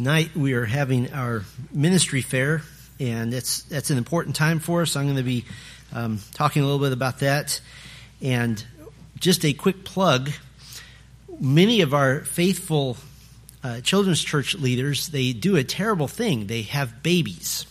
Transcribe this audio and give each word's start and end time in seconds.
tonight 0.00 0.34
we 0.34 0.54
are 0.54 0.64
having 0.64 1.12
our 1.12 1.44
ministry 1.74 2.22
fair, 2.22 2.62
and 2.98 3.30
that's 3.30 3.64
that's 3.64 3.90
an 3.90 3.98
important 3.98 4.34
time 4.34 4.58
for 4.58 4.80
us. 4.80 4.96
I'm 4.96 5.04
going 5.04 5.18
to 5.18 5.22
be 5.22 5.44
um, 5.92 6.20
talking 6.32 6.62
a 6.62 6.64
little 6.64 6.80
bit 6.80 6.94
about 6.94 7.18
that, 7.18 7.60
and 8.22 8.64
just 9.18 9.44
a 9.44 9.52
quick 9.52 9.84
plug. 9.84 10.30
Many 11.38 11.82
of 11.82 11.92
our 11.92 12.20
faithful 12.20 12.96
uh, 13.62 13.82
children's 13.82 14.24
church 14.24 14.54
leaders 14.54 15.08
they 15.08 15.34
do 15.34 15.56
a 15.56 15.64
terrible 15.64 16.08
thing. 16.08 16.46
They 16.46 16.62
have 16.62 17.02
babies. 17.02 17.66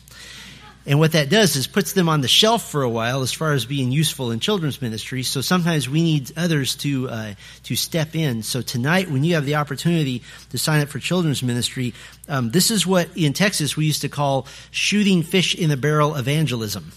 And 0.86 0.98
what 0.98 1.12
that 1.12 1.30
does 1.30 1.56
is 1.56 1.68
puts 1.68 1.94
them 1.94 2.08
on 2.08 2.22
the 2.22 2.28
shelf 2.28 2.72
for 2.72 2.84
a 2.84 2.90
while 2.90 3.22
as 3.22 3.34
far 3.34 3.52
as 3.52 3.66
being 3.66 3.92
useful 3.92 4.32
in 4.32 4.40
children's 4.40 4.82
ministry. 4.82 5.24
So 5.24 5.42
sometimes 5.42 5.90
we 5.90 6.02
need 6.02 6.32
others 6.38 6.76
to 6.78 7.10
uh, 7.10 7.34
to 7.64 7.76
step 7.76 8.16
in. 8.16 8.44
So 8.44 8.62
tonight, 8.62 9.12
when 9.12 9.24
you 9.24 9.36
have 9.36 9.46
the 9.46 9.56
opportunity 9.56 10.24
to 10.52 10.58
sign 10.58 10.82
up 10.82 10.88
for 10.88 11.00
children's 11.00 11.44
ministry, 11.44 11.94
um, 12.28 12.52
this 12.52 12.72
is 12.72 12.88
what 12.88 13.10
in 13.16 13.34
Texas 13.34 13.76
we 13.76 13.86
used 13.86 14.02
to 14.02 14.10
call 14.10 14.48
shooting 14.72 15.22
fish 15.22 15.54
in 15.54 15.70
a 15.70 15.78
barrel 15.78 16.16
evangelism. 16.16 16.92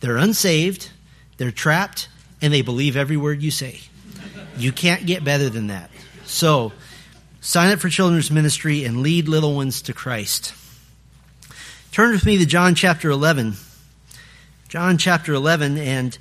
they're 0.00 0.18
unsaved, 0.18 0.90
they're 1.38 1.50
trapped, 1.50 2.08
and 2.42 2.52
they 2.52 2.62
believe 2.62 2.96
every 2.96 3.16
word 3.16 3.42
you 3.42 3.50
say. 3.50 3.80
You 4.56 4.72
can't 4.72 5.06
get 5.06 5.24
better 5.24 5.48
than 5.48 5.68
that. 5.68 5.90
So 6.26 6.72
sign 7.40 7.72
up 7.72 7.78
for 7.78 7.88
children's 7.88 8.30
ministry 8.30 8.84
and 8.84 9.02
lead 9.02 9.26
little 9.26 9.56
ones 9.56 9.82
to 9.82 9.94
Christ. 9.94 10.54
Turn 11.92 12.12
with 12.12 12.24
me 12.24 12.38
to 12.38 12.46
John 12.46 12.76
chapter 12.76 13.10
11. 13.10 13.54
John 14.68 14.96
chapter 14.96 15.34
11, 15.34 15.76
and 15.76 16.16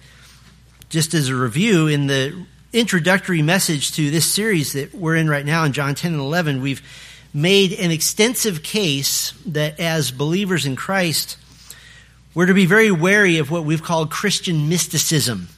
just 0.90 1.14
as 1.14 1.30
a 1.30 1.36
review, 1.36 1.86
in 1.86 2.08
the 2.08 2.44
introductory 2.74 3.44
message 3.44 3.92
to 3.92 4.10
this 4.10 4.26
series 4.26 4.74
that 4.74 4.96
we're 4.96 5.16
in 5.16 5.30
right 5.30 5.46
now 5.46 5.66
in 5.66 5.74
John 5.74 5.94
10 5.94 6.14
and 6.14 6.20
11, 6.20 6.64
we've 6.64 6.82
made 7.36 7.74
an 7.74 7.92
extensive 7.92 8.64
case 8.64 9.32
that 9.46 9.80
as 9.80 10.10
believers 10.10 10.66
in 10.66 10.76
Christ, 10.76 11.38
we're 12.34 12.48
to 12.48 12.56
be 12.56 12.66
very 12.66 12.90
wary 12.90 13.38
of 13.38 13.52
what 13.52 13.64
we've 13.64 13.84
called 13.84 14.10
Christian 14.10 14.70
mysticism, 14.70 15.50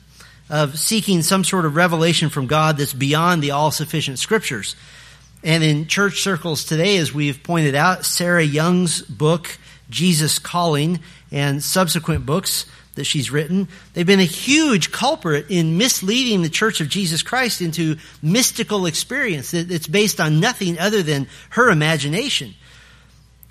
of 0.49 0.77
seeking 0.77 1.21
some 1.21 1.45
sort 1.45 1.63
of 1.63 1.77
revelation 1.77 2.27
from 2.27 2.47
God 2.47 2.75
that's 2.75 2.91
beyond 2.91 3.41
the 3.41 3.51
all 3.51 3.71
sufficient 3.71 4.19
scriptures. 4.19 4.75
And 5.41 5.63
in 5.63 5.87
church 5.87 6.19
circles 6.19 6.65
today, 6.65 6.97
as 6.97 7.13
we've 7.13 7.41
pointed 7.41 7.75
out, 7.75 8.03
Sarah 8.03 8.43
Young's 8.43 9.01
book, 9.03 9.57
Jesus 9.91 10.39
Calling 10.39 10.99
and 11.31 11.63
subsequent 11.63 12.25
books 12.25 12.65
that 12.95 13.05
she's 13.05 13.31
written, 13.31 13.67
they've 13.93 14.05
been 14.05 14.19
a 14.19 14.23
huge 14.23 14.91
culprit 14.91 15.45
in 15.49 15.77
misleading 15.77 16.41
the 16.41 16.49
Church 16.49 16.81
of 16.81 16.89
Jesus 16.89 17.23
Christ 17.23 17.61
into 17.61 17.97
mystical 18.21 18.85
experience 18.85 19.51
that's 19.51 19.87
based 19.87 20.19
on 20.19 20.39
nothing 20.39 20.79
other 20.79 21.03
than 21.03 21.27
her 21.51 21.69
imagination. 21.69 22.53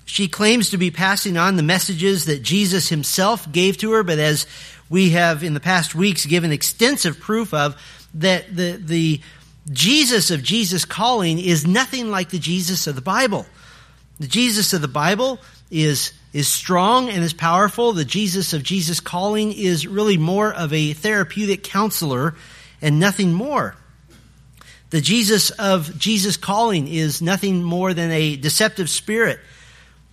She 0.05 0.27
claims 0.27 0.71
to 0.71 0.77
be 0.77 0.91
passing 0.91 1.37
on 1.37 1.55
the 1.55 1.63
messages 1.63 2.25
that 2.25 2.43
Jesus 2.43 2.89
himself 2.89 3.49
gave 3.51 3.77
to 3.77 3.93
her, 3.93 4.03
but 4.03 4.19
as 4.19 4.45
we 4.89 5.11
have 5.11 5.43
in 5.43 5.53
the 5.53 5.59
past 5.59 5.95
weeks 5.95 6.25
given 6.25 6.51
extensive 6.51 7.19
proof 7.19 7.53
of, 7.53 7.81
that 8.15 8.55
the, 8.55 8.73
the 8.73 9.21
Jesus 9.71 10.29
of 10.29 10.43
Jesus 10.43 10.85
calling 10.85 11.39
is 11.39 11.65
nothing 11.65 12.11
like 12.11 12.29
the 12.29 12.39
Jesus 12.39 12.87
of 12.87 12.95
the 12.95 13.01
Bible. 13.01 13.45
The 14.19 14.27
Jesus 14.27 14.73
of 14.73 14.81
the 14.81 14.87
Bible 14.87 15.39
is 15.71 16.11
is 16.33 16.47
strong 16.47 17.09
and 17.09 17.23
is 17.23 17.33
powerful. 17.33 17.93
The 17.93 18.05
Jesus 18.05 18.53
of 18.53 18.63
Jesus 18.63 18.99
calling 18.99 19.51
is 19.51 19.85
really 19.85 20.17
more 20.17 20.53
of 20.53 20.73
a 20.73 20.93
therapeutic 20.93 21.63
counselor 21.63 22.35
and 22.81 22.99
nothing 22.99 23.33
more. 23.33 23.75
The 24.91 25.01
Jesus 25.01 25.51
of 25.51 25.97
Jesus 25.97 26.37
calling 26.37 26.87
is 26.87 27.21
nothing 27.21 27.63
more 27.63 27.93
than 27.93 28.11
a 28.11 28.35
deceptive 28.35 28.89
spirit 28.89 29.39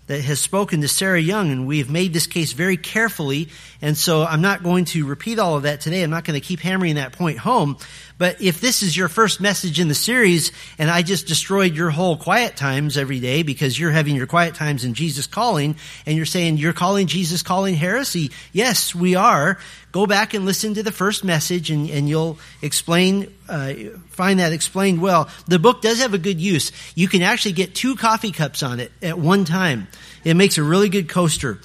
that 0.09 0.23
has 0.23 0.41
spoken 0.41 0.81
to 0.81 0.89
Sarah 0.89 1.21
Young, 1.21 1.51
and 1.53 1.67
we've 1.67 1.91
made 1.91 2.13
this 2.13 2.27
case 2.27 2.53
very 2.53 2.77
carefully. 2.77 3.49
And 3.81 3.97
so 3.97 4.25
I'm 4.25 4.41
not 4.41 4.63
going 4.63 4.87
to 4.87 5.07
repeat 5.07 5.39
all 5.39 5.57
of 5.57 5.63
that 5.63 5.81
today. 5.81 6.03
I'm 6.03 6.11
not 6.11 6.25
going 6.25 6.39
to 6.39 6.45
keep 6.45 6.61
hammering 6.61 6.97
that 6.97 7.13
point 7.13 7.39
home. 7.39 7.77
But 8.17 8.43
if 8.43 8.61
this 8.61 8.83
is 8.83 8.97
your 8.97 9.09
first 9.09 9.41
message 9.41 9.79
in 9.79 9.87
the 9.87 9.95
series, 9.95 10.51
and 10.79 10.91
I 10.91 11.03
just 11.03 11.29
destroyed 11.29 11.77
your 11.77 11.91
whole 11.91 12.17
quiet 12.17 12.57
times 12.57 12.97
every 12.97 13.21
day 13.21 13.43
because 13.43 13.79
you're 13.79 13.93
having 13.93 14.17
your 14.17 14.27
quiet 14.27 14.55
times 14.55 14.85
in 14.85 14.95
Jesus 14.95 15.27
calling, 15.27 15.77
and 16.05 16.17
you're 16.17 16.27
saying 16.27 16.57
you're 16.57 16.73
calling 16.73 17.07
Jesus 17.07 17.43
calling 17.43 17.75
heresy, 17.75 18.31
yes, 18.53 18.95
we 18.95 19.15
are. 19.15 19.59
Go 19.99 20.07
back 20.07 20.33
and 20.33 20.45
listen 20.45 20.75
to 20.75 20.85
the 20.85 20.93
first 20.93 21.25
message, 21.25 21.73
and, 21.73 21.91
and 21.91 22.09
you'll 22.09 22.39
explain, 22.63 23.35
uh, 23.49 23.75
find 24.11 24.39
that 24.39 24.53
explained 24.53 25.03
well. 25.03 25.29
The 25.49 25.59
book 25.59 25.83
does 25.83 25.99
have 25.99 26.15
a 26.15 26.19
good 26.19 26.39
use. 26.41 26.71
You 26.95 27.09
can 27.09 27.23
actually 27.23 27.55
get 27.55 27.75
two 27.75 27.97
coffee 27.97 28.31
cups 28.31 28.63
on 28.63 28.79
it 28.79 28.93
at 29.03 29.19
one 29.19 29.45
time. 29.45 29.89
It 30.23 30.35
makes 30.35 30.57
a 30.57 30.63
really 30.63 30.89
good 30.89 31.09
coaster. 31.09 31.59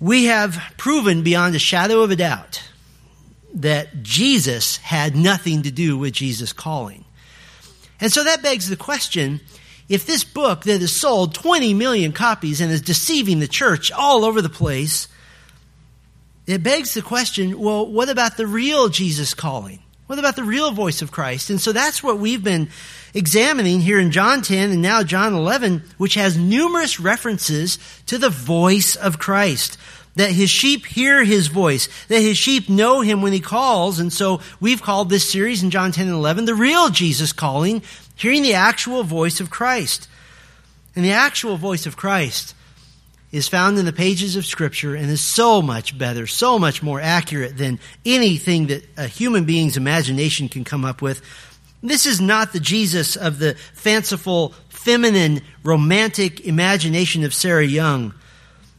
We 0.00 0.24
have 0.24 0.58
proven 0.78 1.22
beyond 1.22 1.54
a 1.54 1.58
shadow 1.58 2.00
of 2.00 2.10
a 2.10 2.16
doubt 2.16 2.62
that 3.52 4.02
Jesus 4.02 4.78
had 4.78 5.14
nothing 5.14 5.64
to 5.64 5.70
do 5.70 5.98
with 5.98 6.14
Jesus 6.14 6.54
calling. 6.54 7.04
And 8.00 8.10
so 8.10 8.24
that 8.24 8.42
begs 8.42 8.66
the 8.66 8.76
question, 8.76 9.42
if 9.90 10.06
this 10.06 10.24
book 10.24 10.62
that 10.62 10.80
has 10.80 10.96
sold 10.96 11.34
20 11.34 11.74
million 11.74 12.12
copies 12.12 12.62
and 12.62 12.72
is 12.72 12.80
deceiving 12.80 13.40
the 13.40 13.46
church 13.46 13.92
all 13.92 14.24
over 14.24 14.40
the 14.40 14.48
place, 14.48 15.06
it 16.48 16.62
begs 16.62 16.94
the 16.94 17.02
question, 17.02 17.60
well, 17.60 17.86
what 17.86 18.08
about 18.08 18.38
the 18.38 18.46
real 18.46 18.88
Jesus 18.88 19.34
calling? 19.34 19.80
What 20.06 20.18
about 20.18 20.34
the 20.34 20.44
real 20.44 20.70
voice 20.70 21.02
of 21.02 21.12
Christ? 21.12 21.50
And 21.50 21.60
so 21.60 21.72
that's 21.72 22.02
what 22.02 22.18
we've 22.18 22.42
been 22.42 22.70
examining 23.12 23.82
here 23.82 23.98
in 23.98 24.10
John 24.10 24.40
10 24.40 24.70
and 24.70 24.80
now 24.80 25.02
John 25.02 25.34
11, 25.34 25.82
which 25.98 26.14
has 26.14 26.38
numerous 26.38 26.98
references 26.98 27.78
to 28.06 28.16
the 28.16 28.30
voice 28.30 28.96
of 28.96 29.18
Christ. 29.18 29.76
That 30.16 30.30
his 30.30 30.48
sheep 30.48 30.86
hear 30.86 31.22
his 31.22 31.48
voice, 31.48 31.90
that 32.08 32.22
his 32.22 32.38
sheep 32.38 32.70
know 32.70 33.02
him 33.02 33.20
when 33.20 33.34
he 33.34 33.40
calls. 33.40 34.00
And 34.00 34.10
so 34.10 34.40
we've 34.58 34.82
called 34.82 35.10
this 35.10 35.28
series 35.28 35.62
in 35.62 35.70
John 35.70 35.92
10 35.92 36.06
and 36.06 36.16
11 36.16 36.46
the 36.46 36.54
real 36.54 36.88
Jesus 36.88 37.34
calling, 37.34 37.82
hearing 38.16 38.42
the 38.42 38.54
actual 38.54 39.02
voice 39.02 39.38
of 39.38 39.50
Christ. 39.50 40.08
And 40.96 41.04
the 41.04 41.12
actual 41.12 41.58
voice 41.58 41.84
of 41.84 41.98
Christ 41.98 42.54
is 43.30 43.48
found 43.48 43.78
in 43.78 43.84
the 43.84 43.92
pages 43.92 44.36
of 44.36 44.46
Scripture 44.46 44.94
and 44.94 45.10
is 45.10 45.20
so 45.20 45.60
much 45.60 45.96
better, 45.98 46.26
so 46.26 46.58
much 46.58 46.82
more 46.82 47.00
accurate 47.00 47.56
than 47.56 47.78
anything 48.06 48.68
that 48.68 48.84
a 48.96 49.06
human 49.06 49.44
being's 49.44 49.76
imagination 49.76 50.48
can 50.48 50.64
come 50.64 50.84
up 50.84 51.02
with. 51.02 51.20
This 51.82 52.06
is 52.06 52.20
not 52.20 52.52
the 52.52 52.60
Jesus 52.60 53.16
of 53.16 53.38
the 53.38 53.54
fanciful, 53.74 54.54
feminine, 54.70 55.42
romantic 55.62 56.40
imagination 56.40 57.24
of 57.24 57.34
Sarah 57.34 57.64
Young, 57.64 58.14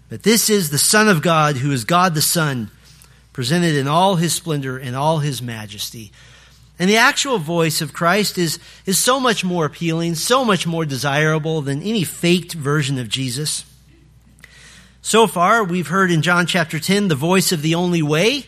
but 0.10 0.24
this 0.24 0.50
is 0.50 0.70
the 0.70 0.80
Son 0.80 1.08
of 1.08 1.22
God, 1.22 1.56
who 1.56 1.72
is 1.72 1.86
God 1.86 2.16
the 2.16 2.22
Son, 2.22 2.72
presented 3.32 3.76
in 3.76 3.88
all 3.88 4.16
his 4.16 4.34
splendor 4.34 4.78
and 4.78 4.96
all 4.96 5.20
his 5.20 5.42
majesty. 5.42 6.12
And 6.80 6.90
the 6.90 6.98
actual 6.98 7.38
voice 7.38 7.82
of 7.82 7.94
Christ 7.94 8.38
is, 8.38 8.58
is 8.86 8.98
so 8.98 9.20
much 9.20 9.44
more 9.44 9.66
appealing, 9.66 10.16
so 10.16 10.44
much 10.44 10.66
more 10.66 10.86
desirable 10.86 11.62
than 11.62 11.84
any 11.84 12.04
faked 12.04 12.54
version 12.54 12.98
of 12.98 13.10
Jesus. 13.10 13.66
So 15.02 15.28
far, 15.28 15.64
we've 15.64 15.88
heard 15.88 16.12
in 16.12 16.22
John 16.22 16.46
chapter 16.46 16.78
10 16.78 17.08
the 17.08 17.16
voice 17.16 17.54
of 17.54 17.62
the 17.62 17.76
only 17.76 18.02
way, 18.02 18.46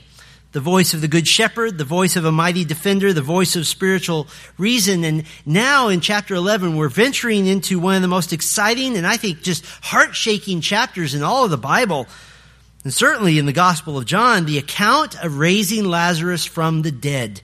the 0.51 0.59
voice 0.59 0.93
of 0.93 0.99
the 0.99 1.07
good 1.07 1.25
shepherd, 1.25 1.77
the 1.77 1.85
voice 1.85 2.17
of 2.17 2.25
a 2.25 2.31
mighty 2.31 2.65
defender, 2.65 3.13
the 3.13 3.21
voice 3.21 3.55
of 3.55 3.65
spiritual 3.65 4.27
reason. 4.57 5.05
And 5.05 5.23
now 5.45 5.87
in 5.87 6.01
chapter 6.01 6.35
11, 6.35 6.75
we're 6.75 6.89
venturing 6.89 7.47
into 7.47 7.79
one 7.79 7.95
of 7.95 8.01
the 8.01 8.09
most 8.09 8.33
exciting 8.33 8.97
and 8.97 9.07
I 9.07 9.15
think 9.15 9.41
just 9.41 9.65
heart 9.65 10.13
shaking 10.13 10.59
chapters 10.59 11.15
in 11.15 11.23
all 11.23 11.45
of 11.45 11.51
the 11.51 11.57
Bible. 11.57 12.05
And 12.83 12.93
certainly 12.93 13.39
in 13.39 13.45
the 13.45 13.53
Gospel 13.53 13.97
of 13.97 14.05
John, 14.05 14.45
the 14.45 14.57
account 14.57 15.23
of 15.23 15.37
raising 15.37 15.85
Lazarus 15.85 16.45
from 16.45 16.81
the 16.81 16.91
dead. 16.91 17.41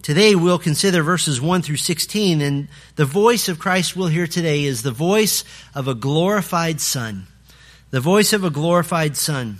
Today 0.00 0.34
we'll 0.34 0.58
consider 0.58 1.02
verses 1.02 1.38
1 1.38 1.60
through 1.60 1.76
16 1.76 2.40
and 2.40 2.68
the 2.94 3.04
voice 3.04 3.50
of 3.50 3.58
Christ 3.58 3.94
we'll 3.94 4.08
hear 4.08 4.26
today 4.26 4.64
is 4.64 4.82
the 4.82 4.90
voice 4.90 5.44
of 5.74 5.86
a 5.86 5.94
glorified 5.94 6.80
son 6.80 7.26
the 7.96 8.00
voice 8.00 8.34
of 8.34 8.44
a 8.44 8.50
glorified 8.50 9.16
Son. 9.16 9.56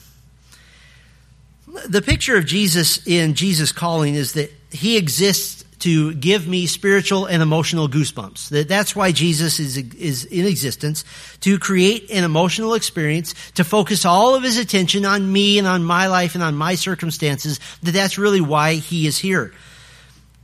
The 1.88 2.02
picture 2.02 2.36
of 2.36 2.44
Jesus 2.44 3.06
in 3.06 3.32
Jesus 3.32 3.72
calling 3.72 4.14
is 4.14 4.34
that 4.34 4.52
he 4.70 4.98
exists 4.98 5.64
to 5.78 6.12
give 6.12 6.46
me 6.46 6.66
spiritual 6.66 7.24
and 7.24 7.42
emotional 7.42 7.88
goosebumps. 7.88 8.50
That 8.50 8.68
that's 8.68 8.94
why 8.94 9.12
Jesus 9.12 9.58
is, 9.58 9.78
is 9.78 10.26
in 10.26 10.44
existence, 10.44 11.06
to 11.40 11.58
create 11.58 12.10
an 12.10 12.24
emotional 12.24 12.74
experience, 12.74 13.34
to 13.52 13.64
focus 13.64 14.04
all 14.04 14.34
of 14.34 14.42
his 14.42 14.58
attention 14.58 15.06
on 15.06 15.32
me 15.32 15.56
and 15.56 15.66
on 15.66 15.82
my 15.82 16.08
life 16.08 16.34
and 16.34 16.44
on 16.44 16.54
my 16.54 16.74
circumstances, 16.74 17.58
that 17.84 17.92
that's 17.92 18.18
really 18.18 18.42
why 18.42 18.74
he 18.74 19.06
is 19.06 19.16
here. 19.16 19.54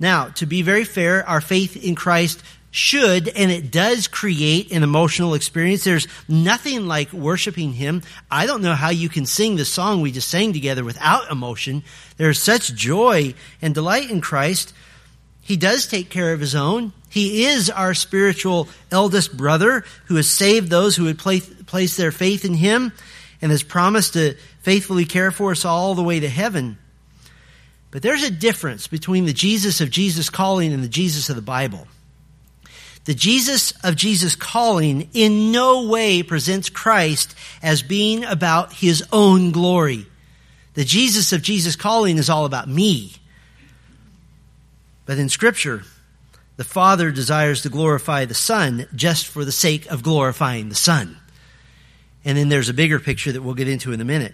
Now, 0.00 0.29
to 0.37 0.47
be 0.47 0.62
very 0.62 0.85
fair, 0.85 1.29
our 1.29 1.43
faith 1.43 1.77
in 1.77 1.94
Christ 1.94 2.43
should 2.73 3.29
and 3.29 3.51
it 3.51 3.71
does 3.71 4.09
create 4.09 4.73
an 4.73 4.83
emotional 4.83 5.35
experience. 5.35 5.85
There's 5.85 6.09
nothing 6.27 6.87
like 6.89 7.13
worshiping 7.13 7.75
Him. 7.75 8.03
I 8.31 8.47
don't 8.47 8.63
know 8.63 8.75
how 8.75 8.91
you 8.91 9.09
can 9.09 9.27
sing 9.27 9.55
the 9.55 9.65
song 9.65 10.01
we 10.01 10.11
just 10.11 10.29
sang 10.29 10.53
together 10.53 10.83
without 10.83 11.31
emotion. 11.31 11.85
There's 12.17 12.41
such 12.41 12.75
joy 12.75 13.35
and 13.61 13.75
delight 13.75 14.11
in 14.11 14.21
Christ. 14.21 14.73
He 15.43 15.57
does 15.57 15.87
take 15.87 16.09
care 16.11 16.33
of 16.33 16.41
His 16.41 16.55
own. 16.55 16.93
He 17.11 17.45
is 17.45 17.69
our 17.69 17.93
spiritual 17.93 18.69
eldest 18.91 19.37
brother 19.37 19.85
who 20.07 20.17
has 20.17 20.31
saved 20.31 20.71
those 20.71 20.97
who 20.97 21.05
would 21.05 21.19
place, 21.19 21.97
their 21.97 22.11
faith 22.11 22.47
in 22.47 22.55
him 22.55 22.91
and 23.43 23.51
has 23.51 23.63
promised 23.63 24.15
to 24.15 24.35
faithfully 24.63 25.05
care 25.05 25.31
for 25.31 25.51
us 25.51 25.67
all 25.67 25.95
the 25.95 26.03
way 26.03 26.21
to 26.21 26.29
heaven. 26.29 26.79
But 27.91 28.01
there's 28.01 28.23
a 28.23 28.31
difference 28.31 28.87
between 28.87 29.27
the 29.27 29.35
Jesus 29.35 29.83
of 29.83 29.91
Jesus 29.91 30.31
calling 30.31 30.73
and 30.73 30.83
the 30.83 30.89
Jesus 30.89 31.29
of 31.29 31.37
the 31.37 31.43
Bible. 31.43 31.87
The 33.05 33.15
Jesus 33.15 33.73
of 33.85 33.97
Jesus 33.97 34.37
calling 34.37 35.09
in 35.13 35.51
no 35.51 35.89
way 35.89 36.23
presents 36.23 36.71
Christ 36.71 37.35
as 37.63 37.83
being 37.83 38.25
about 38.25 38.73
his 38.73 39.05
own 39.13 39.51
glory. 39.51 40.07
The 40.75 40.85
Jesus 40.85 41.33
of 41.33 41.43
Jesus 41.43 41.75
calling 41.75 42.17
is 42.17 42.31
all 42.31 42.45
about 42.45 42.69
me. 42.69 43.15
But 45.05 45.19
in 45.19 45.29
Scripture, 45.29 45.83
the 46.57 46.65
Father 46.65 47.11
desires 47.11 47.63
to 47.63 47.69
glorify 47.69 48.25
the 48.25 48.35
Son 48.35 48.87
just 48.95 49.27
for 49.27 49.45
the 49.45 49.53
sake 49.53 49.87
of 49.87 50.03
glorifying 50.03 50.69
the 50.69 50.75
Son. 50.77 51.19
And 52.25 52.39
then 52.39 52.49
there's 52.49 52.69
a 52.69 52.75
bigger 52.75 53.01
picture 53.01 53.33
that 53.33 53.43
we'll 53.43 53.55
get 53.55 53.69
into 53.69 53.93
in 53.93 54.01
a 54.01 54.05
minute. 54.05 54.33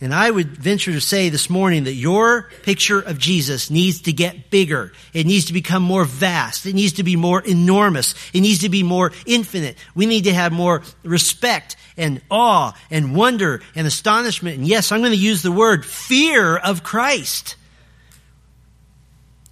And 0.00 0.14
I 0.14 0.30
would 0.30 0.50
venture 0.56 0.92
to 0.92 1.00
say 1.00 1.28
this 1.28 1.50
morning 1.50 1.84
that 1.84 1.94
your 1.94 2.50
picture 2.62 3.00
of 3.00 3.18
Jesus 3.18 3.68
needs 3.68 4.02
to 4.02 4.12
get 4.12 4.48
bigger. 4.48 4.92
It 5.12 5.26
needs 5.26 5.46
to 5.46 5.52
become 5.52 5.82
more 5.82 6.04
vast. 6.04 6.66
It 6.66 6.76
needs 6.76 6.94
to 6.94 7.02
be 7.02 7.16
more 7.16 7.40
enormous. 7.40 8.14
It 8.32 8.42
needs 8.42 8.60
to 8.60 8.68
be 8.68 8.84
more 8.84 9.10
infinite. 9.26 9.76
We 9.96 10.06
need 10.06 10.24
to 10.24 10.34
have 10.34 10.52
more 10.52 10.82
respect 11.02 11.74
and 11.96 12.20
awe 12.30 12.78
and 12.92 13.16
wonder 13.16 13.60
and 13.74 13.88
astonishment. 13.88 14.58
And 14.58 14.68
yes, 14.68 14.92
I'm 14.92 15.00
going 15.00 15.10
to 15.10 15.18
use 15.18 15.42
the 15.42 15.50
word 15.50 15.84
fear 15.84 16.56
of 16.56 16.84
Christ. 16.84 17.56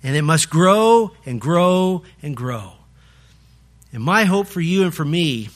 And 0.05 0.15
it 0.15 0.23
must 0.23 0.49
grow 0.49 1.11
and 1.27 1.41
grow 1.41 2.05
and 2.23 2.37
grow. 2.37 2.73
And 3.93 4.01
my 4.01 4.25
hope 4.25 4.47
for 4.47 4.61
you 4.61 4.85
and 4.85 4.95
for 4.95 5.05
me 5.05 5.49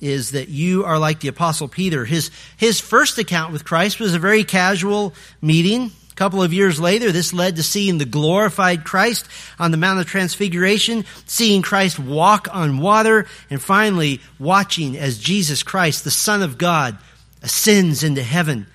is 0.00 0.32
that 0.32 0.48
you 0.48 0.84
are 0.84 0.98
like 0.98 1.20
the 1.20 1.28
apostle 1.28 1.68
Peter. 1.68 2.04
His, 2.04 2.30
his 2.56 2.80
first 2.80 3.18
account 3.18 3.52
with 3.52 3.64
Christ 3.64 4.00
was 4.00 4.14
a 4.14 4.18
very 4.18 4.44
casual 4.44 5.14
meeting. 5.40 5.90
A 6.10 6.14
couple 6.14 6.42
of 6.42 6.52
years 6.52 6.80
later, 6.80 7.10
this 7.10 7.32
led 7.32 7.56
to 7.56 7.62
seeing 7.62 7.98
the 7.98 8.04
glorified 8.04 8.84
Christ 8.84 9.26
on 9.58 9.72
the 9.72 9.76
Mount 9.76 9.98
of 9.98 10.06
Transfiguration, 10.06 11.04
seeing 11.26 11.60
Christ 11.60 11.98
walk 11.98 12.46
on 12.52 12.78
water, 12.78 13.26
and 13.50 13.60
finally 13.60 14.20
watching 14.38 14.96
as 14.96 15.18
Jesus 15.18 15.64
Christ, 15.64 16.04
the 16.04 16.12
Son 16.12 16.42
of 16.42 16.56
God, 16.56 16.96
ascends 17.42 18.04
into 18.04 18.22
heaven. 18.22 18.66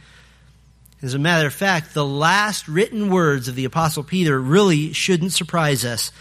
As 1.02 1.14
a 1.14 1.20
matter 1.20 1.48
of 1.48 1.54
fact, 1.54 1.94
the 1.94 2.06
last 2.06 2.68
written 2.68 3.10
words 3.10 3.48
of 3.48 3.56
the 3.56 3.64
apostle 3.66 4.04
Peter 4.04 4.38
really 4.40 4.92
shouldn't 4.92 5.32
surprise 5.32 5.86
us. 5.86 6.12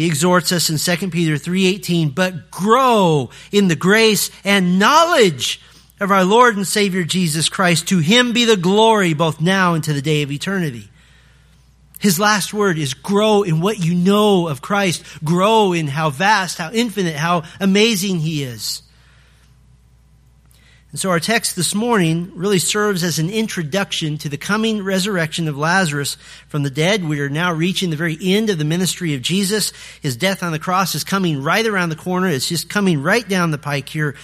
He 0.00 0.06
exhorts 0.06 0.50
us 0.50 0.70
in 0.70 0.78
2 0.78 1.10
Peter 1.10 1.36
3:18, 1.36 2.08
"But 2.08 2.50
grow 2.50 3.28
in 3.52 3.68
the 3.68 3.76
grace 3.76 4.30
and 4.44 4.78
knowledge 4.78 5.60
of 6.00 6.10
our 6.10 6.24
Lord 6.24 6.56
and 6.56 6.66
Savior 6.66 7.04
Jesus 7.04 7.50
Christ. 7.50 7.86
To 7.88 7.98
him 7.98 8.32
be 8.32 8.46
the 8.46 8.56
glory 8.56 9.12
both 9.12 9.42
now 9.42 9.74
and 9.74 9.84
to 9.84 9.92
the 9.92 10.00
day 10.00 10.22
of 10.22 10.32
eternity." 10.32 10.88
His 11.98 12.18
last 12.18 12.54
word 12.54 12.78
is 12.78 12.94
grow 12.94 13.42
in 13.42 13.60
what 13.60 13.84
you 13.84 13.92
know 13.92 14.48
of 14.48 14.62
Christ. 14.62 15.02
Grow 15.22 15.74
in 15.74 15.88
how 15.88 16.08
vast, 16.08 16.56
how 16.56 16.70
infinite, 16.72 17.16
how 17.16 17.42
amazing 17.60 18.20
he 18.20 18.42
is. 18.42 18.80
And 20.90 20.98
so 20.98 21.10
our 21.10 21.20
text 21.20 21.54
this 21.54 21.72
morning 21.72 22.32
really 22.34 22.58
serves 22.58 23.04
as 23.04 23.20
an 23.20 23.30
introduction 23.30 24.18
to 24.18 24.28
the 24.28 24.36
coming 24.36 24.82
resurrection 24.82 25.46
of 25.46 25.56
Lazarus 25.56 26.16
from 26.48 26.64
the 26.64 26.70
dead. 26.70 27.08
We 27.08 27.20
are 27.20 27.28
now 27.28 27.52
reaching 27.52 27.90
the 27.90 27.96
very 27.96 28.18
end 28.20 28.50
of 28.50 28.58
the 28.58 28.64
ministry 28.64 29.14
of 29.14 29.22
Jesus. 29.22 29.72
His 30.02 30.16
death 30.16 30.42
on 30.42 30.50
the 30.50 30.58
cross 30.58 30.96
is 30.96 31.04
coming 31.04 31.44
right 31.44 31.64
around 31.64 31.90
the 31.90 31.96
corner. 31.96 32.26
It's 32.26 32.48
just 32.48 32.68
coming 32.68 33.02
right 33.02 33.26
down 33.28 33.52
the 33.52 33.58
pike 33.58 33.88
here. 33.88 34.16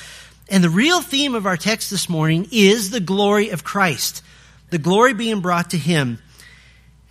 And 0.48 0.62
the 0.62 0.70
real 0.70 1.00
theme 1.00 1.36
of 1.36 1.46
our 1.46 1.56
text 1.56 1.88
this 1.90 2.08
morning 2.08 2.48
is 2.50 2.90
the 2.90 3.00
glory 3.00 3.50
of 3.50 3.62
Christ. 3.62 4.24
The 4.70 4.78
glory 4.78 5.14
being 5.14 5.40
brought 5.40 5.70
to 5.70 5.78
him 5.78 6.18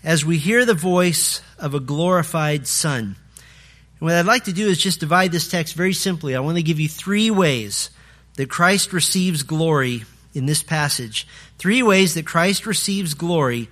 as 0.04 0.26
we 0.26 0.38
hear 0.38 0.66
the 0.66 0.74
voice 0.74 1.42
of 1.58 1.74
a 1.74 1.80
glorified 1.80 2.68
son. 2.68 3.04
And 3.06 4.02
what 4.02 4.16
I'd 4.16 4.26
like 4.26 4.44
to 4.46 4.54
do 4.54 4.68
is 4.68 4.78
just 4.78 5.00
divide 5.00 5.32
this 5.32 5.48
text 5.48 5.76
very 5.76 5.94
simply. 5.94 6.36
I 6.36 6.42
want 6.42 6.58
to 6.58 6.64
give 6.64 6.82
you 6.82 6.90
three 6.90 7.32
ways 7.32 7.90
that 8.36 8.50
Christ 8.50 8.94
receives 8.94 9.44
glory 9.44 10.04
in 10.34 10.46
this 10.46 10.64
passage. 10.64 11.28
Three 11.58 11.82
ways 11.82 12.14
that 12.14 12.26
Christ 12.26 12.66
receives 12.66 13.14
glory 13.14 13.70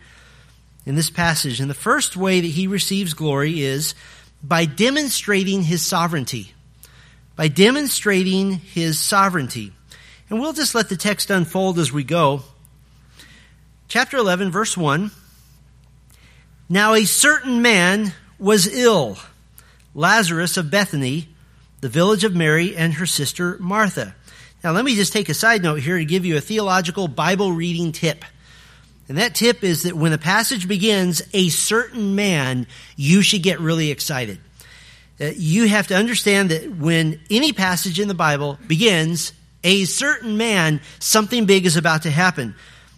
in 0.86 0.96
this 0.96 1.10
passage. 1.10 1.60
And 1.60 1.70
the 1.70 1.76
first 1.76 2.16
way 2.16 2.42
that 2.42 2.48
he 2.48 2.68
receives 2.68 3.14
glory 3.14 3.62
is 3.62 3.96
by 4.42 4.66
demonstrating 4.66 5.64
his 5.64 5.86
sovereignty. 5.86 6.54
By 7.36 7.48
demonstrating 7.48 8.54
his 8.54 9.00
sovereignty. 9.00 9.74
And 10.30 10.40
we'll 10.40 10.54
just 10.54 10.76
let 10.76 10.90
the 10.90 10.98
text 10.98 11.30
unfold 11.30 11.80
as 11.80 11.92
we 11.92 12.04
go. 12.04 12.44
Chapter 13.88 14.18
11, 14.18 14.52
verse 14.52 14.78
1. 14.78 15.12
Now 16.70 16.94
a 16.94 17.06
certain 17.06 17.62
man 17.62 18.14
was 18.40 18.68
ill, 18.68 19.18
Lazarus 19.94 20.58
of 20.58 20.72
Bethany, 20.72 21.30
the 21.82 21.90
village 21.90 22.24
of 22.24 22.36
Mary 22.36 22.76
and 22.76 22.96
her 22.96 23.06
sister 23.06 23.58
Martha. 23.60 24.16
Now, 24.64 24.72
let 24.72 24.86
me 24.86 24.96
just 24.96 25.12
take 25.12 25.28
a 25.28 25.34
side 25.34 25.62
note 25.62 25.80
here 25.80 25.98
to 25.98 26.06
give 26.06 26.26
you 26.26 26.38
a 26.38 26.42
theological 26.42 27.10
Bible 27.10 27.52
reading 27.52 27.92
tip. 27.92 28.24
And 29.10 29.18
that 29.18 29.36
tip 29.36 29.62
is 29.62 29.84
that 29.84 29.94
when 29.94 30.14
a 30.14 30.18
passage 30.18 30.70
begins, 30.70 31.22
a 31.34 31.50
certain 31.50 32.16
man, 32.16 32.68
you 32.96 33.22
should 33.22 33.44
get 33.44 33.60
really 33.60 33.92
excited. 33.92 34.40
Uh, 35.20 35.32
you 35.36 35.68
have 35.68 35.88
to 35.88 35.96
understand 35.96 36.52
that 36.52 36.78
when 36.78 37.20
any 37.30 37.52
passage 37.52 38.00
in 38.00 38.08
the 38.08 38.14
Bible 38.14 38.58
begins, 38.66 39.34
a 39.66 39.84
certain 39.84 40.38
man, 40.38 40.80
something 41.00 41.46
big 41.46 41.66
is 41.66 41.76
about 41.76 42.04
to 42.04 42.10
happen. 42.10 42.56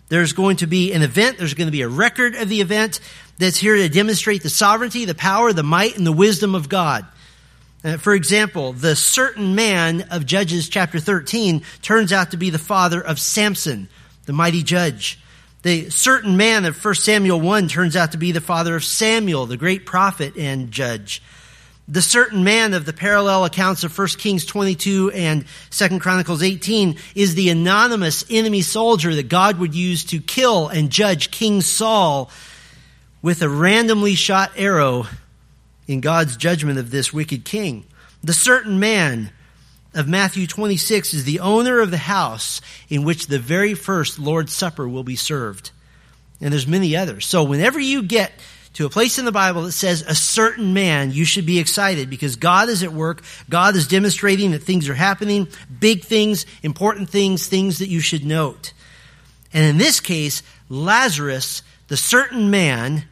There's 0.07 0.33
going 0.33 0.57
to 0.57 0.67
be 0.67 0.93
an 0.93 1.01
event, 1.01 1.39
there's 1.39 1.55
going 1.55 1.67
to 1.67 1.71
be 1.71 1.81
a 1.81 1.89
record 1.89 2.35
of 2.35 2.47
the 2.47 2.61
event 2.61 2.99
that's 3.39 3.57
here 3.57 3.75
to 3.75 3.89
demonstrate 3.89 4.43
the 4.43 4.49
sovereignty, 4.49 5.05
the 5.05 5.15
power, 5.15 5.51
the 5.51 5.63
might, 5.63 5.97
and 5.97 6.05
the 6.05 6.11
wisdom 6.11 6.53
of 6.53 6.69
God. 6.69 7.07
Uh, 7.85 7.97
for 7.97 8.15
example, 8.15 8.73
the 8.73 8.95
certain 8.95 9.53
man 9.53 10.07
of 10.09 10.25
Judges 10.25 10.69
chapter 10.69 10.99
13 10.99 11.61
turns 11.83 12.11
out 12.11 12.31
to 12.31 12.37
be 12.37 12.49
the 12.49 12.57
father 12.57 12.99
of 12.99 13.19
Samson, 13.19 13.87
the 14.25 14.33
mighty 14.33 14.63
judge. 14.63 15.19
The 15.61 15.91
certain 15.91 16.35
man 16.35 16.65
of 16.65 16.83
1 16.83 16.95
Samuel 16.95 17.39
1 17.39 17.67
turns 17.67 17.95
out 17.95 18.13
to 18.13 18.17
be 18.17 18.31
the 18.31 18.41
father 18.41 18.75
of 18.75 18.83
Samuel, 18.83 19.45
the 19.45 19.55
great 19.55 19.85
prophet 19.85 20.35
and 20.35 20.71
judge. 20.71 21.21
The 21.87 22.01
certain 22.01 22.43
man 22.43 22.73
of 22.73 22.87
the 22.87 22.93
parallel 22.93 23.45
accounts 23.45 23.83
of 23.83 23.95
1 23.95 24.07
Kings 24.17 24.45
22 24.45 25.11
and 25.11 25.45
2 25.69 25.99
Chronicles 25.99 26.41
18 26.41 26.97
is 27.13 27.35
the 27.35 27.49
anonymous 27.49 28.25
enemy 28.31 28.63
soldier 28.63 29.13
that 29.13 29.29
God 29.29 29.59
would 29.59 29.75
use 29.75 30.05
to 30.05 30.19
kill 30.19 30.69
and 30.69 30.89
judge 30.89 31.29
King 31.29 31.61
Saul 31.61 32.31
with 33.21 33.43
a 33.43 33.49
randomly 33.49 34.15
shot 34.15 34.53
arrow 34.55 35.05
in 35.87 36.01
God's 36.01 36.37
judgment 36.37 36.79
of 36.79 36.91
this 36.91 37.13
wicked 37.13 37.45
king. 37.45 37.85
The 38.23 38.33
certain 38.33 38.79
man 38.79 39.31
of 39.93 40.07
Matthew 40.07 40.47
26 40.47 41.13
is 41.13 41.23
the 41.23 41.39
owner 41.39 41.79
of 41.79 41.91
the 41.91 41.97
house 41.97 42.59
in 42.89 43.03
which 43.03 43.27
the 43.27 43.39
very 43.39 43.73
first 43.73 44.19
Lord's 44.19 44.53
Supper 44.53 44.87
will 44.87 45.03
be 45.03 45.15
served. 45.15 45.71
And 46.41 46.51
there's 46.51 46.67
many 46.67 46.95
others. 46.95 47.25
So 47.25 47.43
whenever 47.43 47.79
you 47.79 48.03
get 48.03 48.31
to 48.73 48.85
a 48.85 48.89
place 48.89 49.17
in 49.17 49.23
the 49.23 49.31
Bible 49.31 49.63
that 49.63 49.71
says 49.71 50.01
a 50.01 50.13
certain 50.13 50.73
man, 50.73 51.11
you 51.11 51.23
should 51.23 51.45
be 51.45 51.59
excited 51.59 52.09
because 52.09 52.35
God 52.35 52.67
is 52.67 52.83
at 52.83 52.91
work. 52.91 53.23
God 53.49 53.77
is 53.77 53.87
demonstrating 53.87 54.51
that 54.51 54.63
things 54.63 54.89
are 54.89 54.95
happening, 54.95 55.47
big 55.79 56.03
things, 56.03 56.45
important 56.61 57.09
things, 57.09 57.47
things 57.47 57.79
that 57.79 57.87
you 57.87 58.01
should 58.01 58.25
note. 58.25 58.73
And 59.53 59.63
in 59.63 59.77
this 59.77 60.01
case, 60.01 60.43
Lazarus, 60.67 61.63
the 61.87 61.95
certain 61.95 62.51
man, 62.51 63.05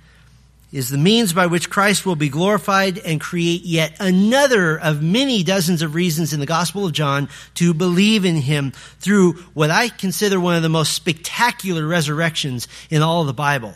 is 0.74 0.90
the 0.90 0.98
means 0.98 1.34
by 1.34 1.46
which 1.46 1.70
Christ 1.70 2.04
will 2.04 2.16
be 2.16 2.30
glorified 2.30 2.98
and 2.98 3.22
create 3.22 3.62
yet 3.62 3.96
another 4.00 4.78
of 4.80 5.04
many 5.04 5.44
dozens 5.44 5.84
of 5.84 5.94
reasons 5.94 6.34
in 6.34 6.40
the 6.40 6.48
Gospel 6.48 6.88
of 6.88 6.94
John 6.94 7.30
to 7.54 7.76
believe 7.76 8.26
in 8.26 8.38
him 8.38 8.72
through 9.00 9.34
what 9.54 9.70
I 9.70 9.88
consider 9.90 10.40
one 10.40 10.56
of 10.56 10.64
the 10.64 10.70
most 10.70 10.94
spectacular 10.94 11.86
resurrections 11.86 12.68
in 12.90 13.04
all 13.04 13.22
of 13.22 13.28
the 13.28 13.34
Bible. 13.34 13.76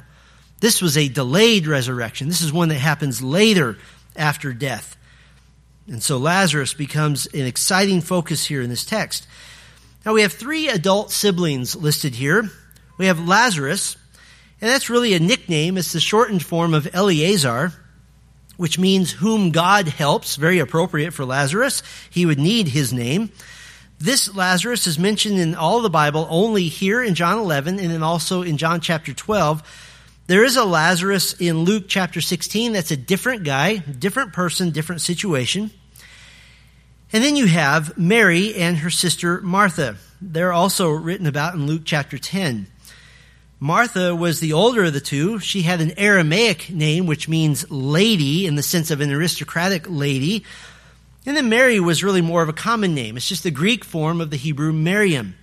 This 0.60 0.82
was 0.82 0.98
a 0.98 1.08
delayed 1.08 1.68
resurrection. 1.68 2.30
This 2.30 2.42
is 2.42 2.52
one 2.52 2.70
that 2.70 2.80
happens 2.80 3.22
later 3.22 3.78
after 4.16 4.52
death. 4.52 4.98
And 5.86 6.02
so 6.02 6.18
Lazarus 6.18 6.74
becomes 6.74 7.28
an 7.28 7.46
exciting 7.46 8.02
focus 8.02 8.44
here 8.44 8.64
in 8.64 8.72
this 8.72 8.86
text. 8.86 9.28
Now 10.04 10.14
we 10.14 10.24
have 10.24 10.34
three 10.34 10.68
adult 10.68 11.12
siblings 11.12 11.76
listed 11.76 12.16
here. 12.16 12.50
We 12.98 13.06
have 13.06 13.28
Lazarus, 13.28 13.98
and 14.60 14.70
that's 14.70 14.90
really 14.90 15.14
a 15.14 15.20
nickname. 15.20 15.78
It's 15.78 15.94
the 15.94 16.00
shortened 16.00 16.44
form 16.44 16.74
of 16.74 16.88
Eleazar, 16.94 17.74
which 18.58 18.80
means 18.80 19.12
whom 19.12 19.52
God 19.52 19.88
helps. 19.88 20.36
Very 20.36 20.60
appropriate 20.60 21.12
for 21.12 21.26
Lazarus. 21.26 21.84
He 22.10 22.26
would 22.26 22.40
need 22.40 22.70
his 22.70 22.92
name. 22.92 23.32
This 24.00 24.34
Lazarus 24.36 24.86
is 24.88 25.00
mentioned 25.00 25.40
in 25.40 25.56
all 25.56 25.82
the 25.82 25.90
Bible 25.90 26.28
only 26.30 26.68
here 26.68 27.04
in 27.04 27.16
John 27.16 27.40
11 27.40 27.80
and 27.80 27.92
then 27.92 28.04
also 28.04 28.42
in 28.44 28.58
John 28.58 28.82
chapter 28.82 29.14
12. 29.14 29.64
There 30.28 30.44
is 30.44 30.58
a 30.58 30.66
Lazarus 30.66 31.34
in 31.40 31.60
Luke 31.60 31.86
chapter 31.88 32.20
16. 32.20 32.74
That's 32.74 32.92
a 32.92 32.98
different 32.98 33.44
guy, 33.44 33.78
different 33.78 34.34
person, 34.34 34.72
different 34.72 35.02
situation. 35.02 35.72
And 37.14 37.24
then 37.24 37.36
you 37.36 37.48
have 37.48 37.98
Mary 37.98 38.54
and 38.56 38.78
her 38.78 38.90
sister 38.90 39.40
Martha. 39.42 39.96
They're 40.20 40.52
also 40.52 40.90
written 40.90 41.26
about 41.26 41.54
in 41.54 41.66
Luke 41.66 41.84
chapter 41.86 42.18
10. 42.18 42.68
Martha 43.60 44.16
was 44.16 44.40
the 44.40 44.54
older 44.54 44.84
of 44.84 44.94
the 44.94 45.00
two. 45.00 45.40
She 45.40 45.64
had 45.64 45.82
an 45.82 45.98
Aramaic 45.98 46.70
name, 46.70 47.08
which 47.08 47.28
means 47.28 47.70
lady 47.72 48.46
in 48.46 48.56
the 48.56 48.62
sense 48.62 48.92
of 48.92 49.02
an 49.02 49.12
aristocratic 49.12 49.88
lady. 49.90 50.44
And 51.26 51.36
then 51.36 51.50
Mary 51.50 51.80
was 51.80 52.04
really 52.04 52.22
more 52.22 52.44
of 52.44 52.50
a 52.50 52.54
common 52.54 52.94
name. 52.94 53.18
It's 53.18 53.28
just 53.28 53.44
the 53.44 53.52
Greek 53.52 53.84
form 53.84 54.22
of 54.22 54.30
the 54.30 54.38
Hebrew 54.38 54.72
Miriam. 54.74 55.36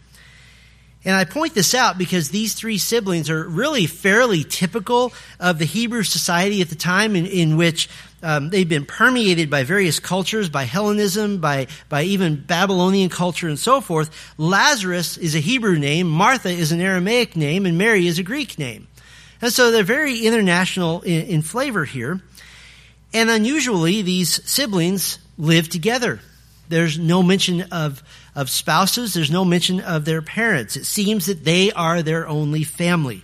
And 1.05 1.15
I 1.15 1.25
point 1.25 1.55
this 1.55 1.75
out 1.75 1.99
because 1.99 2.31
these 2.31 2.55
three 2.55 2.79
siblings 2.79 3.29
are 3.29 3.47
really 3.47 3.87
fairly 3.87 4.45
typical 4.45 5.13
of 5.39 5.59
the 5.59 5.67
Hebrew 5.67 6.03
society 6.03 6.63
at 6.63 6.71
the 6.71 6.77
time 6.77 7.17
in, 7.17 7.27
in 7.27 7.57
which 7.57 7.91
um, 8.25 8.51
they've 8.51 8.69
been 8.69 8.87
permeated 8.87 9.51
by 9.51 9.65
various 9.65 10.01
cultures, 10.01 10.49
by 10.49 10.65
Hellenism, 10.65 11.39
by, 11.39 11.67
by 11.89 12.05
even 12.05 12.37
Babylonian 12.37 13.11
culture 13.11 13.49
and 13.49 13.59
so 13.59 13.81
forth. 13.81 14.35
Lazarus 14.39 15.19
is 15.19 15.35
a 15.35 15.41
Hebrew 15.41 15.79
name, 15.79 16.09
Martha 16.09 16.49
is 16.49 16.73
an 16.73 16.81
Aramaic 16.81 17.37
name, 17.37 17.67
and 17.67 17.77
Mary 17.77 18.07
is 18.07 18.19
a 18.19 18.23
Greek 18.23 18.59
name. 18.59 18.89
And 19.43 19.53
so 19.53 19.71
they're 19.71 19.85
very 19.85 20.21
international 20.21 21.03
in, 21.03 21.27
in 21.27 21.43
flavor 21.43 21.85
here. 21.85 22.21
And 23.13 23.29
unusually, 23.31 24.03
these 24.03 24.43
siblings 24.51 25.19
live 25.37 25.69
together. 25.69 26.21
There's 26.69 26.99
no 26.99 27.23
mention 27.23 27.63
of, 27.71 28.03
of 28.35 28.49
spouses. 28.49 29.13
There's 29.13 29.31
no 29.31 29.45
mention 29.45 29.81
of 29.81 30.07
their 30.07 30.23
parents. 30.23 30.77
It 30.77 30.87
seems 30.87 31.27
that 31.27 31.45
they 31.45 31.73
are 31.73 32.03
their 32.03 32.27
only 32.27 32.65
family. 32.65 33.23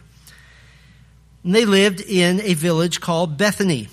And 1.43 1.55
they 1.55 1.65
lived 1.65 2.03
in 2.03 2.41
a 2.43 2.53
village 2.53 3.01
called 3.01 3.39
Bethany. 3.39 3.89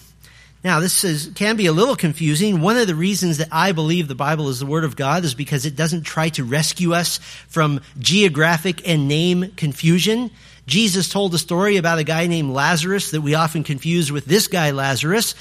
Now, 0.63 0.79
this 0.79 1.03
is, 1.03 1.31
can 1.35 1.55
be 1.55 1.67
a 1.67 1.71
little 1.71 1.95
confusing. 1.95 2.61
One 2.61 2.77
of 2.77 2.87
the 2.87 2.95
reasons 2.95 3.37
that 3.37 3.49
I 3.51 3.71
believe 3.71 4.07
the 4.07 4.15
Bible 4.15 4.49
is 4.49 4.59
the 4.59 4.65
Word 4.65 4.83
of 4.83 4.95
God 4.95 5.23
is 5.23 5.35
because 5.35 5.65
it 5.65 5.75
doesn't 5.75 6.01
try 6.01 6.29
to 6.29 6.43
rescue 6.43 6.93
us 6.93 7.19
from 7.47 7.81
geographic 7.99 8.87
and 8.87 9.07
name 9.07 9.51
confusion. 9.55 10.31
Jesus 10.65 11.09
told 11.09 11.33
a 11.33 11.37
story 11.37 11.77
about 11.77 11.99
a 11.99 12.03
guy 12.03 12.27
named 12.27 12.51
Lazarus 12.51 13.11
that 13.11 13.21
we 13.21 13.35
often 13.35 13.63
confuse 13.63 14.11
with 14.11 14.25
this 14.25 14.47
guy 14.47 14.71
Lazarus. 14.71 15.35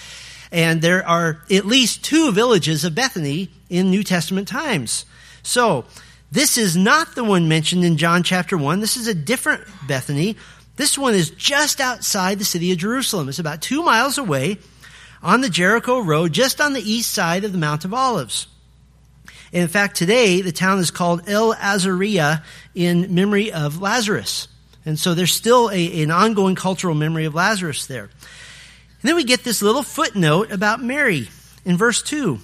And 0.52 0.82
there 0.82 1.06
are 1.06 1.42
at 1.50 1.66
least 1.66 2.04
two 2.04 2.30
villages 2.30 2.84
of 2.84 2.94
Bethany 2.94 3.48
in 3.68 3.90
New 3.90 4.04
Testament 4.04 4.46
times. 4.46 5.06
So, 5.42 5.84
this 6.30 6.58
is 6.58 6.76
not 6.76 7.14
the 7.14 7.24
one 7.24 7.48
mentioned 7.48 7.84
in 7.84 7.96
John 7.96 8.22
chapter 8.22 8.58
1. 8.58 8.80
This 8.80 8.96
is 8.96 9.06
a 9.06 9.14
different 9.14 9.64
Bethany. 9.88 10.36
This 10.76 10.98
one 10.98 11.14
is 11.14 11.30
just 11.30 11.80
outside 11.80 12.38
the 12.38 12.44
city 12.44 12.72
of 12.72 12.78
Jerusalem. 12.78 13.28
It's 13.28 13.38
about 13.38 13.62
two 13.62 13.82
miles 13.82 14.18
away 14.18 14.58
on 15.26 15.40
the 15.40 15.50
Jericho 15.50 15.98
Road, 15.98 16.32
just 16.32 16.60
on 16.60 16.72
the 16.72 16.80
east 16.80 17.10
side 17.10 17.42
of 17.42 17.50
the 17.50 17.58
Mount 17.58 17.84
of 17.84 17.92
Olives. 17.92 18.46
In 19.50 19.66
fact, 19.66 19.96
today 19.96 20.40
the 20.40 20.52
town 20.52 20.78
is 20.78 20.92
called 20.92 21.28
El 21.28 21.52
Azariah 21.52 22.38
in 22.76 23.12
memory 23.12 23.52
of 23.52 23.82
Lazarus. 23.82 24.46
And 24.84 24.96
so 24.96 25.14
there's 25.14 25.32
still 25.32 25.68
a, 25.72 26.02
an 26.04 26.12
ongoing 26.12 26.54
cultural 26.54 26.94
memory 26.94 27.24
of 27.24 27.34
Lazarus 27.34 27.86
there. 27.86 28.04
And 28.04 28.10
then 29.02 29.16
we 29.16 29.24
get 29.24 29.42
this 29.42 29.62
little 29.62 29.82
footnote 29.82 30.52
about 30.52 30.80
Mary 30.80 31.28
in 31.64 31.76
verse 31.76 32.02
2. 32.02 32.38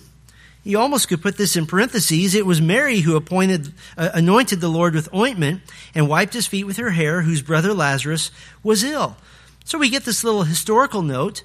You 0.65 0.81
almost 0.81 1.07
could 1.07 1.23
put 1.23 1.37
this 1.37 1.55
in 1.55 1.67
parentheses. 1.67 2.35
It 2.35 2.47
was 2.47 2.61
Mary 2.61 2.99
who 2.99 3.15
appointed, 3.15 3.73
uh, 3.97 4.11
anointed 4.13 4.61
the 4.61 4.69
Lord 4.69 4.97
with 4.97 5.15
ointment 5.15 5.63
and 5.95 6.09
wiped 6.09 6.35
his 6.35 6.49
feet 6.49 6.65
with 6.65 6.79
her 6.79 6.91
hair, 6.91 7.23
whose 7.23 7.43
brother 7.43 7.75
Lazarus 7.75 8.33
was 8.65 8.83
ill. 8.83 9.17
So 9.65 9.79
we 9.79 9.89
get 9.89 10.05
this 10.05 10.25
little 10.25 10.43
historical 10.43 11.03
note 11.03 11.45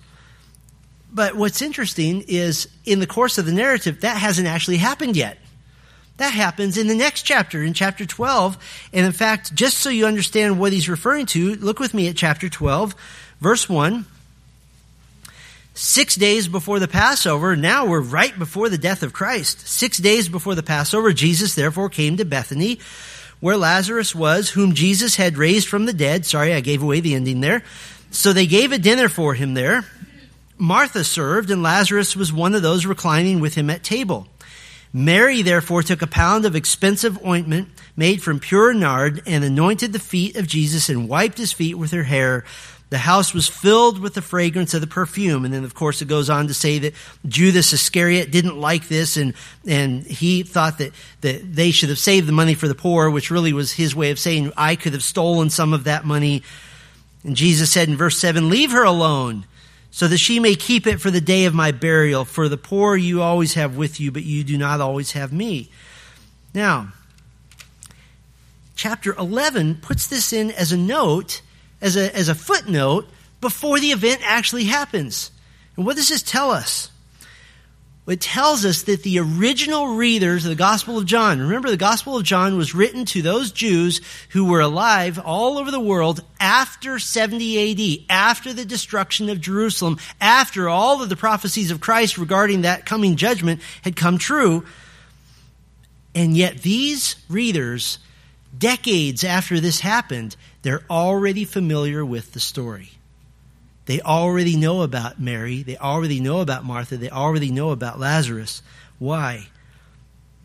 but 1.17 1.35
what's 1.35 1.63
interesting 1.63 2.23
is 2.27 2.69
in 2.85 2.99
the 2.99 3.07
course 3.07 3.39
of 3.39 3.47
the 3.47 3.51
narrative, 3.51 4.01
that 4.01 4.17
hasn't 4.17 4.47
actually 4.47 4.77
happened 4.77 5.17
yet. 5.17 5.39
That 6.17 6.31
happens 6.31 6.77
in 6.77 6.85
the 6.85 6.93
next 6.93 7.23
chapter, 7.23 7.63
in 7.63 7.73
chapter 7.73 8.05
12. 8.05 8.55
And 8.93 9.03
in 9.03 9.11
fact, 9.11 9.55
just 9.55 9.79
so 9.79 9.89
you 9.89 10.05
understand 10.05 10.59
what 10.59 10.73
he's 10.73 10.87
referring 10.87 11.25
to, 11.27 11.55
look 11.55 11.79
with 11.79 11.95
me 11.95 12.07
at 12.07 12.15
chapter 12.15 12.49
12, 12.49 12.93
verse 13.41 13.67
1. 13.67 14.05
Six 15.73 16.15
days 16.15 16.47
before 16.47 16.79
the 16.79 16.87
Passover, 16.87 17.55
now 17.55 17.87
we're 17.87 17.99
right 17.99 18.37
before 18.37 18.69
the 18.69 18.77
death 18.77 19.01
of 19.01 19.11
Christ. 19.11 19.67
Six 19.67 19.97
days 19.97 20.29
before 20.29 20.53
the 20.53 20.61
Passover, 20.61 21.13
Jesus 21.13 21.55
therefore 21.55 21.89
came 21.89 22.17
to 22.17 22.25
Bethany, 22.25 22.77
where 23.39 23.57
Lazarus 23.57 24.13
was, 24.13 24.51
whom 24.51 24.75
Jesus 24.75 25.15
had 25.15 25.35
raised 25.35 25.67
from 25.67 25.87
the 25.87 25.93
dead. 25.93 26.27
Sorry, 26.27 26.53
I 26.53 26.61
gave 26.61 26.83
away 26.83 26.99
the 26.99 27.15
ending 27.15 27.41
there. 27.41 27.63
So 28.11 28.33
they 28.33 28.45
gave 28.45 28.71
a 28.71 28.77
dinner 28.77 29.09
for 29.09 29.33
him 29.33 29.55
there. 29.55 29.83
Martha 30.57 31.03
served, 31.03 31.51
and 31.51 31.61
Lazarus 31.61 32.15
was 32.15 32.33
one 32.33 32.55
of 32.55 32.61
those 32.61 32.85
reclining 32.85 33.39
with 33.39 33.55
him 33.55 33.69
at 33.69 33.83
table. 33.83 34.27
Mary 34.93 35.41
therefore 35.41 35.83
took 35.83 36.01
a 36.01 36.07
pound 36.07 36.45
of 36.45 36.55
expensive 36.55 37.23
ointment 37.25 37.69
made 37.95 38.23
from 38.23 38.39
pure 38.39 38.73
nard 38.73 39.21
and 39.27 39.43
anointed 39.43 39.93
the 39.93 39.99
feet 39.99 40.35
of 40.35 40.47
Jesus 40.47 40.89
and 40.89 41.09
wiped 41.09 41.37
his 41.37 41.53
feet 41.53 41.75
with 41.75 41.91
her 41.91 42.03
hair. 42.03 42.45
The 42.89 42.97
house 42.99 43.33
was 43.33 43.49
filled 43.49 43.99
with 43.99 44.13
the 44.13 44.21
fragrance 44.21 44.73
of 44.73 44.79
the 44.79 44.87
perfume. 44.87 45.43
And 45.43 45.53
then, 45.53 45.65
of 45.65 45.75
course, 45.75 46.01
it 46.01 46.07
goes 46.07 46.29
on 46.29 46.47
to 46.47 46.53
say 46.53 46.79
that 46.79 46.93
Judas 47.27 47.73
Iscariot 47.73 48.31
didn't 48.31 48.57
like 48.57 48.87
this 48.87 49.17
and, 49.17 49.33
and 49.67 50.03
he 50.03 50.43
thought 50.43 50.77
that, 50.77 50.93
that 51.19 51.53
they 51.53 51.71
should 51.71 51.89
have 51.89 51.99
saved 51.99 52.29
the 52.29 52.33
money 52.33 52.53
for 52.53 52.69
the 52.69 52.75
poor, 52.75 53.09
which 53.09 53.29
really 53.29 53.51
was 53.51 53.73
his 53.73 53.93
way 53.93 54.09
of 54.11 54.19
saying, 54.19 54.53
I 54.55 54.77
could 54.77 54.93
have 54.93 55.03
stolen 55.03 55.49
some 55.49 55.73
of 55.73 55.83
that 55.83 56.05
money. 56.05 56.43
And 57.25 57.35
Jesus 57.35 57.71
said 57.71 57.89
in 57.89 57.97
verse 57.97 58.17
7, 58.17 58.49
Leave 58.49 58.71
her 58.71 58.85
alone 58.85 59.45
so 59.91 60.07
that 60.07 60.17
she 60.17 60.39
may 60.39 60.55
keep 60.55 60.85
it 60.85 60.99
for 60.99 61.11
the 61.11 61.21
day 61.21 61.45
of 61.45 61.53
my 61.53 61.71
burial. 61.71 62.25
For 62.25 62.49
the 62.49 62.57
poor 62.57 62.95
you 62.95 63.21
always 63.21 63.55
have 63.55 63.77
with 63.77 63.99
you, 63.99 64.11
but 64.11 64.23
you 64.23 64.43
do 64.43 64.57
not 64.57 64.81
always 64.81 65.13
have 65.13 65.33
me. 65.33 65.69
Now, 66.53 66.93
chapter 68.75 69.13
11 69.15 69.75
puts 69.75 70.07
this 70.07 70.33
in 70.33 70.51
as 70.51 70.71
a 70.71 70.77
note, 70.77 71.41
as 71.81 71.95
a, 71.95 72.15
as 72.15 72.29
a 72.29 72.35
footnote, 72.35 73.07
before 73.41 73.79
the 73.79 73.91
event 73.91 74.21
actually 74.23 74.65
happens. 74.65 75.31
And 75.75 75.85
what 75.85 75.95
does 75.95 76.09
this 76.09 76.23
tell 76.23 76.51
us? 76.51 76.91
It 78.13 78.21
tells 78.21 78.63
us 78.63 78.83
that 78.83 79.03
the 79.03 79.19
original 79.19 79.95
readers 79.95 80.45
of 80.45 80.49
the 80.49 80.55
Gospel 80.55 80.97
of 80.97 81.05
John, 81.05 81.41
remember 81.41 81.69
the 81.69 81.75
Gospel 81.75 82.15
of 82.15 82.23
John 82.23 82.55
was 82.55 82.73
written 82.73 83.03
to 83.05 83.21
those 83.21 83.51
Jews 83.51 83.99
who 84.29 84.45
were 84.45 84.61
alive 84.61 85.19
all 85.19 85.57
over 85.57 85.71
the 85.71 85.79
world 85.79 86.23
after 86.39 86.99
70 86.99 88.05
AD, 88.05 88.05
after 88.09 88.53
the 88.53 88.63
destruction 88.63 89.29
of 89.29 89.41
Jerusalem, 89.41 89.97
after 90.21 90.69
all 90.69 91.03
of 91.03 91.09
the 91.09 91.17
prophecies 91.17 91.69
of 91.69 91.81
Christ 91.81 92.17
regarding 92.17 92.61
that 92.61 92.85
coming 92.85 93.17
judgment 93.17 93.61
had 93.81 93.97
come 93.97 94.17
true. 94.17 94.65
And 96.15 96.37
yet 96.37 96.61
these 96.61 97.17
readers, 97.27 97.99
decades 98.57 99.25
after 99.25 99.59
this 99.59 99.81
happened, 99.81 100.37
they're 100.61 100.83
already 100.89 101.43
familiar 101.43 102.05
with 102.05 102.31
the 102.31 102.39
story. 102.39 102.96
They 103.87 104.01
already 104.01 104.57
know 104.57 104.81
about 104.81 105.19
Mary. 105.19 105.63
They 105.63 105.77
already 105.77 106.19
know 106.19 106.41
about 106.41 106.65
Martha. 106.65 106.97
They 106.97 107.09
already 107.09 107.51
know 107.51 107.71
about 107.71 107.99
Lazarus. 107.99 108.61
Why? 108.99 109.47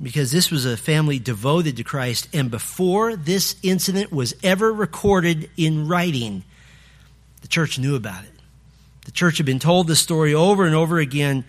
Because 0.00 0.30
this 0.30 0.50
was 0.50 0.64
a 0.64 0.76
family 0.76 1.18
devoted 1.18 1.76
to 1.76 1.84
Christ. 1.84 2.28
And 2.32 2.52
before 2.52 3.16
this 3.16 3.56
incident 3.64 4.12
was 4.12 4.32
ever 4.44 4.72
recorded 4.72 5.50
in 5.56 5.88
writing, 5.88 6.44
the 7.40 7.48
church 7.48 7.80
knew 7.80 7.96
about 7.96 8.22
it. 8.22 8.30
The 9.06 9.12
church 9.12 9.38
had 9.38 9.46
been 9.46 9.58
told 9.58 9.88
this 9.88 10.00
story 10.00 10.32
over 10.34 10.64
and 10.64 10.76
over 10.76 11.00
again. 11.00 11.44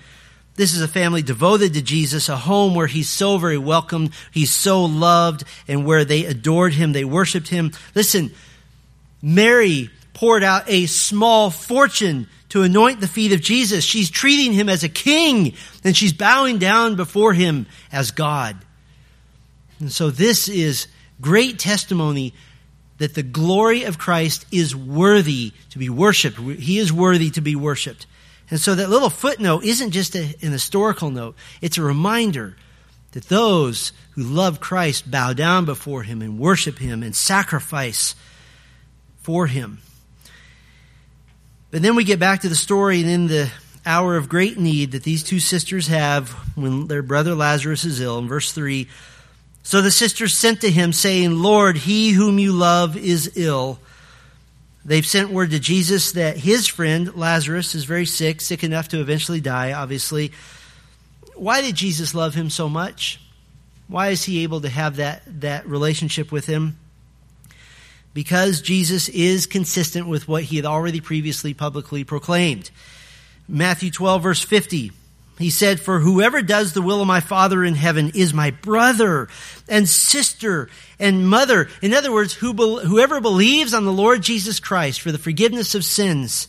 This 0.56 0.74
is 0.74 0.82
a 0.82 0.88
family 0.88 1.22
devoted 1.22 1.76
to 1.76 1.82
Jesus, 1.84 2.28
a 2.28 2.38
home 2.38 2.74
where 2.74 2.88
he's 2.88 3.10
so 3.10 3.38
very 3.38 3.60
welcomed, 3.60 4.14
he's 4.32 4.52
so 4.52 4.86
loved, 4.86 5.44
and 5.68 5.86
where 5.86 6.06
they 6.06 6.26
adored 6.26 6.74
him, 6.74 6.92
they 6.92 7.06
worshiped 7.06 7.50
him. 7.50 7.72
Listen, 7.94 8.32
Mary 9.22 9.92
poured 10.14 10.44
out 10.44 10.70
a 10.70 10.86
small 10.86 11.50
fortune 11.50 12.28
to 12.50 12.62
anoint 12.62 13.02
the 13.02 13.08
feet 13.08 13.34
of 13.34 13.42
Jesus. 13.42 13.84
She's 13.84 14.10
treating 14.10 14.54
him 14.54 14.70
as 14.70 14.84
a 14.84 14.90
king 14.90 15.54
and 15.84 15.98
she's 15.98 16.14
bowing 16.14 16.60
down 16.60 16.96
before 16.96 17.34
him 17.34 17.66
as 17.92 18.12
God. 18.12 18.58
And 19.80 19.92
so 19.92 20.12
this 20.12 20.48
is 20.48 20.88
great 21.20 21.58
testimony 21.58 22.34
that 23.00 23.16
the 23.16 23.24
glory 23.24 23.84
of 23.84 23.98
Christ 23.98 24.46
is 24.52 24.76
worthy 24.76 25.52
to 25.72 25.80
be 25.80 25.90
worshiped. 25.90 26.38
He 26.38 26.78
is 26.78 26.94
worthy 26.94 27.32
to 27.32 27.42
be 27.42 27.56
worshiped. 27.56 28.06
And 28.50 28.60
so 28.60 28.76
that 28.76 28.90
little 28.90 29.10
footnote 29.10 29.64
isn't 29.64 29.92
just 29.92 30.16
a, 30.16 30.36
an 30.42 30.52
historical 30.52 31.10
note. 31.10 31.36
It's 31.60 31.78
a 31.78 31.82
reminder 31.82 32.56
that 33.14 33.30
those 33.30 33.94
who 34.12 34.24
love 34.24 34.60
Christ 34.60 35.10
bow 35.10 35.34
down 35.34 35.66
before 35.66 36.04
him 36.04 36.22
and 36.22 36.38
worship 36.38 36.78
him 36.78 37.02
and 37.02 37.16
sacrifice 37.16 38.16
for 39.22 39.48
him. 39.48 39.82
But 41.74 41.82
then 41.82 41.96
we 41.96 42.04
get 42.04 42.20
back 42.20 42.42
to 42.42 42.50
the 42.50 42.56
story 42.56 43.02
and 43.02 43.10
in 43.10 43.26
the 43.26 43.52
hour 43.84 44.16
of 44.16 44.30
great 44.30 44.60
need 44.60 44.92
that 44.92 45.02
these 45.02 45.24
two 45.24 45.40
sisters 45.40 45.88
have 45.88 46.30
when 46.56 46.86
their 46.86 47.02
brother 47.02 47.34
Lazarus 47.34 47.84
is 47.84 48.00
ill. 48.00 48.20
In 48.20 48.28
verse 48.28 48.52
3, 48.52 48.88
so 49.64 49.82
the 49.82 49.90
sisters 49.90 50.38
sent 50.38 50.62
to 50.62 50.70
him, 50.70 50.94
saying, 50.94 51.32
Lord, 51.32 51.76
he 51.76 52.12
whom 52.12 52.38
you 52.38 52.52
love 52.52 52.96
is 52.96 53.32
ill. 53.36 53.80
They've 54.86 55.04
sent 55.04 55.32
word 55.32 55.50
to 55.50 55.58
Jesus 55.58 56.12
that 56.12 56.38
his 56.38 56.68
friend 56.68 57.16
Lazarus 57.16 57.74
is 57.74 57.86
very 57.86 58.06
sick, 58.06 58.40
sick 58.42 58.64
enough 58.64 58.90
to 58.90 59.02
eventually 59.02 59.42
die, 59.42 59.74
obviously. 59.74 60.32
Why 61.34 61.62
did 61.62 61.74
Jesus 61.74 62.14
love 62.14 62.36
him 62.36 62.52
so 62.52 62.70
much? 62.70 63.20
Why 63.88 64.10
is 64.10 64.24
he 64.24 64.44
able 64.44 64.62
to 64.62 64.70
have 64.70 64.98
that, 64.98 65.24
that 65.42 65.66
relationship 65.66 66.32
with 66.32 66.46
him? 66.46 66.78
Because 68.14 68.62
Jesus 68.62 69.10
is 69.10 69.48
consistent 69.48 70.08
with 70.08 70.28
what 70.28 70.44
he 70.44 70.56
had 70.58 70.66
already 70.66 71.02
previously 71.02 71.54
publicly 71.54 72.04
proclaimed. 72.04 72.70
Matthew 73.48 73.92
12, 73.92 74.24
verse 74.24 74.42
50. 74.42 74.92
He 75.40 75.50
said, 75.50 75.80
For 75.80 76.00
whoever 76.00 76.42
does 76.42 76.74
the 76.74 76.82
will 76.82 77.02
of 77.02 77.08
my 77.08 77.20
Father 77.20 77.64
in 77.64 77.74
heaven 77.74 78.12
is 78.14 78.34
my 78.34 78.52
brother 78.52 79.30
and 79.68 79.90
sister 79.90 80.70
and 81.00 81.28
mother. 81.28 81.70
In 81.82 81.94
other 81.94 82.12
words, 82.12 82.34
who 82.34 82.54
whoever 82.54 83.20
believes 83.20 83.74
on 83.74 83.86
the 83.86 83.92
Lord 83.92 84.22
Jesus 84.22 84.60
Christ 84.60 85.02
for 85.02 85.12
the 85.12 85.18
forgiveness 85.18 85.74
of 85.74 85.84
sins, 85.84 86.48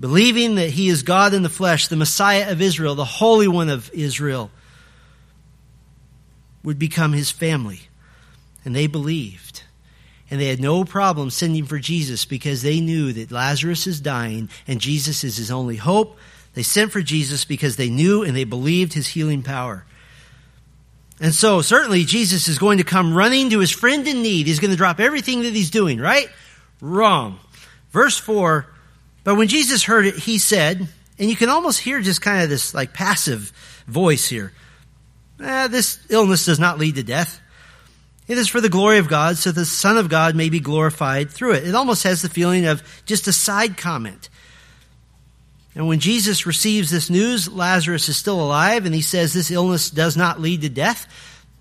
believing 0.00 0.56
that 0.56 0.70
he 0.70 0.88
is 0.88 1.04
God 1.04 1.32
in 1.32 1.44
the 1.44 1.48
flesh, 1.48 1.86
the 1.86 1.96
Messiah 1.96 2.50
of 2.50 2.60
Israel, 2.60 2.96
the 2.96 3.04
Holy 3.04 3.46
One 3.46 3.68
of 3.68 3.88
Israel, 3.94 4.50
would 6.64 6.78
become 6.78 7.12
his 7.12 7.30
family. 7.30 7.82
And 8.64 8.74
they 8.74 8.88
believed. 8.88 9.51
And 10.32 10.40
they 10.40 10.46
had 10.46 10.60
no 10.60 10.84
problem 10.86 11.28
sending 11.28 11.66
for 11.66 11.78
Jesus 11.78 12.24
because 12.24 12.62
they 12.62 12.80
knew 12.80 13.12
that 13.12 13.30
Lazarus 13.30 13.86
is 13.86 14.00
dying 14.00 14.48
and 14.66 14.80
Jesus 14.80 15.24
is 15.24 15.36
his 15.36 15.50
only 15.50 15.76
hope 15.76 16.16
they 16.54 16.62
sent 16.62 16.90
for 16.90 17.02
Jesus 17.02 17.44
because 17.44 17.76
they 17.76 17.90
knew 17.90 18.22
and 18.22 18.34
they 18.34 18.44
believed 18.44 18.94
his 18.94 19.06
healing 19.06 19.42
power. 19.42 19.84
And 21.20 21.34
so, 21.34 21.60
certainly, 21.60 22.04
Jesus 22.04 22.48
is 22.48 22.58
going 22.58 22.78
to 22.78 22.84
come 22.84 23.14
running 23.14 23.50
to 23.50 23.58
his 23.58 23.70
friend 23.70 24.08
in 24.08 24.22
need. 24.22 24.46
He's 24.46 24.58
going 24.58 24.70
to 24.70 24.76
drop 24.76 25.00
everything 25.00 25.42
that 25.42 25.52
he's 25.52 25.70
doing, 25.70 26.00
right? 26.00 26.28
Wrong. 26.80 27.38
Verse 27.90 28.16
4 28.16 28.66
But 29.24 29.36
when 29.36 29.48
Jesus 29.48 29.82
heard 29.82 30.06
it, 30.06 30.14
he 30.14 30.38
said, 30.38 30.88
and 31.18 31.28
you 31.28 31.36
can 31.36 31.50
almost 31.50 31.78
hear 31.78 32.00
just 32.00 32.22
kind 32.22 32.42
of 32.42 32.48
this 32.48 32.72
like 32.72 32.94
passive 32.94 33.52
voice 33.86 34.26
here 34.26 34.52
eh, 35.42 35.68
this 35.68 35.98
illness 36.08 36.46
does 36.46 36.58
not 36.58 36.78
lead 36.78 36.94
to 36.96 37.02
death. 37.02 37.40
It 38.32 38.38
is 38.38 38.48
for 38.48 38.62
the 38.62 38.70
glory 38.70 38.96
of 38.96 39.08
God, 39.08 39.36
so 39.36 39.52
the 39.52 39.66
Son 39.66 39.98
of 39.98 40.08
God 40.08 40.34
may 40.34 40.48
be 40.48 40.58
glorified 40.58 41.30
through 41.30 41.52
it. 41.52 41.68
It 41.68 41.74
almost 41.74 42.04
has 42.04 42.22
the 42.22 42.30
feeling 42.30 42.64
of 42.64 42.82
just 43.04 43.28
a 43.28 43.32
side 43.32 43.76
comment. 43.76 44.30
And 45.74 45.86
when 45.86 46.00
Jesus 46.00 46.46
receives 46.46 46.90
this 46.90 47.10
news, 47.10 47.46
Lazarus 47.46 48.08
is 48.08 48.16
still 48.16 48.40
alive, 48.40 48.86
and 48.86 48.94
he 48.94 49.02
says 49.02 49.34
this 49.34 49.50
illness 49.50 49.90
does 49.90 50.16
not 50.16 50.40
lead 50.40 50.62
to 50.62 50.70
death. 50.70 51.06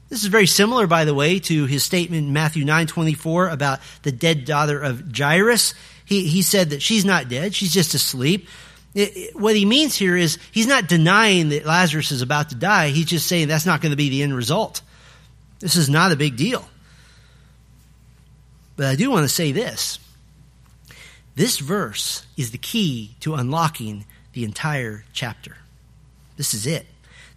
This 0.07 0.21
is 0.21 0.29
very 0.29 0.47
similar, 0.47 0.87
by 0.87 1.03
the 1.03 1.13
way, 1.13 1.39
to 1.39 1.65
his 1.65 1.83
statement 1.83 2.25
in 2.25 2.31
Matthew 2.31 2.63
9:24 2.63 3.51
about 3.51 3.79
the 4.03 4.13
dead 4.13 4.45
daughter 4.45 4.79
of 4.79 5.13
Jairus. 5.13 5.73
He, 6.05 6.25
he 6.25 6.41
said 6.41 6.69
that 6.69 6.81
she's 6.81 7.03
not 7.03 7.27
dead, 7.27 7.53
she's 7.53 7.73
just 7.73 7.95
asleep. 7.95 8.47
It, 8.95 9.17
it, 9.17 9.35
what 9.35 9.57
he 9.57 9.65
means 9.65 9.97
here 9.97 10.15
is 10.15 10.37
he's 10.53 10.67
not 10.67 10.87
denying 10.87 11.49
that 11.49 11.65
Lazarus 11.65 12.13
is 12.13 12.21
about 12.21 12.47
to 12.51 12.55
die. 12.55 12.91
He's 12.91 13.07
just 13.07 13.27
saying 13.27 13.49
that's 13.49 13.65
not 13.65 13.81
going 13.81 13.91
to 13.91 13.97
be 13.97 14.07
the 14.07 14.23
end 14.23 14.33
result. 14.33 14.81
This 15.61 15.75
is 15.75 15.89
not 15.89 16.11
a 16.11 16.15
big 16.15 16.35
deal. 16.35 16.67
But 18.75 18.87
I 18.87 18.95
do 18.95 19.09
want 19.11 19.23
to 19.23 19.33
say 19.33 19.51
this 19.51 19.99
this 21.35 21.59
verse 21.59 22.25
is 22.35 22.51
the 22.51 22.57
key 22.57 23.15
to 23.21 23.35
unlocking 23.35 24.05
the 24.33 24.43
entire 24.43 25.05
chapter. 25.13 25.57
This 26.37 26.53
is 26.53 26.65
it. 26.67 26.85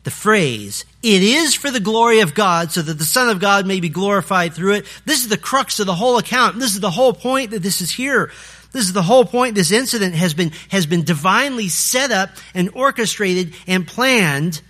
The 0.04 0.10
phrase, 0.10 0.84
it 1.02 1.22
is 1.22 1.54
for 1.54 1.70
the 1.70 1.80
glory 1.80 2.20
of 2.20 2.34
God 2.34 2.70
so 2.70 2.82
that 2.82 2.98
the 2.98 3.04
Son 3.04 3.30
of 3.30 3.40
God 3.40 3.66
may 3.66 3.80
be 3.80 3.88
glorified 3.88 4.52
through 4.52 4.74
it. 4.74 4.86
This 5.06 5.22
is 5.22 5.28
the 5.28 5.38
crux 5.38 5.80
of 5.80 5.86
the 5.86 5.94
whole 5.94 6.18
account. 6.18 6.58
This 6.58 6.74
is 6.74 6.80
the 6.80 6.90
whole 6.90 7.14
point 7.14 7.52
that 7.52 7.62
this 7.62 7.80
is 7.80 7.90
here. 7.90 8.30
This 8.72 8.84
is 8.84 8.92
the 8.92 9.02
whole 9.02 9.24
point. 9.24 9.54
This 9.54 9.72
incident 9.72 10.14
has 10.14 10.34
been, 10.34 10.52
has 10.68 10.84
been 10.84 11.04
divinely 11.04 11.68
set 11.68 12.10
up 12.10 12.30
and 12.54 12.70
orchestrated 12.74 13.54
and 13.66 13.86
planned 13.86 14.60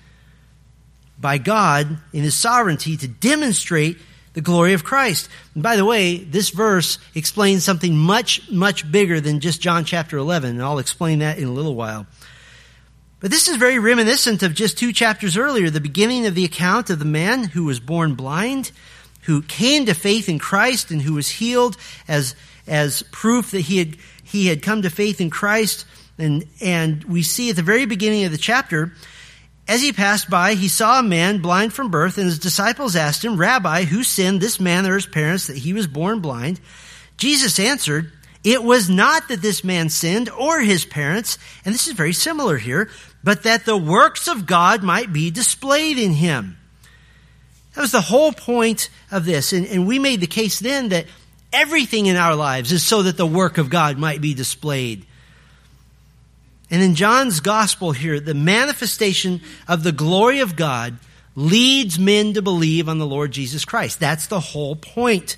by 1.25 1.39
God 1.39 1.97
in 2.13 2.23
His 2.23 2.35
sovereignty 2.35 2.99
to 2.99 3.09
demonstrate 3.09 3.97
the 4.35 4.43
glory 4.43 4.75
of 4.75 4.85
Christ. 4.85 5.31
And 5.55 5.63
by 5.63 5.77
the 5.77 5.85
way, 5.87 6.19
this 6.19 6.51
verse 6.51 6.99
explains 7.15 7.65
something 7.65 7.97
much, 7.97 8.51
much 8.51 8.93
bigger 8.93 9.23
than 9.23 9.41
just 9.41 9.63
John 9.63 9.87
chapter 9.87 10.19
11, 10.19 10.51
and 10.51 10.63
I'll 10.63 10.79
explain 10.79 11.21
that 11.21 11.39
in 11.39 11.49
a 11.49 11.53
little 11.53 11.75
while. 11.75 12.07
But 13.21 13.31
this 13.31 13.49
is 13.49 13.57
very 13.57 13.79
reminiscent 13.79 14.43
of 14.43 14.53
just 14.53 14.77
two 14.77 14.93
chapters 14.93 15.39
earlier, 15.39 15.71
the 15.71 15.81
beginning 15.81 16.27
of 16.27 16.35
the 16.35 16.45
account 16.45 16.91
of 16.91 16.99
the 16.99 17.07
man 17.07 17.45
who 17.45 17.65
was 17.65 17.81
born 17.81 18.17
blind, 18.17 18.71
who 19.23 19.41
came 19.41 19.87
to 19.87 19.95
faith 19.95 20.29
in 20.29 20.39
Christ 20.39 20.91
and 20.91 21.01
who 21.01 21.15
was 21.15 21.31
healed 21.31 21.79
as, 22.07 22.37
as 22.67 23.03
proof 23.13 23.53
that 23.53 23.63
he 23.63 23.79
had, 23.79 23.97
he 24.25 24.49
had 24.49 24.61
come 24.61 24.83
to 24.83 24.91
faith 24.91 25.23
in 25.23 25.31
Christ. 25.31 25.87
And, 26.19 26.45
and 26.61 27.03
we 27.05 27.23
see 27.23 27.49
at 27.49 27.57
the 27.57 27.63
very 27.63 27.87
beginning 27.87 28.25
of 28.25 28.31
the 28.31 28.37
chapter 28.37 28.93
as 29.67 29.81
he 29.81 29.93
passed 29.93 30.29
by, 30.29 30.55
he 30.55 30.69
saw 30.69 30.99
a 30.99 31.03
man 31.03 31.39
blind 31.39 31.73
from 31.73 31.91
birth, 31.91 32.19
and 32.19 32.27
his 32.27 32.39
disciples 32.39 32.97
asked 32.97 33.25
him, 33.25 33.39
Rabbi, 33.39 33.85
who 33.85 34.03
sinned, 34.03 34.41
this 34.41 34.61
man 34.61 34.87
or 34.87 34.95
his 34.95 35.07
parents, 35.07 35.47
that 35.47 35.57
he 35.57 35.73
was 35.73 35.87
born 35.87 36.21
blind? 36.21 36.61
Jesus 37.17 37.59
answered, 37.59 38.13
It 38.43 38.63
was 38.63 38.91
not 38.91 39.29
that 39.29 39.41
this 39.41 39.65
man 39.65 39.89
sinned 39.89 40.29
or 40.29 40.61
his 40.61 40.85
parents, 40.85 41.39
and 41.65 41.75
this 41.75 41.87
is 41.87 41.95
very 41.95 42.13
similar 42.13 42.59
here, 42.59 42.91
but 43.23 43.45
that 43.45 43.65
the 43.65 43.77
works 43.77 44.29
of 44.29 44.45
God 44.45 44.83
might 44.83 45.13
be 45.13 45.31
displayed 45.31 45.99
in 45.99 46.13
him. 46.13 46.59
That 47.73 47.81
was 47.81 47.93
the 47.93 48.03
whole 48.03 48.33
point 48.33 48.91
of 49.11 49.25
this. 49.25 49.55
And, 49.55 49.67
and 49.67 49.87
we 49.87 49.99
made 49.99 50.21
the 50.21 50.27
case 50.27 50.59
then 50.59 50.91
that 50.91 51.07
everything 51.55 52.07
in 52.07 52.17
our 52.17 52.37
lives 52.37 52.71
is 52.71 52.87
so 52.87 53.03
that 53.05 53.17
the 53.17 53.27
work 53.27 53.57
of 53.57 53.71
God 53.71 53.97
might 53.97 54.21
be 54.21 54.35
displayed. 54.35 55.07
And 56.71 56.83
in 56.83 56.95
John's 56.95 57.41
gospel 57.41 57.93
here, 57.93 58.21
the 58.21 58.35
manifestation 58.35 59.41
of 59.69 59.83
the 59.83 59.93
glory 59.93 60.41
of 60.41 60.57
God 60.57 60.99
leads 61.37 61.99
men 61.99 62.35
to 62.35 62.43
believe 62.43 62.89
on 62.89 62.99
the 62.99 63.07
Lord 63.07 63.33
Jesus 63.33 63.65
Christ. 63.65 64.01
That's 64.01 64.29
the 64.29 64.41
whole 64.41 64.77
point. 64.77 65.37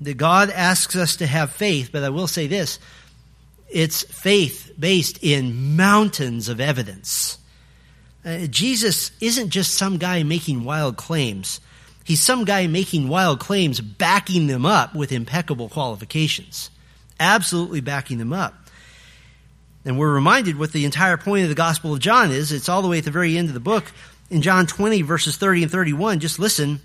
That 0.00 0.16
God 0.16 0.50
asks 0.50 0.96
us 0.96 1.16
to 1.16 1.26
have 1.26 1.52
faith, 1.52 1.90
but 1.92 2.02
I 2.02 2.10
will 2.10 2.26
say 2.26 2.46
this 2.46 2.78
it's 3.70 4.02
faith 4.02 4.72
based 4.78 5.18
in 5.22 5.76
mountains 5.76 6.48
of 6.48 6.60
evidence. 6.60 7.38
Uh, 8.24 8.46
Jesus 8.46 9.10
isn't 9.20 9.50
just 9.50 9.74
some 9.74 9.98
guy 9.98 10.22
making 10.22 10.64
wild 10.64 10.96
claims. 10.96 11.60
He's 12.04 12.22
some 12.22 12.44
guy 12.44 12.66
making 12.66 13.08
wild 13.08 13.40
claims, 13.40 13.80
backing 13.80 14.46
them 14.46 14.66
up 14.66 14.94
with 14.94 15.12
impeccable 15.12 15.68
qualifications. 15.68 16.70
Absolutely 17.18 17.80
backing 17.80 18.18
them 18.18 18.32
up. 18.32 18.63
And 19.84 19.98
we're 19.98 20.12
reminded 20.12 20.58
what 20.58 20.72
the 20.72 20.84
entire 20.84 21.16
point 21.16 21.42
of 21.42 21.48
the 21.48 21.54
Gospel 21.54 21.92
of 21.92 22.00
John 22.00 22.30
is. 22.30 22.52
It's 22.52 22.68
all 22.68 22.82
the 22.82 22.88
way 22.88 22.98
at 22.98 23.04
the 23.04 23.10
very 23.10 23.36
end 23.36 23.48
of 23.48 23.54
the 23.54 23.60
book. 23.60 23.84
In 24.30 24.40
John 24.40 24.66
20, 24.66 25.02
verses 25.02 25.36
30 25.36 25.64
and 25.64 25.72
31, 25.72 26.20
just 26.20 26.38
listen. 26.38 26.80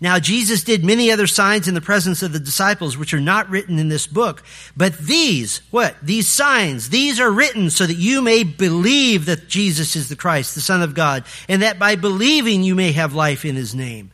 Now 0.00 0.18
Jesus 0.18 0.64
did 0.64 0.84
many 0.84 1.12
other 1.12 1.28
signs 1.28 1.68
in 1.68 1.74
the 1.74 1.80
presence 1.80 2.24
of 2.24 2.32
the 2.32 2.40
disciples, 2.40 2.96
which 2.96 3.14
are 3.14 3.20
not 3.20 3.48
written 3.50 3.78
in 3.78 3.88
this 3.88 4.06
book. 4.06 4.42
But 4.76 4.98
these, 4.98 5.60
what? 5.70 5.94
These 6.02 6.26
signs, 6.26 6.88
these 6.88 7.20
are 7.20 7.30
written 7.30 7.70
so 7.70 7.86
that 7.86 7.94
you 7.94 8.20
may 8.20 8.42
believe 8.42 9.26
that 9.26 9.48
Jesus 9.48 9.94
is 9.94 10.08
the 10.08 10.16
Christ, 10.16 10.56
the 10.56 10.60
Son 10.60 10.82
of 10.82 10.94
God, 10.94 11.24
and 11.48 11.62
that 11.62 11.78
by 11.78 11.94
believing 11.94 12.64
you 12.64 12.74
may 12.74 12.90
have 12.90 13.14
life 13.14 13.44
in 13.44 13.54
His 13.54 13.76
name. 13.76 14.10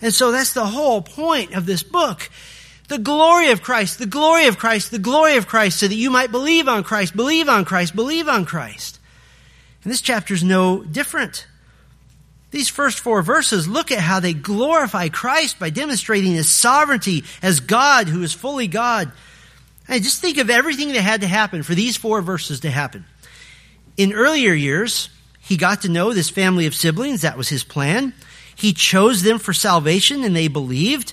And 0.00 0.14
so 0.14 0.30
that's 0.32 0.54
the 0.54 0.64
whole 0.64 1.02
point 1.02 1.54
of 1.54 1.66
this 1.66 1.82
book 1.82 2.30
the 2.88 2.98
glory 2.98 3.50
of 3.50 3.62
Christ, 3.62 3.98
the 3.98 4.06
glory 4.06 4.46
of 4.46 4.58
Christ, 4.58 4.90
the 4.90 4.98
glory 4.98 5.36
of 5.36 5.46
Christ, 5.46 5.80
so 5.80 5.88
that 5.88 5.94
you 5.94 6.10
might 6.10 6.30
believe 6.30 6.68
on 6.68 6.84
Christ, 6.84 7.16
believe 7.16 7.48
on 7.48 7.64
Christ, 7.64 7.96
believe 7.96 8.28
on 8.28 8.44
Christ. 8.44 9.00
And 9.82 9.92
this 9.92 10.00
chapter 10.00 10.34
is 10.34 10.44
no 10.44 10.82
different. 10.82 11.46
These 12.50 12.68
first 12.68 13.00
four 13.00 13.22
verses 13.22 13.68
look 13.68 13.90
at 13.90 13.98
how 13.98 14.20
they 14.20 14.32
glorify 14.32 15.08
Christ 15.08 15.58
by 15.58 15.70
demonstrating 15.70 16.32
his 16.32 16.50
sovereignty 16.50 17.24
as 17.42 17.60
God 17.60 18.08
who 18.08 18.22
is 18.22 18.32
fully 18.32 18.68
God. 18.68 19.10
And 19.88 20.02
just 20.02 20.20
think 20.20 20.38
of 20.38 20.50
everything 20.50 20.92
that 20.92 21.02
had 21.02 21.20
to 21.20 21.26
happen 21.26 21.62
for 21.62 21.74
these 21.74 21.96
four 21.96 22.22
verses 22.22 22.60
to 22.60 22.70
happen. 22.70 23.04
In 23.96 24.12
earlier 24.12 24.52
years, 24.52 25.10
he 25.40 25.56
got 25.56 25.82
to 25.82 25.88
know 25.88 26.12
this 26.12 26.30
family 26.30 26.66
of 26.66 26.74
siblings. 26.74 27.22
That 27.22 27.36
was 27.36 27.48
his 27.48 27.62
plan. 27.62 28.14
He 28.54 28.72
chose 28.72 29.22
them 29.22 29.38
for 29.38 29.52
salvation 29.52 30.24
and 30.24 30.34
they 30.34 30.48
believed. 30.48 31.12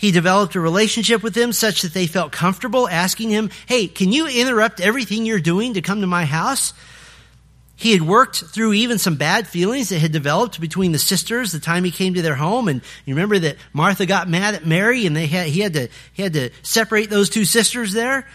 He 0.00 0.12
developed 0.12 0.54
a 0.54 0.60
relationship 0.60 1.22
with 1.22 1.34
them 1.34 1.52
such 1.52 1.82
that 1.82 1.92
they 1.92 2.06
felt 2.06 2.32
comfortable 2.32 2.88
asking 2.88 3.28
him, 3.28 3.50
Hey, 3.66 3.86
can 3.86 4.12
you 4.12 4.26
interrupt 4.26 4.80
everything 4.80 5.26
you're 5.26 5.40
doing 5.40 5.74
to 5.74 5.82
come 5.82 6.00
to 6.00 6.06
my 6.06 6.24
house? 6.24 6.72
He 7.76 7.92
had 7.92 8.00
worked 8.00 8.36
through 8.36 8.72
even 8.72 8.96
some 8.96 9.16
bad 9.16 9.46
feelings 9.46 9.90
that 9.90 9.98
had 9.98 10.10
developed 10.10 10.58
between 10.58 10.92
the 10.92 10.98
sisters 10.98 11.52
the 11.52 11.60
time 11.60 11.84
he 11.84 11.90
came 11.90 12.14
to 12.14 12.22
their 12.22 12.34
home. 12.34 12.68
And 12.68 12.80
you 13.04 13.14
remember 13.14 13.40
that 13.40 13.58
Martha 13.74 14.06
got 14.06 14.26
mad 14.26 14.54
at 14.54 14.66
Mary 14.66 15.04
and 15.04 15.14
they 15.14 15.26
had, 15.26 15.48
he 15.48 15.60
had 15.60 15.74
to, 15.74 15.88
he 16.14 16.22
had 16.22 16.32
to 16.32 16.48
separate 16.62 17.10
those 17.10 17.28
two 17.28 17.44
sisters 17.44 17.92
there. 17.92 18.26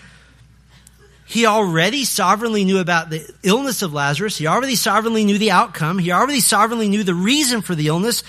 He 1.26 1.48
already 1.48 2.04
sovereignly 2.04 2.64
knew 2.64 2.78
about 2.78 3.10
the 3.10 3.28
illness 3.42 3.82
of 3.82 3.92
Lazarus. 3.92 4.38
He 4.38 4.46
already 4.46 4.76
sovereignly 4.76 5.26
knew 5.26 5.40
the 5.40 5.50
outcome. 5.50 5.98
He 5.98 6.12
already 6.12 6.42
sovereignly 6.42 6.90
knew 6.90 7.04
the 7.04 7.16
reason 7.16 7.64
for 7.64 7.74
the 7.74 7.88
illness. 7.88 8.24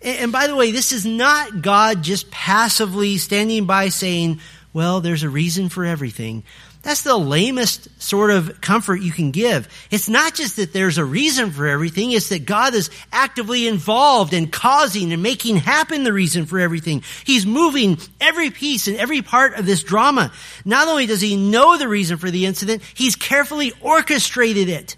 And 0.00 0.30
by 0.30 0.46
the 0.46 0.54
way, 0.54 0.70
this 0.70 0.92
is 0.92 1.04
not 1.04 1.60
God 1.60 2.02
just 2.02 2.30
passively 2.30 3.18
standing 3.18 3.66
by 3.66 3.88
saying, 3.88 4.40
well, 4.72 5.00
there's 5.00 5.24
a 5.24 5.28
reason 5.28 5.68
for 5.68 5.84
everything. 5.84 6.44
That's 6.82 7.02
the 7.02 7.18
lamest 7.18 7.88
sort 8.00 8.30
of 8.30 8.60
comfort 8.60 9.00
you 9.02 9.10
can 9.10 9.32
give. 9.32 9.68
It's 9.90 10.08
not 10.08 10.34
just 10.34 10.56
that 10.56 10.72
there's 10.72 10.96
a 10.96 11.04
reason 11.04 11.50
for 11.50 11.66
everything, 11.66 12.12
it's 12.12 12.28
that 12.28 12.46
God 12.46 12.74
is 12.74 12.90
actively 13.12 13.66
involved 13.66 14.32
in 14.32 14.48
causing 14.48 15.12
and 15.12 15.22
making 15.22 15.56
happen 15.56 16.04
the 16.04 16.12
reason 16.12 16.46
for 16.46 16.60
everything. 16.60 17.02
He's 17.24 17.44
moving 17.44 17.98
every 18.20 18.50
piece 18.50 18.86
and 18.86 18.96
every 18.96 19.22
part 19.22 19.54
of 19.54 19.66
this 19.66 19.82
drama. 19.82 20.32
Not 20.64 20.86
only 20.86 21.06
does 21.06 21.20
he 21.20 21.36
know 21.36 21.76
the 21.76 21.88
reason 21.88 22.16
for 22.16 22.30
the 22.30 22.46
incident, 22.46 22.82
he's 22.94 23.16
carefully 23.16 23.72
orchestrated 23.80 24.68
it. 24.68 24.96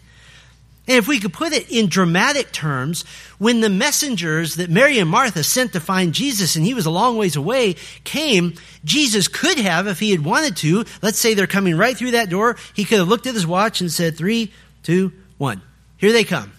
And 0.90 0.98
if 0.98 1.06
we 1.06 1.20
could 1.20 1.32
put 1.32 1.52
it 1.52 1.70
in 1.70 1.88
dramatic 1.88 2.50
terms, 2.50 3.04
when 3.38 3.60
the 3.60 3.70
messengers 3.70 4.56
that 4.56 4.70
Mary 4.70 4.98
and 4.98 5.08
Martha 5.08 5.44
sent 5.44 5.74
to 5.74 5.80
find 5.80 6.12
Jesus 6.12 6.56
and 6.56 6.66
he 6.66 6.74
was 6.74 6.84
a 6.84 6.90
long 6.90 7.16
ways 7.16 7.36
away 7.36 7.76
came, 8.02 8.54
Jesus 8.84 9.28
could 9.28 9.56
have, 9.58 9.86
if 9.86 10.00
he 10.00 10.10
had 10.10 10.24
wanted 10.24 10.56
to, 10.56 10.84
let's 11.00 11.20
say 11.20 11.34
they're 11.34 11.46
coming 11.46 11.76
right 11.76 11.96
through 11.96 12.10
that 12.10 12.28
door, 12.28 12.56
he 12.74 12.84
could 12.84 12.98
have 12.98 13.06
looked 13.06 13.28
at 13.28 13.34
his 13.34 13.46
watch 13.46 13.80
and 13.80 13.88
said, 13.88 14.16
three, 14.16 14.52
two, 14.82 15.12
one. 15.38 15.62
Here 15.96 16.10
they 16.10 16.24
come. 16.24 16.50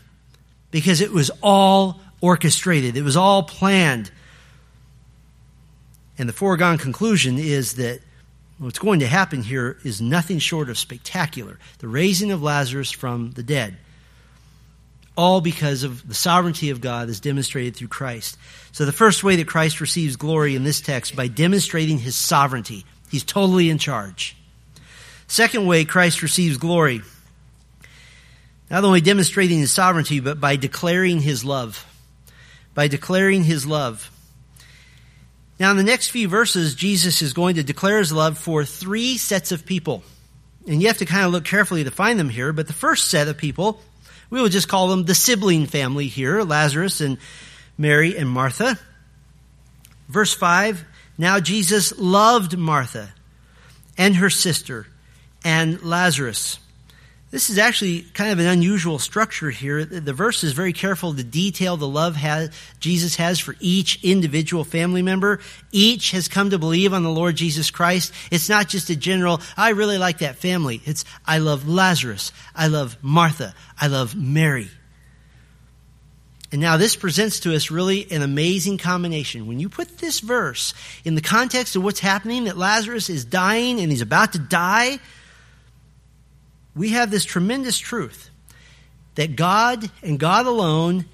Because 0.71 1.01
it 1.01 1.11
was 1.11 1.29
all 1.43 1.99
orchestrated. 2.21 2.95
It 2.95 3.03
was 3.03 3.17
all 3.17 3.43
planned. 3.43 4.11
And 6.17 6.29
the 6.29 6.33
foregone 6.33 6.77
conclusion 6.77 7.37
is 7.37 7.73
that 7.73 7.99
what's 8.59 8.79
going 8.79 9.01
to 9.01 9.07
happen 9.07 9.43
here 9.43 9.77
is 9.83 9.99
nothing 9.99 10.39
short 10.39 10.69
of 10.69 10.77
spectacular. 10.77 11.59
The 11.79 11.89
raising 11.89 12.31
of 12.31 12.41
Lazarus 12.41 12.91
from 12.91 13.31
the 13.31 13.43
dead 13.43 13.75
all 15.21 15.39
because 15.39 15.83
of 15.83 16.07
the 16.07 16.15
sovereignty 16.15 16.71
of 16.71 16.81
God 16.81 17.07
as 17.07 17.19
demonstrated 17.19 17.75
through 17.75 17.89
Christ. 17.89 18.39
So 18.71 18.85
the 18.85 18.91
first 18.91 19.23
way 19.23 19.35
that 19.35 19.47
Christ 19.47 19.79
receives 19.79 20.15
glory 20.15 20.55
in 20.55 20.63
this 20.63 20.81
text 20.81 21.15
by 21.15 21.27
demonstrating 21.27 21.99
his 21.99 22.15
sovereignty. 22.15 22.85
He's 23.11 23.23
totally 23.23 23.69
in 23.69 23.77
charge. 23.77 24.35
Second 25.27 25.67
way 25.67 25.85
Christ 25.85 26.23
receives 26.23 26.57
glory, 26.57 27.01
not 28.71 28.83
only 28.83 28.99
demonstrating 28.99 29.59
his 29.59 29.71
sovereignty, 29.71 30.19
but 30.19 30.39
by 30.39 30.55
declaring 30.55 31.21
his 31.21 31.45
love. 31.45 31.85
By 32.73 32.87
declaring 32.87 33.43
his 33.43 33.67
love. 33.67 34.09
Now, 35.59 35.69
in 35.69 35.77
the 35.77 35.83
next 35.83 36.09
few 36.09 36.27
verses, 36.27 36.73
Jesus 36.73 37.21
is 37.21 37.33
going 37.33 37.57
to 37.57 37.63
declare 37.63 37.99
his 37.99 38.11
love 38.11 38.39
for 38.39 38.65
three 38.65 39.17
sets 39.17 39.51
of 39.51 39.67
people. 39.67 40.03
And 40.67 40.81
you 40.81 40.87
have 40.87 40.97
to 40.97 41.05
kind 41.05 41.25
of 41.25 41.31
look 41.31 41.45
carefully 41.45 41.83
to 41.83 41.91
find 41.91 42.17
them 42.17 42.29
here, 42.29 42.51
but 42.53 42.65
the 42.65 42.73
first 42.73 43.09
set 43.09 43.27
of 43.27 43.37
people 43.37 43.79
we 44.31 44.41
will 44.41 44.49
just 44.49 44.67
call 44.67 44.87
them 44.87 45.03
the 45.03 45.13
sibling 45.13 45.67
family 45.67 46.07
here, 46.07 46.41
Lazarus 46.41 47.01
and 47.01 47.19
Mary 47.77 48.17
and 48.17 48.27
Martha. 48.27 48.79
Verse 50.07 50.33
5, 50.33 50.83
now 51.17 51.39
Jesus 51.39 51.97
loved 51.99 52.57
Martha 52.57 53.13
and 53.97 54.15
her 54.15 54.29
sister 54.31 54.87
and 55.43 55.83
Lazarus. 55.83 56.57
This 57.31 57.49
is 57.49 57.57
actually 57.57 58.01
kind 58.01 58.29
of 58.31 58.39
an 58.39 58.45
unusual 58.45 58.99
structure 58.99 59.49
here. 59.49 59.85
The 59.85 60.11
verse 60.11 60.43
is 60.43 60.51
very 60.51 60.73
careful 60.73 61.13
to 61.13 61.23
detail 61.23 61.77
the 61.77 61.87
love 61.87 62.17
has, 62.17 62.51
Jesus 62.81 63.15
has 63.15 63.39
for 63.39 63.55
each 63.61 64.03
individual 64.03 64.65
family 64.65 65.01
member. 65.01 65.39
Each 65.71 66.11
has 66.11 66.27
come 66.27 66.49
to 66.49 66.59
believe 66.59 66.93
on 66.93 67.03
the 67.03 67.09
Lord 67.09 67.37
Jesus 67.37 67.71
Christ. 67.71 68.13
It's 68.31 68.49
not 68.49 68.67
just 68.67 68.89
a 68.89 68.97
general, 68.97 69.39
I 69.55 69.69
really 69.69 69.97
like 69.97 70.17
that 70.17 70.35
family. 70.35 70.81
It's, 70.83 71.05
I 71.25 71.37
love 71.37 71.69
Lazarus. 71.69 72.33
I 72.53 72.67
love 72.67 72.97
Martha. 73.01 73.55
I 73.79 73.87
love 73.87 74.13
Mary. 74.13 74.67
And 76.51 76.59
now 76.59 76.75
this 76.75 76.97
presents 76.97 77.39
to 77.41 77.55
us 77.55 77.71
really 77.71 78.11
an 78.11 78.23
amazing 78.23 78.77
combination. 78.77 79.47
When 79.47 79.61
you 79.61 79.69
put 79.69 79.99
this 79.99 80.19
verse 80.19 80.73
in 81.05 81.15
the 81.15 81.21
context 81.21 81.77
of 81.77 81.83
what's 81.83 82.01
happening, 82.01 82.43
that 82.43 82.57
Lazarus 82.57 83.09
is 83.09 83.23
dying 83.23 83.79
and 83.79 83.89
he's 83.89 84.01
about 84.01 84.33
to 84.33 84.39
die, 84.39 84.99
we 86.75 86.89
have 86.89 87.11
this 87.11 87.25
tremendous 87.25 87.77
truth 87.77 88.29
that 89.15 89.35
God 89.35 89.89
and 90.01 90.19
God 90.19 90.45
alone, 90.45 91.05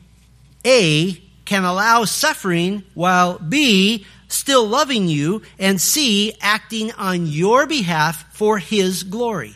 A, 0.65 1.21
can 1.45 1.63
allow 1.63 2.05
suffering 2.05 2.83
while 2.93 3.39
B, 3.39 4.05
still 4.27 4.67
loving 4.67 5.07
you, 5.07 5.41
and 5.57 5.79
C, 5.79 6.35
acting 6.41 6.91
on 6.93 7.25
your 7.25 7.65
behalf 7.65 8.35
for 8.35 8.59
His 8.59 9.03
glory. 9.03 9.55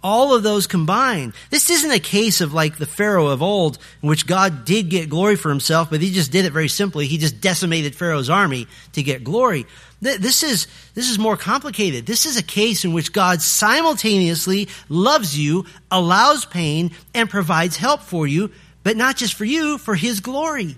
All 0.00 0.34
of 0.34 0.44
those 0.44 0.68
combined. 0.68 1.32
This 1.50 1.70
isn't 1.70 1.90
a 1.90 1.98
case 1.98 2.40
of 2.40 2.54
like 2.54 2.78
the 2.78 2.86
Pharaoh 2.86 3.26
of 3.26 3.42
old, 3.42 3.78
in 4.00 4.08
which 4.08 4.26
God 4.26 4.64
did 4.64 4.90
get 4.90 5.08
glory 5.08 5.34
for 5.34 5.48
himself, 5.48 5.90
but 5.90 6.00
he 6.00 6.12
just 6.12 6.30
did 6.30 6.44
it 6.44 6.52
very 6.52 6.68
simply. 6.68 7.08
He 7.08 7.18
just 7.18 7.40
decimated 7.40 7.96
Pharaoh's 7.96 8.30
army 8.30 8.68
to 8.92 9.02
get 9.02 9.24
glory. 9.24 9.66
This 10.00 10.44
is, 10.44 10.68
this 10.94 11.10
is 11.10 11.18
more 11.18 11.36
complicated. 11.36 12.06
This 12.06 12.24
is 12.26 12.36
a 12.36 12.42
case 12.42 12.84
in 12.84 12.92
which 12.92 13.12
God 13.12 13.42
simultaneously 13.42 14.68
loves 14.88 15.36
you, 15.36 15.66
allows 15.90 16.44
pain, 16.44 16.92
and 17.12 17.28
provides 17.28 17.76
help 17.76 18.02
for 18.02 18.24
you, 18.24 18.52
but 18.84 18.96
not 18.96 19.16
just 19.16 19.34
for 19.34 19.44
you, 19.44 19.76
for 19.76 19.96
His 19.96 20.20
glory 20.20 20.76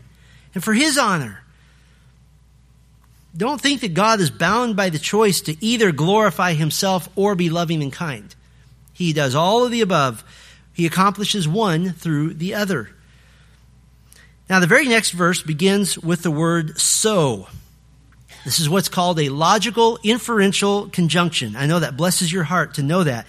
and 0.55 0.65
for 0.65 0.73
His 0.73 0.97
honor. 0.97 1.43
Don't 3.37 3.61
think 3.61 3.83
that 3.83 3.93
God 3.93 4.21
is 4.21 4.31
bound 4.31 4.75
by 4.75 4.89
the 4.89 4.99
choice 4.99 5.43
to 5.43 5.65
either 5.65 5.93
glorify 5.93 6.55
Himself 6.55 7.09
or 7.15 7.35
be 7.35 7.51
loving 7.51 7.83
and 7.83 7.93
kind. 7.93 8.35
He 9.01 9.15
does 9.15 9.35
all 9.35 9.65
of 9.65 9.71
the 9.71 9.81
above. 9.81 10.23
He 10.75 10.85
accomplishes 10.85 11.49
one 11.49 11.95
through 11.95 12.35
the 12.35 12.53
other. 12.53 12.91
Now, 14.51 14.61
the 14.61 14.67
very 14.67 14.87
next 14.87 15.13
verse 15.13 15.41
begins 15.41 15.99
with 15.99 16.23
the 16.23 16.31
word 16.31 16.79
so. 16.79 17.49
This 18.45 18.61
is 18.61 18.69
what's 18.69 18.91
called 18.91 19.19
a 19.19 19.31
logical 19.31 19.99
inferential 20.03 20.91
conjunction. 20.91 21.57
I 21.57 21.65
know 21.65 21.79
that 21.79 21.97
blesses 21.97 22.31
your 22.31 22.43
heart 22.43 22.75
to 22.75 22.83
know 22.83 23.03
that. 23.05 23.27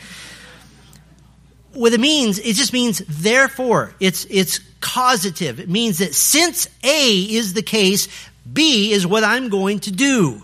What 1.71 1.93
it 1.93 2.01
means, 2.01 2.37
it 2.37 2.57
just 2.57 2.73
means 2.73 2.99
therefore. 3.07 3.95
It's, 4.01 4.27
it's 4.29 4.59
causative. 4.81 5.61
It 5.61 5.69
means 5.69 5.99
that 5.99 6.13
since 6.13 6.67
A 6.83 7.15
is 7.17 7.53
the 7.53 7.61
case, 7.61 8.09
B 8.51 8.91
is 8.91 9.07
what 9.07 9.23
I'm 9.23 9.47
going 9.47 9.79
to 9.81 9.91
do. 9.91 10.43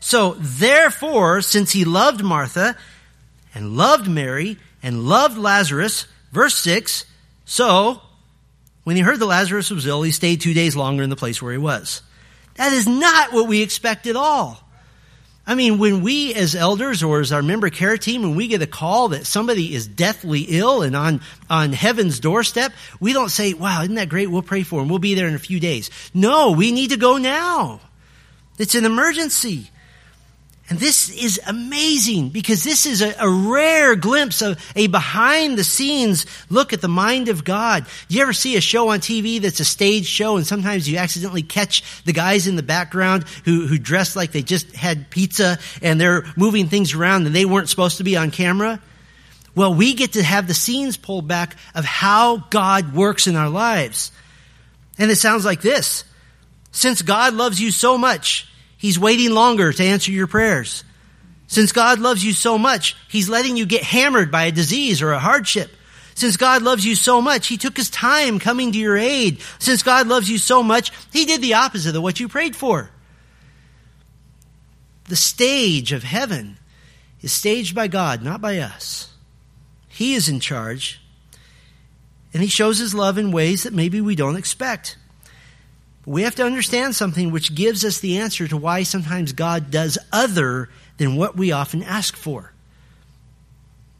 So 0.00 0.36
therefore, 0.38 1.40
since 1.40 1.72
he 1.72 1.86
loved 1.86 2.22
Martha 2.22 2.76
and 3.58 3.76
loved 3.76 4.08
Mary 4.08 4.56
and 4.84 5.08
loved 5.08 5.36
Lazarus, 5.36 6.06
verse 6.30 6.56
6, 6.58 7.04
so 7.44 8.00
when 8.84 8.94
he 8.94 9.02
heard 9.02 9.18
that 9.18 9.26
Lazarus 9.26 9.70
was 9.70 9.84
ill, 9.84 10.02
he 10.02 10.12
stayed 10.12 10.40
two 10.40 10.54
days 10.54 10.76
longer 10.76 11.02
in 11.02 11.10
the 11.10 11.16
place 11.16 11.42
where 11.42 11.50
he 11.50 11.58
was. 11.58 12.00
That 12.54 12.72
is 12.72 12.86
not 12.86 13.32
what 13.32 13.48
we 13.48 13.60
expect 13.60 14.06
at 14.06 14.14
all. 14.14 14.62
I 15.44 15.56
mean, 15.56 15.78
when 15.78 16.02
we 16.02 16.34
as 16.34 16.54
elders 16.54 17.02
or 17.02 17.18
as 17.18 17.32
our 17.32 17.42
member 17.42 17.68
care 17.68 17.98
team, 17.98 18.22
when 18.22 18.36
we 18.36 18.46
get 18.46 18.62
a 18.62 18.66
call 18.66 19.08
that 19.08 19.26
somebody 19.26 19.74
is 19.74 19.88
deathly 19.88 20.42
ill 20.42 20.82
and 20.82 20.94
on, 20.94 21.20
on 21.50 21.72
heaven's 21.72 22.20
doorstep, 22.20 22.72
we 23.00 23.12
don't 23.12 23.30
say, 23.30 23.54
wow, 23.54 23.82
isn't 23.82 23.96
that 23.96 24.08
great? 24.08 24.30
We'll 24.30 24.42
pray 24.42 24.62
for 24.62 24.80
him. 24.80 24.88
We'll 24.88 25.00
be 25.00 25.14
there 25.14 25.26
in 25.26 25.34
a 25.34 25.40
few 25.40 25.58
days. 25.58 25.90
No, 26.14 26.52
we 26.52 26.70
need 26.70 26.90
to 26.90 26.96
go 26.96 27.16
now. 27.16 27.80
It's 28.56 28.76
an 28.76 28.84
emergency. 28.84 29.70
And 30.70 30.78
this 30.78 31.08
is 31.08 31.40
amazing 31.46 32.28
because 32.28 32.62
this 32.62 32.84
is 32.84 33.00
a, 33.00 33.14
a, 33.18 33.28
rare 33.28 33.96
glimpse 33.96 34.42
of 34.42 34.62
a 34.76 34.86
behind 34.86 35.56
the 35.56 35.64
scenes 35.64 36.26
look 36.50 36.74
at 36.74 36.82
the 36.82 36.88
mind 36.88 37.30
of 37.30 37.42
God. 37.42 37.86
You 38.08 38.20
ever 38.20 38.34
see 38.34 38.54
a 38.56 38.60
show 38.60 38.90
on 38.90 39.00
TV 39.00 39.40
that's 39.40 39.60
a 39.60 39.64
stage 39.64 40.04
show 40.04 40.36
and 40.36 40.46
sometimes 40.46 40.86
you 40.86 40.98
accidentally 40.98 41.42
catch 41.42 42.04
the 42.04 42.12
guys 42.12 42.46
in 42.46 42.56
the 42.56 42.62
background 42.62 43.24
who, 43.46 43.66
who 43.66 43.78
dress 43.78 44.14
like 44.14 44.32
they 44.32 44.42
just 44.42 44.76
had 44.76 45.08
pizza 45.08 45.58
and 45.80 45.98
they're 45.98 46.26
moving 46.36 46.68
things 46.68 46.92
around 46.92 47.26
and 47.26 47.34
they 47.34 47.46
weren't 47.46 47.70
supposed 47.70 47.96
to 47.96 48.04
be 48.04 48.18
on 48.18 48.30
camera? 48.30 48.78
Well, 49.54 49.74
we 49.74 49.94
get 49.94 50.12
to 50.12 50.22
have 50.22 50.46
the 50.46 50.54
scenes 50.54 50.98
pulled 50.98 51.26
back 51.26 51.56
of 51.74 51.86
how 51.86 52.36
God 52.50 52.94
works 52.94 53.26
in 53.26 53.36
our 53.36 53.48
lives. 53.48 54.12
And 54.98 55.10
it 55.10 55.16
sounds 55.16 55.46
like 55.46 55.62
this. 55.62 56.04
Since 56.72 57.00
God 57.00 57.32
loves 57.32 57.58
you 57.58 57.70
so 57.70 57.96
much, 57.96 58.46
He's 58.78 58.98
waiting 58.98 59.32
longer 59.32 59.72
to 59.72 59.84
answer 59.84 60.12
your 60.12 60.28
prayers. 60.28 60.84
Since 61.48 61.72
God 61.72 61.98
loves 61.98 62.24
you 62.24 62.32
so 62.32 62.56
much, 62.56 62.96
He's 63.08 63.28
letting 63.28 63.56
you 63.56 63.66
get 63.66 63.82
hammered 63.82 64.30
by 64.30 64.44
a 64.44 64.52
disease 64.52 65.02
or 65.02 65.12
a 65.12 65.18
hardship. 65.18 65.70
Since 66.14 66.36
God 66.36 66.62
loves 66.62 66.84
you 66.84 66.94
so 66.94 67.20
much, 67.20 67.48
He 67.48 67.56
took 67.56 67.76
His 67.76 67.90
time 67.90 68.38
coming 68.38 68.72
to 68.72 68.78
your 68.78 68.96
aid. 68.96 69.40
Since 69.58 69.82
God 69.82 70.06
loves 70.06 70.30
you 70.30 70.38
so 70.38 70.62
much, 70.62 70.92
He 71.12 71.24
did 71.24 71.42
the 71.42 71.54
opposite 71.54 71.96
of 71.96 72.02
what 72.02 72.20
you 72.20 72.28
prayed 72.28 72.54
for. 72.54 72.90
The 75.04 75.16
stage 75.16 75.92
of 75.92 76.04
heaven 76.04 76.58
is 77.20 77.32
staged 77.32 77.74
by 77.74 77.88
God, 77.88 78.22
not 78.22 78.40
by 78.40 78.58
us. 78.58 79.12
He 79.88 80.14
is 80.14 80.28
in 80.28 80.38
charge, 80.38 81.00
and 82.32 82.42
He 82.42 82.48
shows 82.48 82.78
His 82.78 82.94
love 82.94 83.18
in 83.18 83.32
ways 83.32 83.64
that 83.64 83.72
maybe 83.72 84.00
we 84.00 84.14
don't 84.14 84.36
expect. 84.36 84.96
We 86.08 86.22
have 86.22 86.36
to 86.36 86.44
understand 86.46 86.94
something 86.94 87.32
which 87.32 87.54
gives 87.54 87.84
us 87.84 88.00
the 88.00 88.16
answer 88.16 88.48
to 88.48 88.56
why 88.56 88.82
sometimes 88.82 89.34
God 89.34 89.70
does 89.70 89.98
other 90.10 90.70
than 90.96 91.16
what 91.16 91.36
we 91.36 91.52
often 91.52 91.82
ask 91.82 92.16
for. 92.16 92.54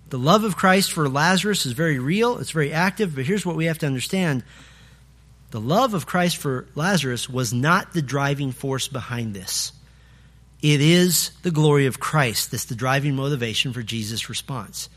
The 0.09 0.19
love 0.19 0.43
of 0.43 0.57
Christ 0.57 0.91
for 0.91 1.07
Lazarus 1.07 1.67
is 1.67 1.73
very 1.73 1.99
real, 1.99 2.39
it's 2.39 2.53
very 2.53 2.73
active, 2.73 3.15
but 3.15 3.27
here's 3.27 3.45
what 3.45 3.57
we 3.57 3.67
have 3.67 3.77
to 3.81 3.87
understand. 3.87 4.43
The 5.51 5.61
love 5.61 5.93
of 5.93 6.07
Christ 6.07 6.39
for 6.39 6.67
Lazarus 6.75 7.29
was 7.29 7.53
not 7.53 7.93
the 7.93 8.01
driving 8.01 8.53
force 8.53 8.89
behind 8.89 9.35
this. 9.35 9.73
It 10.63 10.81
is 10.81 11.33
the 11.43 11.51
glory 11.51 11.85
of 11.85 12.01
Christ 12.01 12.53
that's 12.53 12.65
the 12.65 12.75
driving 12.75 13.17
motivation 13.17 13.75
for 13.75 13.83
Jesus' 13.83 14.31
response. 14.31 14.89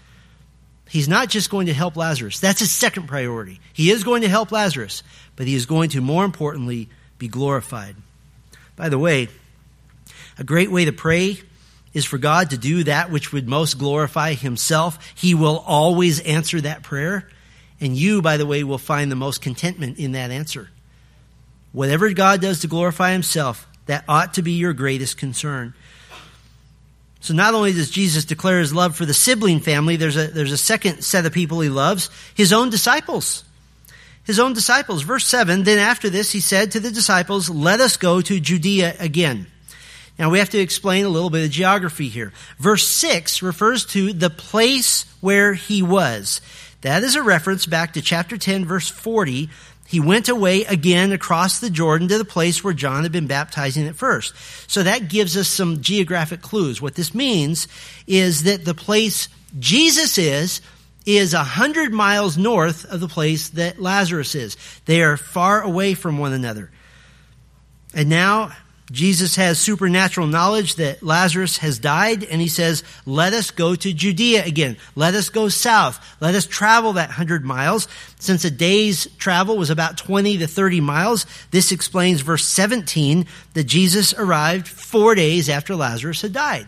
He's 0.88 1.10
not 1.10 1.28
just 1.28 1.50
going 1.50 1.68
to 1.68 1.74
help 1.74 1.98
Lazarus. 1.98 2.40
That's 2.40 2.62
his 2.62 2.72
second 2.72 3.08
priority. 3.08 3.60
He 3.74 3.92
is 3.92 4.06
going 4.06 4.22
to 4.22 4.30
help 4.30 4.54
Lazarus, 4.54 5.04
but 5.36 5.46
he 5.46 5.56
is 5.56 5.66
going 5.66 5.90
to, 5.90 6.00
more 6.00 6.24
importantly, 6.24 6.88
be 7.22 7.28
glorified. 7.28 7.96
By 8.76 8.90
the 8.90 8.98
way, 8.98 9.30
a 10.40 10.44
great 10.44 10.72
way 10.72 10.86
to 10.86 10.92
pray 10.92 11.40
is 11.94 12.04
for 12.04 12.18
God 12.18 12.50
to 12.50 12.58
do 12.58 12.84
that 12.86 13.12
which 13.12 13.32
would 13.32 13.48
most 13.48 13.78
glorify 13.78 14.34
himself. 14.34 15.14
He 15.14 15.36
will 15.36 15.64
always 15.68 16.20
answer 16.22 16.60
that 16.62 16.82
prayer. 16.82 17.30
And 17.80 17.96
you, 17.96 18.24
by 18.24 18.38
the 18.38 18.48
way, 18.48 18.64
will 18.64 18.80
find 18.80 19.12
the 19.12 19.16
most 19.16 19.40
contentment 19.40 20.00
in 20.00 20.14
that 20.14 20.32
answer. 20.32 20.70
Whatever 21.74 22.12
God 22.14 22.42
does 22.42 22.62
to 22.62 22.68
glorify 22.68 23.12
himself, 23.12 23.68
that 23.86 24.04
ought 24.08 24.34
to 24.34 24.42
be 24.42 24.54
your 24.54 24.74
greatest 24.74 25.18
concern. 25.18 25.76
So 27.20 27.36
not 27.36 27.54
only 27.54 27.72
does 27.72 27.92
Jesus 27.92 28.26
declare 28.26 28.60
his 28.60 28.74
love 28.74 28.96
for 28.96 29.06
the 29.06 29.14
sibling 29.14 29.60
family, 29.60 29.96
there's 29.96 30.18
a, 30.18 30.26
there's 30.26 30.52
a 30.52 30.58
second 30.58 31.04
set 31.04 31.28
of 31.28 31.34
people 31.34 31.60
he 31.60 31.70
loves, 31.70 32.10
his 32.34 32.52
own 32.52 32.72
disciples. 32.72 33.44
His 34.24 34.40
own 34.40 34.54
disciples. 34.54 35.02
Verse 35.02 35.26
7, 35.26 35.64
then 35.64 35.80
after 35.80 36.10
this 36.10 36.32
he 36.32 36.40
said 36.40 36.72
to 36.72 36.80
the 36.80 36.92
disciples, 36.92 37.50
let 37.50 37.80
us 37.80 37.98
go 37.98 38.22
to 38.22 38.40
Judea 38.40 38.96
again. 39.00 39.48
Now 40.20 40.30
we 40.30 40.40
have 40.40 40.52
to 40.52 40.60
explain 40.60 41.06
a 41.06 41.10
little 41.10 41.30
bit 41.30 41.46
of 41.46 41.52
geography 41.52 42.10
here. 42.10 42.32
Verse 42.60 42.88
6 42.88 43.42
refers 43.42 43.86
to 43.88 44.14
the 44.14 44.30
place 44.30 45.06
where 45.22 45.54
he 45.54 45.82
was. 45.82 46.42
That 46.82 47.04
is 47.04 47.16
a 47.16 47.24
reference 47.24 47.66
back 47.66 47.94
to 47.94 48.02
chapter 48.02 48.38
10 48.38 48.66
verse 48.66 48.90
40 48.90 49.50
he 49.92 50.00
went 50.00 50.30
away 50.30 50.64
again 50.64 51.12
across 51.12 51.60
the 51.60 51.70
Jordan 51.70 52.08
to 52.08 52.18
the 52.18 52.24
place 52.24 52.64
where 52.64 52.74
John 52.74 53.04
had 53.04 53.12
been 53.12 53.28
baptizing 53.28 53.90
at 53.90 53.96
first. 53.98 54.34
So 54.72 54.84
that 54.84 55.10
gives 55.10 55.36
us 55.36 55.50
some 55.50 55.82
geographic 55.82 56.42
clues. 56.42 56.82
What 56.82 56.96
this 56.96 57.14
means 57.14 57.68
is 58.08 58.44
that 58.44 58.64
the 58.64 58.74
place 58.74 59.28
Jesus 59.60 60.18
is, 60.18 60.62
is 61.06 61.34
a 61.34 61.44
hundred 61.44 61.92
miles 61.94 62.38
north 62.38 62.86
of 62.86 63.00
the 63.00 63.08
place 63.08 63.50
that 63.50 63.82
Lazarus 63.82 64.36
is. 64.36 64.58
They 64.86 65.02
are 65.02 65.18
far 65.18 65.62
away 65.62 65.94
from 65.94 66.18
one 66.18 66.34
another. 66.34 66.72
And 67.94 68.10
now, 68.10 68.52
Jesus 68.92 69.38
has 69.38 69.58
supernatural 69.58 70.28
knowledge 70.28 70.76
that 70.76 71.02
Lazarus 71.02 71.58
has 71.60 71.80
died, 71.80 72.26
and 72.26 72.42
he 72.42 72.50
says, 72.50 72.84
let 73.06 73.32
us 73.32 73.50
go 73.52 73.74
to 73.74 73.94
Judea 73.94 74.44
again. 74.44 74.76
Let 74.96 75.16
us 75.16 75.30
go 75.30 75.48
south. 75.48 76.00
Let 76.20 76.36
us 76.36 76.46
travel 76.46 76.94
that 76.94 77.10
hundred 77.10 77.46
miles. 77.46 77.88
Since 78.20 78.44
a 78.44 78.52
day's 78.52 79.08
travel 79.16 79.58
was 79.58 79.70
about 79.70 79.98
20 79.98 80.40
to 80.40 80.48
30 80.48 80.82
miles, 80.82 81.26
this 81.52 81.72
explains 81.72 82.20
verse 82.20 82.46
17 82.46 83.28
that 83.54 83.64
Jesus 83.64 84.14
arrived 84.14 84.68
four 84.68 85.16
days 85.16 85.48
after 85.48 85.76
Lazarus 85.76 86.22
had 86.22 86.34
died. 86.34 86.68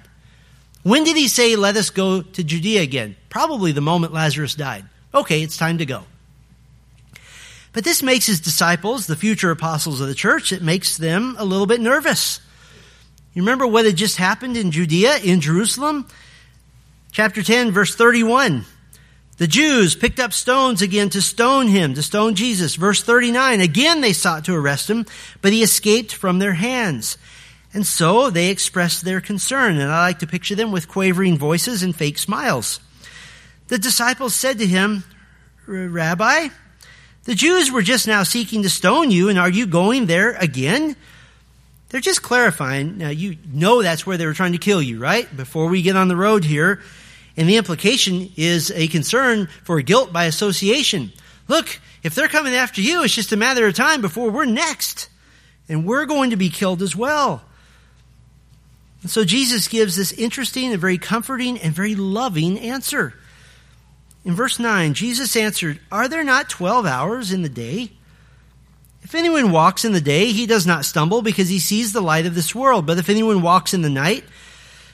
When 0.83 1.03
did 1.05 1.15
he 1.15 1.27
say, 1.27 1.55
let 1.55 1.77
us 1.77 1.89
go 1.89 2.21
to 2.21 2.43
Judea 2.43 2.81
again? 2.81 3.15
Probably 3.29 3.71
the 3.71 3.81
moment 3.81 4.13
Lazarus 4.13 4.53
died. 4.53 4.85
Okay, 5.13 5.41
it's 5.41 5.57
time 5.57 5.77
to 5.77 5.85
go. 5.85 6.03
But 7.71 7.83
this 7.83 8.03
makes 8.03 8.25
his 8.25 8.39
disciples, 8.39 9.07
the 9.07 9.15
future 9.15 9.49
apostles 9.49 9.99
of 9.99 10.07
the 10.07 10.13
church, 10.13 10.51
it 10.51 10.61
makes 10.61 10.97
them 10.97 11.35
a 11.39 11.45
little 11.45 11.65
bit 11.65 11.81
nervous. 11.81 12.39
You 13.33 13.41
remember 13.41 13.65
what 13.65 13.85
had 13.85 13.95
just 13.95 14.17
happened 14.17 14.57
in 14.57 14.71
Judea, 14.71 15.17
in 15.17 15.41
Jerusalem? 15.41 16.07
Chapter 17.11 17.41
10, 17.41 17.71
verse 17.71 17.95
31. 17.95 18.65
The 19.37 19.47
Jews 19.47 19.95
picked 19.95 20.19
up 20.19 20.33
stones 20.33 20.83
again 20.83 21.09
to 21.09 21.21
stone 21.21 21.67
him, 21.67 21.95
to 21.95 22.03
stone 22.03 22.35
Jesus. 22.35 22.75
Verse 22.75 23.01
39. 23.01 23.61
Again 23.61 24.01
they 24.01 24.13
sought 24.13 24.45
to 24.45 24.55
arrest 24.55 24.89
him, 24.89 25.05
but 25.41 25.51
he 25.51 25.63
escaped 25.63 26.13
from 26.13 26.37
their 26.37 26.53
hands. 26.53 27.17
And 27.73 27.85
so 27.87 28.29
they 28.29 28.49
expressed 28.49 29.03
their 29.03 29.19
concern, 29.19 29.77
and 29.77 29.91
I 29.91 30.01
like 30.01 30.19
to 30.19 30.27
picture 30.27 30.55
them 30.55 30.71
with 30.71 30.87
quavering 30.87 31.37
voices 31.37 31.81
and 31.81 31.95
fake 31.95 32.19
smiles. 32.19 32.79
The 33.67 33.79
disciples 33.79 34.35
said 34.35 34.59
to 34.59 34.67
him, 34.67 35.03
Rabbi, 35.65 36.49
the 37.23 37.35
Jews 37.35 37.71
were 37.71 37.81
just 37.81 38.05
now 38.05 38.23
seeking 38.23 38.63
to 38.63 38.69
stone 38.69 39.09
you, 39.09 39.29
and 39.29 39.39
are 39.39 39.49
you 39.49 39.65
going 39.65 40.05
there 40.05 40.33
again? 40.33 40.95
They're 41.89 42.01
just 42.01 42.21
clarifying. 42.21 42.97
Now, 42.97 43.09
you 43.09 43.37
know 43.51 43.81
that's 43.81 44.05
where 44.05 44.17
they 44.17 44.25
were 44.25 44.33
trying 44.33 44.51
to 44.51 44.57
kill 44.57 44.81
you, 44.81 44.99
right? 44.99 45.35
Before 45.35 45.67
we 45.67 45.81
get 45.81 45.95
on 45.95 46.07
the 46.07 46.15
road 46.15 46.43
here. 46.43 46.81
And 47.37 47.49
the 47.49 47.57
implication 47.57 48.31
is 48.35 48.71
a 48.71 48.87
concern 48.87 49.47
for 49.63 49.81
guilt 49.81 50.13
by 50.13 50.25
association. 50.25 51.11
Look, 51.47 51.79
if 52.03 52.13
they're 52.13 52.27
coming 52.27 52.53
after 52.53 52.81
you, 52.81 53.03
it's 53.03 53.15
just 53.15 53.31
a 53.31 53.37
matter 53.37 53.65
of 53.65 53.73
time 53.73 54.01
before 54.01 54.29
we're 54.29 54.45
next. 54.45 55.09
And 55.69 55.85
we're 55.85 56.05
going 56.05 56.31
to 56.31 56.35
be 56.35 56.49
killed 56.49 56.81
as 56.81 56.95
well. 56.95 57.41
And 59.03 59.11
so 59.11 59.23
Jesus 59.25 59.67
gives 59.67 59.95
this 59.95 60.13
interesting 60.13 60.71
and 60.71 60.81
very 60.81 60.97
comforting 60.97 61.59
and 61.59 61.73
very 61.73 61.93
loving 61.93 62.57
answer. 62.57 63.13
In 64.25 64.33
verse 64.33 64.57
9, 64.57 64.93
Jesus 64.93 65.35
answered, 65.35 65.79
Are 65.91 66.07
there 66.07 66.23
not 66.23 66.49
12 66.49 66.85
hours 66.85 67.31
in 67.33 67.41
the 67.41 67.49
day? 67.49 67.91
If 69.01 69.13
anyone 69.13 69.51
walks 69.51 69.83
in 69.83 69.91
the 69.91 69.99
day, 69.99 70.31
he 70.31 70.45
does 70.45 70.65
not 70.65 70.85
stumble 70.85 71.21
because 71.21 71.49
he 71.49 71.59
sees 71.59 71.91
the 71.91 72.01
light 72.01 72.25
of 72.25 72.33
this 72.33 72.55
world. 72.55 72.85
But 72.85 72.97
if 72.97 73.09
anyone 73.09 73.41
walks 73.41 73.73
in 73.73 73.81
the 73.81 73.89
night, 73.89 74.23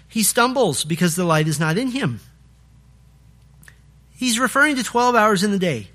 he 0.07 0.23
stumbles 0.23 0.83
because 0.83 1.15
the 1.15 1.23
light 1.23 1.47
is 1.47 1.59
not 1.59 1.77
in 1.77 1.89
him. 1.89 2.19
He's 4.15 4.39
referring 4.39 4.75
to 4.77 4.83
12 4.83 5.15
hours 5.15 5.43
in 5.43 5.51
the 5.51 5.59
day. 5.59 5.89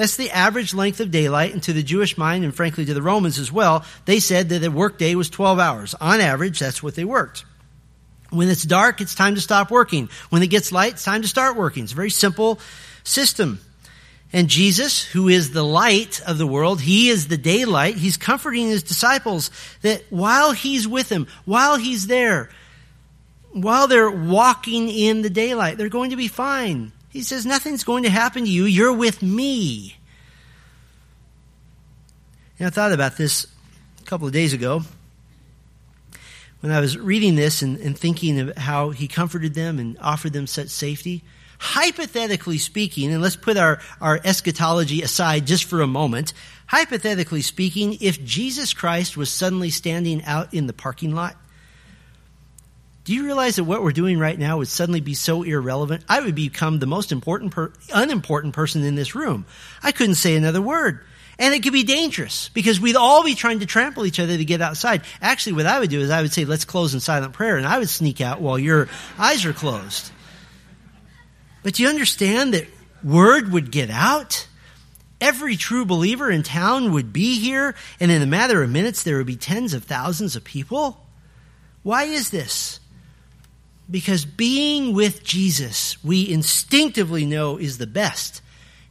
That's 0.00 0.16
the 0.16 0.30
average 0.30 0.72
length 0.72 1.00
of 1.00 1.10
daylight, 1.10 1.52
and 1.52 1.62
to 1.64 1.74
the 1.74 1.82
Jewish 1.82 2.16
mind, 2.16 2.42
and 2.42 2.54
frankly 2.54 2.86
to 2.86 2.94
the 2.94 3.02
Romans 3.02 3.38
as 3.38 3.52
well, 3.52 3.84
they 4.06 4.18
said 4.18 4.48
that 4.48 4.64
a 4.64 4.70
workday 4.70 5.14
was 5.14 5.28
12 5.28 5.58
hours. 5.58 5.94
On 6.00 6.20
average, 6.22 6.58
that's 6.58 6.82
what 6.82 6.94
they 6.94 7.04
worked. 7.04 7.44
When 8.30 8.48
it's 8.48 8.62
dark, 8.62 9.02
it's 9.02 9.14
time 9.14 9.34
to 9.34 9.42
stop 9.42 9.70
working. 9.70 10.08
When 10.30 10.42
it 10.42 10.46
gets 10.46 10.72
light, 10.72 10.94
it's 10.94 11.04
time 11.04 11.20
to 11.20 11.28
start 11.28 11.54
working. 11.54 11.82
It's 11.82 11.92
a 11.92 11.96
very 11.96 12.08
simple 12.08 12.60
system. 13.04 13.60
And 14.32 14.48
Jesus, 14.48 15.04
who 15.04 15.28
is 15.28 15.50
the 15.50 15.62
light 15.62 16.22
of 16.26 16.38
the 16.38 16.46
world, 16.46 16.80
he 16.80 17.10
is 17.10 17.28
the 17.28 17.36
daylight. 17.36 17.96
He's 17.96 18.16
comforting 18.16 18.68
his 18.68 18.82
disciples 18.82 19.50
that 19.82 20.02
while 20.08 20.52
he's 20.52 20.88
with 20.88 21.10
them, 21.10 21.26
while 21.44 21.76
he's 21.76 22.06
there, 22.06 22.48
while 23.52 23.86
they're 23.86 24.10
walking 24.10 24.88
in 24.88 25.20
the 25.20 25.28
daylight, 25.28 25.76
they're 25.76 25.90
going 25.90 26.08
to 26.08 26.16
be 26.16 26.28
fine. 26.28 26.92
He 27.10 27.22
says, 27.22 27.44
Nothing's 27.44 27.84
going 27.84 28.04
to 28.04 28.10
happen 28.10 28.44
to 28.44 28.50
you. 28.50 28.64
You're 28.64 28.92
with 28.92 29.22
me. 29.22 29.96
And 32.58 32.66
I 32.66 32.70
thought 32.70 32.92
about 32.92 33.16
this 33.16 33.46
a 34.00 34.04
couple 34.04 34.26
of 34.26 34.32
days 34.32 34.52
ago 34.52 34.82
when 36.60 36.72
I 36.72 36.80
was 36.80 36.96
reading 36.96 37.36
this 37.36 37.62
and, 37.62 37.78
and, 37.78 37.98
thinking 37.98 38.38
of 38.38 38.56
how 38.56 38.90
he 38.90 39.08
comforted 39.08 39.54
them 39.54 39.78
and 39.78 39.96
offered 39.98 40.34
them 40.34 40.46
such 40.46 40.68
safety, 40.68 41.22
hypothetically 41.58 42.58
speaking, 42.58 43.10
and 43.10 43.22
let's 43.22 43.36
put 43.36 43.56
our, 43.56 43.80
our 44.00 44.20
eschatology 44.24 45.00
aside 45.00 45.46
just 45.46 45.64
for 45.64 45.80
a 45.80 45.86
moment, 45.86 46.34
hypothetically 46.66 47.40
speaking, 47.40 47.96
if 48.02 48.22
Jesus 48.22 48.74
Christ 48.74 49.16
was 49.16 49.32
suddenly 49.32 49.70
standing 49.70 50.22
out 50.24 50.52
in 50.52 50.66
the 50.66 50.74
parking 50.74 51.14
lot, 51.14 51.34
do 53.04 53.14
you 53.14 53.24
realize 53.24 53.56
that 53.56 53.64
what 53.64 53.82
we're 53.82 53.92
doing 53.92 54.18
right 54.18 54.38
now 54.38 54.58
would 54.58 54.68
suddenly 54.68 55.00
be 55.00 55.14
so 55.14 55.42
irrelevant? 55.42 56.04
I 56.08 56.20
would 56.20 56.34
become 56.34 56.78
the 56.78 56.86
most 56.86 57.12
important, 57.12 57.52
per, 57.52 57.72
unimportant 57.92 58.54
person 58.54 58.84
in 58.84 58.94
this 58.94 59.14
room. 59.14 59.46
I 59.82 59.92
couldn't 59.92 60.16
say 60.16 60.36
another 60.36 60.60
word. 60.60 61.00
And 61.38 61.54
it 61.54 61.62
could 61.62 61.72
be 61.72 61.84
dangerous 61.84 62.50
because 62.50 62.78
we'd 62.78 62.96
all 62.96 63.24
be 63.24 63.34
trying 63.34 63.60
to 63.60 63.66
trample 63.66 64.04
each 64.04 64.20
other 64.20 64.36
to 64.36 64.44
get 64.44 64.60
outside. 64.60 65.02
Actually, 65.22 65.54
what 65.54 65.64
I 65.64 65.80
would 65.80 65.88
do 65.88 66.00
is 66.00 66.10
I 66.10 66.20
would 66.20 66.34
say, 66.34 66.44
let's 66.44 66.66
close 66.66 66.92
in 66.92 67.00
silent 67.00 67.32
prayer, 67.32 67.56
and 67.56 67.66
I 67.66 67.78
would 67.78 67.88
sneak 67.88 68.20
out 68.20 68.42
while 68.42 68.58
your 68.58 68.88
eyes 69.18 69.46
are 69.46 69.54
closed. 69.54 70.10
But 71.62 71.74
do 71.74 71.82
you 71.82 71.88
understand 71.88 72.52
that 72.52 72.66
word 73.02 73.50
would 73.52 73.70
get 73.70 73.88
out? 73.88 74.46
Every 75.18 75.56
true 75.56 75.86
believer 75.86 76.30
in 76.30 76.42
town 76.42 76.92
would 76.92 77.10
be 77.10 77.38
here, 77.38 77.74
and 77.98 78.10
in 78.10 78.20
a 78.20 78.26
matter 78.26 78.62
of 78.62 78.68
minutes, 78.68 79.02
there 79.02 79.16
would 79.16 79.26
be 79.26 79.36
tens 79.36 79.72
of 79.72 79.84
thousands 79.84 80.36
of 80.36 80.44
people. 80.44 81.06
Why 81.82 82.04
is 82.04 82.28
this? 82.28 82.79
Because 83.90 84.24
being 84.24 84.94
with 84.94 85.24
Jesus, 85.24 86.02
we 86.04 86.28
instinctively 86.30 87.24
know 87.24 87.56
is 87.56 87.78
the 87.78 87.86
best 87.86 88.40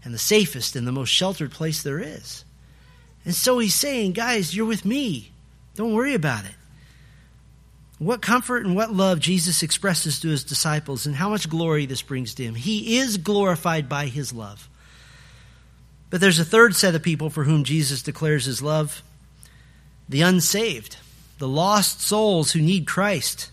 and 0.03 0.13
the 0.13 0.19
safest 0.19 0.75
and 0.75 0.85
the 0.85 0.91
most 0.91 1.09
sheltered 1.09 1.51
place 1.51 1.83
there 1.83 1.99
is. 1.99 2.43
And 3.25 3.33
so 3.33 3.59
he's 3.59 3.75
saying, 3.75 4.13
guys, 4.13 4.55
you're 4.55 4.65
with 4.65 4.85
me. 4.85 5.31
Don't 5.75 5.93
worry 5.93 6.15
about 6.15 6.45
it. 6.45 6.55
What 7.99 8.21
comfort 8.21 8.65
and 8.65 8.75
what 8.75 8.93
love 8.93 9.19
Jesus 9.19 9.61
expresses 9.61 10.21
to 10.21 10.29
his 10.29 10.45
disciples, 10.45 11.05
and 11.05 11.15
how 11.15 11.29
much 11.29 11.49
glory 11.49 11.85
this 11.85 12.01
brings 12.01 12.33
to 12.35 12.43
him. 12.43 12.55
He 12.55 12.97
is 12.97 13.17
glorified 13.17 13.89
by 13.89 14.05
his 14.05 14.31
love. 14.31 14.69
But 16.09 16.21
there's 16.21 16.39
a 16.39 16.45
third 16.45 16.75
set 16.75 16.95
of 16.95 17.03
people 17.03 17.29
for 17.29 17.43
whom 17.43 17.65
Jesus 17.65 18.01
declares 18.01 18.45
his 18.45 18.61
love 18.61 19.03
the 20.07 20.21
unsaved, 20.21 20.97
the 21.37 21.47
lost 21.47 22.01
souls 22.01 22.51
who 22.51 22.61
need 22.61 22.87
Christ. 22.87 23.51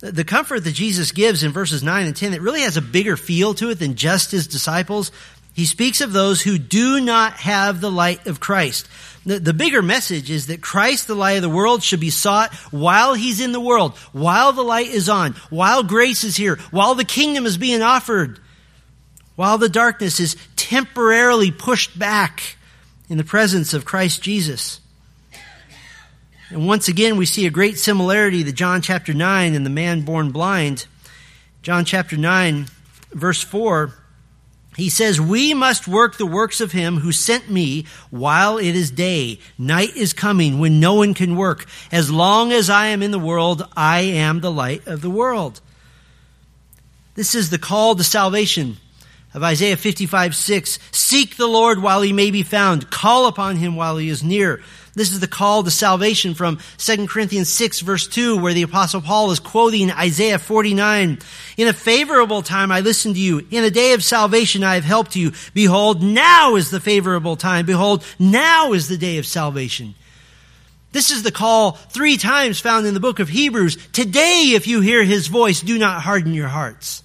The 0.00 0.24
comfort 0.24 0.64
that 0.64 0.74
Jesus 0.74 1.12
gives 1.12 1.42
in 1.42 1.52
verses 1.52 1.82
9 1.82 2.06
and 2.06 2.14
10, 2.14 2.34
it 2.34 2.42
really 2.42 2.62
has 2.62 2.76
a 2.76 2.82
bigger 2.82 3.16
feel 3.16 3.54
to 3.54 3.70
it 3.70 3.78
than 3.78 3.94
just 3.94 4.30
his 4.30 4.46
disciples. 4.46 5.10
He 5.54 5.64
speaks 5.64 6.02
of 6.02 6.12
those 6.12 6.42
who 6.42 6.58
do 6.58 7.00
not 7.00 7.34
have 7.34 7.80
the 7.80 7.90
light 7.90 8.26
of 8.26 8.38
Christ. 8.38 8.86
The, 9.24 9.40
the, 9.40 9.54
bigger 9.54 9.80
message 9.80 10.30
is 10.30 10.48
that 10.48 10.60
Christ, 10.60 11.06
the 11.06 11.14
light 11.14 11.36
of 11.36 11.42
the 11.42 11.48
world, 11.48 11.82
should 11.82 11.98
be 11.98 12.10
sought 12.10 12.52
while 12.70 13.14
he's 13.14 13.40
in 13.40 13.52
the 13.52 13.60
world, 13.60 13.96
while 14.12 14.52
the 14.52 14.62
light 14.62 14.88
is 14.88 15.08
on, 15.08 15.32
while 15.48 15.82
grace 15.82 16.24
is 16.24 16.36
here, 16.36 16.56
while 16.70 16.94
the 16.94 17.04
kingdom 17.04 17.46
is 17.46 17.56
being 17.56 17.80
offered, 17.80 18.38
while 19.34 19.56
the 19.56 19.70
darkness 19.70 20.20
is 20.20 20.36
temporarily 20.56 21.50
pushed 21.50 21.98
back 21.98 22.56
in 23.08 23.16
the 23.16 23.24
presence 23.24 23.72
of 23.72 23.86
Christ 23.86 24.22
Jesus. 24.22 24.80
And 26.50 26.66
once 26.66 26.88
again, 26.88 27.16
we 27.16 27.26
see 27.26 27.46
a 27.46 27.50
great 27.50 27.78
similarity 27.78 28.44
to 28.44 28.52
John 28.52 28.82
chapter 28.82 29.12
9 29.12 29.54
and 29.54 29.66
the 29.66 29.70
man 29.70 30.02
born 30.02 30.30
blind. 30.30 30.86
John 31.62 31.84
chapter 31.84 32.16
9, 32.16 32.66
verse 33.12 33.42
4 33.42 33.92
he 34.76 34.90
says, 34.90 35.18
We 35.18 35.54
must 35.54 35.88
work 35.88 36.18
the 36.18 36.26
works 36.26 36.60
of 36.60 36.72
him 36.72 36.98
who 36.98 37.10
sent 37.10 37.50
me 37.50 37.86
while 38.10 38.58
it 38.58 38.76
is 38.76 38.90
day. 38.90 39.40
Night 39.56 39.96
is 39.96 40.12
coming 40.12 40.58
when 40.58 40.80
no 40.80 40.94
one 40.94 41.14
can 41.14 41.34
work. 41.34 41.66
As 41.90 42.10
long 42.10 42.52
as 42.52 42.68
I 42.68 42.88
am 42.88 43.02
in 43.02 43.10
the 43.10 43.18
world, 43.18 43.66
I 43.74 44.00
am 44.00 44.40
the 44.40 44.52
light 44.52 44.86
of 44.86 45.00
the 45.00 45.10
world. 45.10 45.62
This 47.14 47.34
is 47.34 47.48
the 47.48 47.58
call 47.58 47.94
to 47.94 48.04
salvation 48.04 48.76
of 49.32 49.42
Isaiah 49.42 49.78
55 49.78 50.36
6. 50.36 50.78
Seek 50.92 51.36
the 51.36 51.46
Lord 51.46 51.80
while 51.80 52.02
he 52.02 52.12
may 52.12 52.30
be 52.30 52.42
found. 52.42 52.90
Call 52.90 53.26
upon 53.26 53.56
him 53.56 53.76
while 53.76 53.96
he 53.96 54.10
is 54.10 54.22
near. 54.22 54.62
This 54.96 55.12
is 55.12 55.20
the 55.20 55.28
call 55.28 55.62
to 55.62 55.70
salvation 55.70 56.32
from 56.32 56.58
2 56.78 57.06
Corinthians 57.06 57.50
6 57.50 57.80
verse 57.80 58.08
2 58.08 58.38
where 58.38 58.54
the 58.54 58.62
apostle 58.62 59.02
Paul 59.02 59.30
is 59.30 59.38
quoting 59.38 59.90
Isaiah 59.90 60.38
49. 60.38 61.18
In 61.58 61.68
a 61.68 61.72
favorable 61.74 62.40
time 62.40 62.72
I 62.72 62.80
listened 62.80 63.14
to 63.16 63.20
you. 63.20 63.46
In 63.50 63.62
a 63.62 63.70
day 63.70 63.92
of 63.92 64.02
salvation 64.02 64.64
I 64.64 64.74
have 64.74 64.84
helped 64.84 65.14
you. 65.14 65.32
Behold, 65.52 66.02
now 66.02 66.56
is 66.56 66.70
the 66.70 66.80
favorable 66.80 67.36
time. 67.36 67.66
Behold, 67.66 68.06
now 68.18 68.72
is 68.72 68.88
the 68.88 68.96
day 68.96 69.18
of 69.18 69.26
salvation. 69.26 69.94
This 70.92 71.10
is 71.10 71.22
the 71.22 71.30
call 71.30 71.72
three 71.72 72.16
times 72.16 72.58
found 72.58 72.86
in 72.86 72.94
the 72.94 73.00
book 73.00 73.18
of 73.18 73.28
Hebrews. 73.28 73.76
Today, 73.92 74.52
if 74.54 74.66
you 74.66 74.80
hear 74.80 75.04
his 75.04 75.26
voice, 75.26 75.60
do 75.60 75.78
not 75.78 76.00
harden 76.00 76.32
your 76.32 76.48
hearts. 76.48 77.02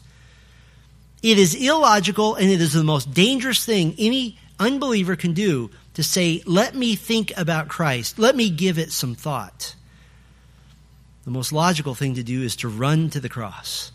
It 1.22 1.38
is 1.38 1.56
illogical 1.56 2.36
and 2.36 2.50
it 2.50 2.62
is 2.62 2.72
the 2.72 2.86
most 2.86 3.14
dangerous 3.14 3.66
thing 3.66 3.96
any 4.00 4.40
unbeliever 4.62 5.18
can 5.18 5.34
do 5.34 5.72
to 5.96 6.04
say, 6.04 6.42
let 6.46 6.76
me 6.76 6.96
think 6.96 7.34
about 7.38 7.68
Christ. 7.68 8.18
Let 8.18 8.36
me 8.36 8.50
give 8.50 8.78
it 8.78 8.92
some 8.92 9.16
thought. 9.16 9.76
The 11.26 11.32
most 11.32 11.52
logical 11.52 11.96
thing 11.96 12.16
to 12.16 12.24
do 12.24 12.42
is 12.42 12.56
to 12.58 12.70
run 12.70 13.10
to 13.12 13.20
the 13.20 13.30
cross 13.30 13.92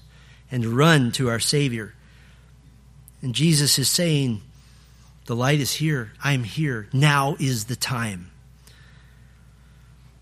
and 0.50 0.64
run 0.64 1.12
to 1.12 1.28
our 1.28 1.40
Savior. 1.40 1.94
And 3.22 3.34
Jesus 3.34 3.78
is 3.78 3.88
saying, 3.88 4.42
the 5.26 5.34
light 5.34 5.58
is 5.58 5.72
here. 5.72 6.12
I'm 6.22 6.44
here. 6.44 6.88
Now 6.92 7.36
is 7.40 7.64
the 7.64 7.76
time. 7.76 8.30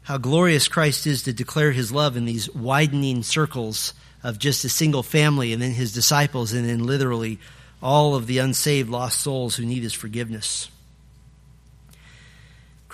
How 0.03 0.19
glorious 0.19 0.69
Christ 0.69 1.07
is 1.07 1.23
to 1.25 1.33
declare 1.33 1.73
his 1.73 1.93
love 1.93 2.17
in 2.17 2.25
these 2.25 2.51
widening 2.55 3.23
circles 3.23 3.95
of 4.23 4.39
just 4.39 4.65
a 4.65 4.69
single 4.69 5.03
family 5.03 5.53
and 5.53 5.61
then 5.61 5.73
his 5.73 5.93
disciples 5.93 6.53
and 6.53 6.67
then 6.67 6.85
literally 6.85 7.39
all 7.83 8.15
of 8.15 8.27
the 8.27 8.39
unsaved 8.39 8.89
lost 8.89 9.21
souls 9.21 9.57
who 9.57 9.67
need 9.67 9.83
his 9.83 9.93
forgiveness. 9.93 10.71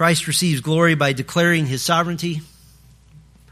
Christ 0.01 0.27
receives 0.27 0.63
glory 0.63 0.95
by 0.95 1.13
declaring 1.13 1.67
his 1.67 1.83
sovereignty, 1.83 2.41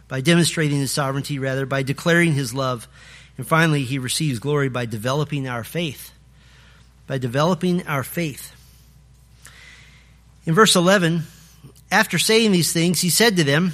by 0.08 0.22
demonstrating 0.22 0.78
his 0.78 0.90
sovereignty, 0.90 1.38
rather, 1.38 1.66
by 1.66 1.82
declaring 1.82 2.32
his 2.32 2.54
love. 2.54 2.88
And 3.36 3.46
finally, 3.46 3.82
he 3.82 3.98
receives 3.98 4.38
glory 4.38 4.70
by 4.70 4.86
developing 4.86 5.46
our 5.46 5.62
faith. 5.62 6.10
By 7.06 7.18
developing 7.18 7.86
our 7.86 8.02
faith. 8.02 8.56
In 10.46 10.54
verse 10.54 10.74
11, 10.74 11.24
after 11.92 12.18
saying 12.18 12.52
these 12.52 12.72
things, 12.72 13.02
he 13.02 13.10
said 13.10 13.36
to 13.36 13.44
them, 13.44 13.72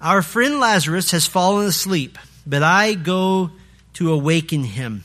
Our 0.00 0.22
friend 0.22 0.58
Lazarus 0.58 1.10
has 1.10 1.26
fallen 1.26 1.66
asleep, 1.66 2.16
but 2.46 2.62
I 2.62 2.94
go 2.94 3.50
to 3.92 4.10
awaken 4.10 4.64
him. 4.64 5.04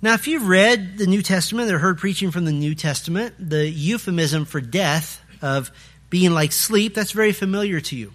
Now, 0.00 0.14
if 0.14 0.26
you've 0.26 0.48
read 0.48 0.96
the 0.96 1.06
New 1.06 1.20
Testament 1.20 1.70
or 1.70 1.78
heard 1.78 1.98
preaching 1.98 2.30
from 2.30 2.46
the 2.46 2.52
New 2.52 2.74
Testament, 2.74 3.34
the 3.38 3.68
euphemism 3.68 4.46
for 4.46 4.62
death 4.62 5.21
of 5.42 5.70
being 6.10 6.32
like 6.32 6.52
sleep, 6.52 6.94
that's 6.94 7.12
very 7.12 7.32
familiar 7.32 7.80
to 7.80 7.96
you. 7.96 8.12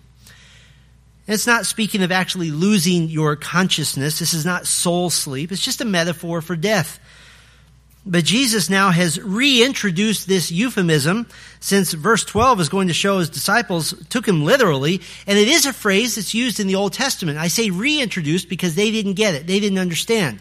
It's 1.28 1.48
not 1.48 1.66
speaking 1.66 2.04
of 2.04 2.12
actually 2.12 2.52
losing 2.52 3.10
your 3.10 3.36
consciousness. 3.36 4.20
This 4.20 4.34
is 4.34 4.46
not 4.46 4.66
soul 4.66 5.10
sleep. 5.10 5.52
It's 5.52 5.64
just 5.64 5.82
a 5.82 5.86
metaphor 5.86 6.42
for 6.42 6.56
death. 6.56 7.00
But 8.06 8.24
Jesus 8.24 8.70
now 8.70 8.92
has 8.92 9.20
reintroduced 9.20 10.28
this 10.28 10.50
euphemism 10.50 11.28
since 11.60 11.92
verse 11.92 12.24
12 12.24 12.62
is 12.62 12.70
going 12.70 12.88
to 12.88 12.94
show 12.94 13.20
his 13.20 13.30
disciples 13.30 13.94
took 14.08 14.26
him 14.26 14.46
literally. 14.46 15.02
And 15.28 15.38
it 15.38 15.50
is 15.50 15.66
a 15.66 15.74
phrase 15.74 16.16
that's 16.16 16.34
used 16.34 16.62
in 16.62 16.68
the 16.68 16.76
Old 16.76 16.94
Testament. 16.94 17.38
I 17.38 17.50
say 17.50 17.70
reintroduced 17.70 18.48
because 18.48 18.76
they 18.76 18.92
didn't 18.92 19.16
get 19.16 19.36
it. 19.36 19.46
They 19.46 19.60
didn't 19.60 19.80
understand. 19.80 20.40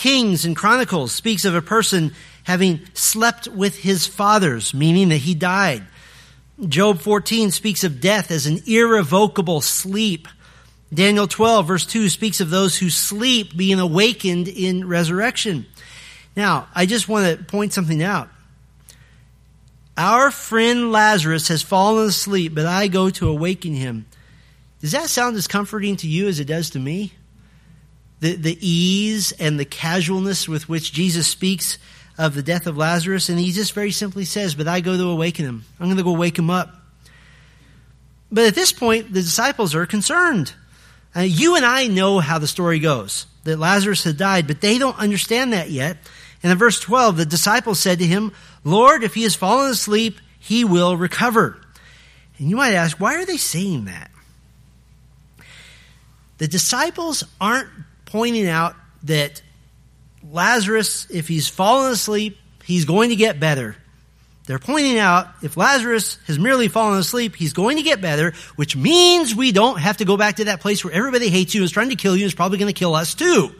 Kings 0.00 0.46
and 0.46 0.56
Chronicles 0.56 1.12
speaks 1.12 1.44
of 1.44 1.54
a 1.54 1.60
person 1.60 2.14
having 2.44 2.80
slept 2.94 3.48
with 3.48 3.76
his 3.76 4.06
fathers, 4.06 4.72
meaning 4.72 5.10
that 5.10 5.18
he 5.18 5.34
died. 5.34 5.84
Job 6.66 7.00
14 7.00 7.50
speaks 7.50 7.84
of 7.84 8.00
death 8.00 8.30
as 8.30 8.46
an 8.46 8.62
irrevocable 8.66 9.60
sleep. 9.60 10.26
Daniel 10.92 11.28
12 11.28 11.66
verse 11.66 11.84
2 11.84 12.08
speaks 12.08 12.40
of 12.40 12.48
those 12.48 12.78
who 12.78 12.88
sleep 12.88 13.54
being 13.54 13.78
awakened 13.78 14.48
in 14.48 14.88
resurrection. 14.88 15.66
Now, 16.34 16.68
I 16.74 16.86
just 16.86 17.06
want 17.06 17.38
to 17.38 17.44
point 17.44 17.74
something 17.74 18.02
out. 18.02 18.30
Our 19.98 20.30
friend 20.30 20.92
Lazarus 20.92 21.48
has 21.48 21.60
fallen 21.60 22.06
asleep, 22.06 22.54
but 22.54 22.64
I 22.64 22.88
go 22.88 23.10
to 23.10 23.28
awaken 23.28 23.74
him. 23.74 24.06
Does 24.80 24.92
that 24.92 25.10
sound 25.10 25.36
as 25.36 25.46
comforting 25.46 25.96
to 25.96 26.08
you 26.08 26.26
as 26.26 26.40
it 26.40 26.46
does 26.46 26.70
to 26.70 26.78
me? 26.78 27.12
The, 28.20 28.36
the 28.36 28.58
ease 28.66 29.32
and 29.32 29.58
the 29.58 29.64
casualness 29.64 30.48
with 30.48 30.68
which 30.68 30.92
Jesus 30.92 31.26
speaks 31.26 31.78
of 32.18 32.34
the 32.34 32.42
death 32.42 32.66
of 32.66 32.76
Lazarus. 32.76 33.28
And 33.28 33.38
he 33.38 33.52
just 33.52 33.72
very 33.72 33.90
simply 33.90 34.24
says, 34.24 34.54
But 34.54 34.68
I 34.68 34.80
go 34.80 34.96
to 34.96 35.08
awaken 35.08 35.44
him. 35.44 35.64
I'm 35.78 35.86
going 35.86 35.96
to 35.96 36.02
go 36.02 36.12
wake 36.12 36.38
him 36.38 36.50
up. 36.50 36.74
But 38.30 38.44
at 38.44 38.54
this 38.54 38.72
point, 38.72 39.12
the 39.12 39.22
disciples 39.22 39.74
are 39.74 39.86
concerned. 39.86 40.52
Uh, 41.16 41.20
you 41.20 41.56
and 41.56 41.64
I 41.64 41.88
know 41.88 42.20
how 42.20 42.38
the 42.38 42.46
story 42.46 42.78
goes 42.78 43.26
that 43.44 43.58
Lazarus 43.58 44.04
had 44.04 44.16
died, 44.16 44.46
but 44.46 44.60
they 44.60 44.78
don't 44.78 44.98
understand 44.98 45.52
that 45.52 45.70
yet. 45.70 45.96
And 46.42 46.52
in 46.52 46.58
verse 46.58 46.78
12, 46.78 47.16
the 47.16 47.26
disciples 47.26 47.80
said 47.80 47.98
to 47.98 48.06
him, 48.06 48.32
Lord, 48.64 49.02
if 49.02 49.14
he 49.14 49.24
has 49.24 49.34
fallen 49.34 49.70
asleep, 49.70 50.18
he 50.38 50.64
will 50.64 50.96
recover. 50.96 51.60
And 52.38 52.48
you 52.48 52.56
might 52.56 52.74
ask, 52.74 52.98
why 53.00 53.16
are 53.16 53.24
they 53.24 53.36
saying 53.36 53.86
that? 53.86 54.10
The 56.38 56.48
disciples 56.48 57.24
aren't 57.40 57.68
pointing 58.10 58.46
out 58.48 58.76
that 59.04 59.42
Lazarus, 60.30 61.06
if 61.10 61.28
he's 61.28 61.48
fallen 61.48 61.92
asleep, 61.92 62.38
he's 62.64 62.84
going 62.84 63.10
to 63.10 63.16
get 63.16 63.40
better. 63.40 63.76
They're 64.46 64.58
pointing 64.58 64.98
out 64.98 65.28
if 65.42 65.56
Lazarus 65.56 66.18
has 66.26 66.38
merely 66.38 66.68
fallen 66.68 66.98
asleep, 66.98 67.36
he's 67.36 67.52
going 67.52 67.76
to 67.76 67.82
get 67.82 68.00
better, 68.00 68.32
which 68.56 68.76
means 68.76 69.34
we 69.34 69.52
don't 69.52 69.78
have 69.78 69.98
to 69.98 70.04
go 70.04 70.16
back 70.16 70.36
to 70.36 70.46
that 70.46 70.60
place 70.60 70.84
where 70.84 70.92
everybody 70.92 71.28
hates 71.28 71.54
you 71.54 71.60
and 71.60 71.66
is 71.66 71.70
trying 71.70 71.90
to 71.90 71.96
kill 71.96 72.16
you 72.16 72.24
and 72.24 72.28
is 72.28 72.34
probably 72.34 72.58
going 72.58 72.72
to 72.72 72.78
kill 72.78 72.94
us 72.94 73.14
too. 73.14 73.54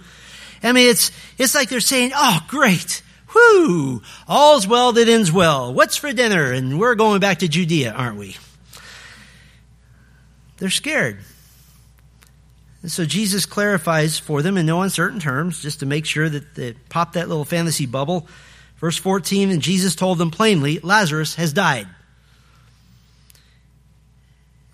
I 0.62 0.72
mean, 0.72 0.90
it's, 0.90 1.12
it's 1.38 1.54
like 1.54 1.68
they're 1.68 1.80
saying, 1.80 2.12
oh, 2.14 2.44
great. 2.48 3.02
Whoo! 3.34 4.02
All's 4.26 4.66
well 4.66 4.92
that 4.92 5.08
ends 5.08 5.30
well. 5.30 5.72
What's 5.72 5.96
for 5.96 6.12
dinner? 6.12 6.52
And 6.52 6.80
we're 6.80 6.96
going 6.96 7.20
back 7.20 7.38
to 7.38 7.48
Judea, 7.48 7.92
aren't 7.92 8.18
we? 8.18 8.36
They're 10.58 10.70
scared. 10.70 11.18
And 12.82 12.90
so 12.90 13.04
Jesus 13.04 13.44
clarifies 13.46 14.18
for 14.18 14.42
them 14.42 14.56
in 14.56 14.66
no 14.66 14.80
uncertain 14.80 15.20
terms, 15.20 15.60
just 15.60 15.80
to 15.80 15.86
make 15.86 16.06
sure 16.06 16.28
that 16.28 16.54
they 16.54 16.72
pop 16.88 17.12
that 17.12 17.28
little 17.28 17.44
fantasy 17.44 17.86
bubble. 17.86 18.26
Verse 18.78 18.96
14, 18.96 19.50
and 19.50 19.60
Jesus 19.60 19.94
told 19.94 20.16
them 20.16 20.30
plainly, 20.30 20.78
Lazarus 20.78 21.34
has 21.34 21.52
died. 21.52 21.86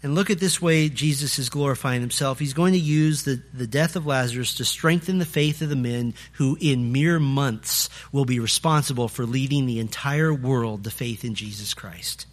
And 0.05 0.15
look 0.15 0.31
at 0.31 0.39
this 0.39 0.63
way 0.63 0.89
Jesus 0.89 1.41
is 1.41 1.49
glorifying 1.49 2.01
himself. 2.01 2.39
He's 2.39 2.55
going 2.55 2.75
to 2.75 2.79
use 2.79 3.25
the, 3.25 3.43
the 3.53 3.67
death 3.67 3.97
of 3.97 4.07
Lazarus 4.07 4.55
to 4.55 4.65
strengthen 4.65 5.19
the 5.19 5.27
faith 5.27 5.63
of 5.63 5.69
the 5.69 5.75
men 5.75 6.15
who, 6.35 6.57
in 6.61 6.93
mere 6.93 7.19
months, 7.19 7.91
will 8.13 8.25
be 8.25 8.39
responsible 8.39 9.09
for 9.09 9.27
leading 9.27 9.67
the 9.67 9.81
entire 9.81 10.33
world 10.33 10.85
to 10.85 10.93
faith 10.93 11.25
in 11.25 11.35
Jesus 11.35 11.75
Christ. 11.75 12.27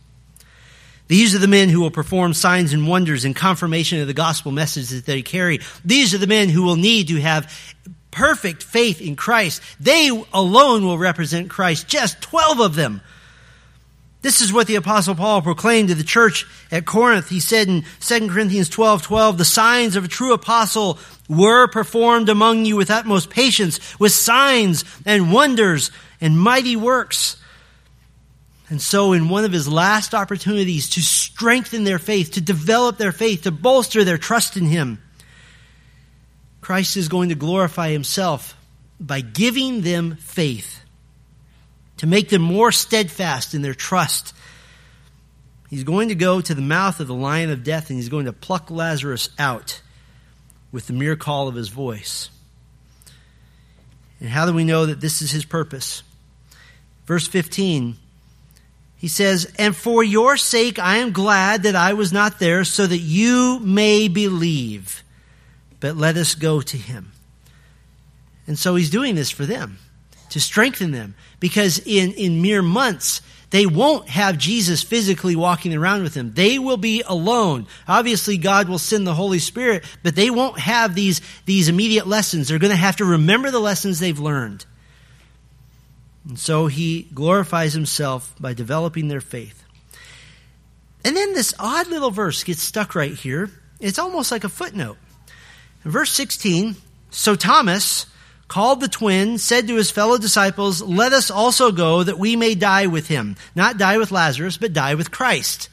These 1.08 1.36
are 1.36 1.40
the 1.40 1.48
men 1.48 1.70
who 1.70 1.82
will 1.82 1.92
perform 1.92 2.34
signs 2.34 2.74
and 2.74 2.88
wonders 2.88 3.26
in 3.26 3.34
confirmation 3.34 4.00
of 4.00 4.08
the 4.08 4.14
gospel 4.14 4.52
message 4.52 4.90
that 4.90 5.06
they 5.06 5.22
carry. 5.22 5.60
These 5.84 6.14
are 6.14 6.18
the 6.18 6.28
men 6.28 6.50
who 6.50 6.64
will 6.64 6.78
need 6.78 7.10
to 7.10 7.20
have 7.20 7.52
perfect 8.12 8.64
faith 8.64 9.02
in 9.02 9.16
Christ. 9.16 9.62
They 9.80 10.10
alone 10.34 10.86
will 10.86 10.98
represent 10.98 11.50
Christ, 11.50 11.88
just 11.88 12.22
12 12.22 12.60
of 12.60 12.76
them. 12.76 13.02
This 14.22 14.40
is 14.40 14.54
what 14.54 14.68
the 14.68 14.76
apostle 14.76 15.16
Paul 15.16 15.42
proclaimed 15.42 15.90
to 15.90 15.96
the 15.96 16.04
church 16.04 16.48
at 16.72 16.86
Corinth. 16.86 17.28
He 17.28 17.42
said 17.42 17.68
in 17.68 17.84
2 18.00 18.30
Corinthians 18.30 18.70
12, 18.70 19.02
12, 19.02 19.38
the 19.38 19.44
signs 19.44 19.98
of 19.98 20.06
a 20.06 20.08
true 20.08 20.32
apostle 20.32 20.98
were 21.28 21.68
performed 21.68 22.30
among 22.30 22.64
you 22.64 22.78
with 22.78 22.90
utmost 22.90 23.30
patience, 23.30 24.00
with 24.00 24.14
signs 24.14 24.86
and 25.06 25.34
wonders 25.34 25.92
and 26.22 26.40
mighty 26.40 26.78
works. 26.78 27.36
And 28.74 28.82
so 28.82 29.14
in 29.14 29.30
one 29.30 29.46
of 29.46 29.52
his 29.52 29.68
last 29.68 30.16
opportunities 30.16 30.90
to 30.90 31.02
strengthen 31.04 31.84
their 31.84 32.00
faith, 32.00 32.32
to 32.32 32.42
develop 32.42 32.98
their 32.98 33.12
faith, 33.12 33.44
to 33.44 33.52
bolster 33.52 34.04
their 34.04 34.18
trust 34.18 34.58
in 34.58 34.66
him, 34.66 35.00
Christ 36.60 36.98
is 36.98 37.08
going 37.08 37.30
to 37.30 37.36
glorify 37.36 37.92
himself 37.92 38.58
by 39.00 39.22
giving 39.22 39.82
them 39.82 40.16
faith 40.16 40.82
to 41.98 42.08
make 42.08 42.30
them 42.30 42.42
more 42.42 42.72
steadfast 42.72 43.54
in 43.54 43.62
their 43.62 43.76
trust. 43.76 44.34
He's 45.70 45.84
going 45.84 46.10
to 46.10 46.16
go 46.16 46.42
to 46.42 46.56
the 46.56 46.60
mouth 46.60 47.00
of 47.00 47.06
the 47.06 47.14
lion 47.14 47.52
of 47.52 47.64
death 47.64 47.92
and 47.92 48.00
he's 48.00 48.10
going 48.10 48.26
to 48.26 48.34
pluck 48.34 48.72
Lazarus 48.72 49.30
out 49.38 49.84
with 50.72 50.88
the 50.88 50.94
mere 50.94 51.16
call 51.16 51.48
of 51.48 51.54
his 51.54 51.70
voice. 51.70 52.32
And 54.20 54.30
how 54.30 54.48
do 54.48 54.54
we 54.54 54.64
know 54.64 54.88
that 54.88 55.00
this 55.00 55.22
is 55.22 55.30
his 55.30 55.46
purpose? 55.46 56.02
Verse 57.06 57.28
15, 57.28 57.98
he 59.04 59.10
says, 59.10 59.52
And 59.60 59.76
for 59.76 60.02
your 60.02 60.38
sake 60.38 60.80
I 60.80 61.00
am 61.00 61.12
glad 61.12 61.64
that 61.64 61.76
I 61.76 61.92
was 61.92 62.14
not 62.14 62.40
there, 62.40 62.64
so 62.64 62.88
that 62.88 63.00
you 63.00 63.60
may 63.60 64.08
believe. 64.08 65.04
But 65.82 65.98
let 65.98 66.16
us 66.16 66.36
go 66.36 66.62
to 66.62 66.78
him. 66.78 67.12
And 68.48 68.58
so 68.58 68.76
he's 68.76 68.90
doing 68.90 69.16
this 69.16 69.30
for 69.30 69.46
them 69.46 69.78
to 70.30 70.40
strengthen 70.40 70.92
them 70.92 71.16
because 71.42 71.80
in, 71.86 72.14
in 72.14 72.42
mere 72.42 72.62
months, 72.62 73.22
they 73.50 73.66
won't 73.66 74.08
have 74.08 74.38
Jesus 74.38 74.84
physically 74.84 75.36
walking 75.36 75.76
around 75.76 76.04
with 76.04 76.14
them. 76.14 76.34
They 76.34 76.58
will 76.58 76.78
be 76.78 77.04
alone. 77.06 77.68
Obviously, 77.86 78.38
God 78.38 78.70
will 78.70 78.80
send 78.80 79.06
the 79.06 79.14
Holy 79.14 79.40
Spirit, 79.40 79.84
but 80.02 80.16
they 80.16 80.30
won't 80.30 80.60
have 80.60 80.96
these, 80.96 81.20
these 81.44 81.68
immediate 81.68 82.08
lessons. 82.08 82.48
They're 82.48 82.58
going 82.58 82.72
to 82.72 82.78
have 82.78 82.96
to 82.96 83.06
remember 83.06 83.52
the 83.52 83.60
lessons 83.60 84.00
they've 84.00 84.18
learned. 84.18 84.66
And 86.28 86.40
so 86.40 86.68
he 86.68 87.04
glorifies 87.14 87.74
himself 87.74 88.34
by 88.40 88.54
developing 88.54 89.08
their 89.08 89.22
faith. 89.22 89.64
And 91.04 91.18
then 91.18 91.34
this 91.34 91.54
odd 91.60 91.88
little 91.88 92.12
verse 92.12 92.44
gets 92.44 92.62
stuck 92.62 92.96
right 92.96 93.14
here. 93.14 93.52
It's 93.80 94.00
almost 94.00 94.32
like 94.32 94.44
a 94.44 94.50
footnote. 94.50 94.98
In 95.84 95.92
verse 95.92 96.12
16, 96.12 96.78
so 97.12 97.36
Thomas, 97.36 98.06
called 98.48 98.80
the 98.80 98.88
twin, 98.88 99.38
said 99.38 99.68
to 99.68 99.76
his 99.76 99.92
fellow 99.92 100.18
disciples, 100.18 100.82
Let 100.82 101.12
us 101.12 101.30
also 101.30 101.72
go 101.72 102.04
that 102.04 102.20
we 102.20 102.36
may 102.36 102.56
die 102.56 102.88
with 102.88 103.08
him. 103.08 103.36
Not 103.56 103.78
die 103.78 103.98
with 103.98 104.12
Lazarus, 104.12 104.58
but 104.58 104.72
die 104.72 104.96
with 104.96 105.12
Christ. 105.12 105.70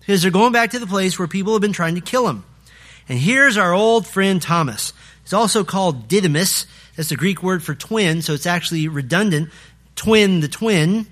Because 0.00 0.22
they're 0.22 0.30
going 0.30 0.52
back 0.52 0.72
to 0.72 0.78
the 0.78 0.86
place 0.86 1.18
where 1.18 1.28
people 1.28 1.52
have 1.52 1.62
been 1.62 1.72
trying 1.72 1.94
to 1.94 2.00
kill 2.00 2.28
him. 2.28 2.44
And 3.08 3.18
here's 3.18 3.56
our 3.56 3.72
old 3.72 4.06
friend 4.06 4.42
Thomas. 4.42 4.92
He's 5.22 5.32
also 5.32 5.64
called 5.64 6.08
Didymus. 6.08 6.66
That's 6.96 7.08
the 7.08 7.16
Greek 7.16 7.42
word 7.42 7.62
for 7.62 7.74
twin, 7.74 8.22
so 8.22 8.34
it's 8.34 8.46
actually 8.46 8.88
redundant. 8.88 9.50
Twin, 9.96 10.40
the 10.40 10.48
twin. 10.48 11.06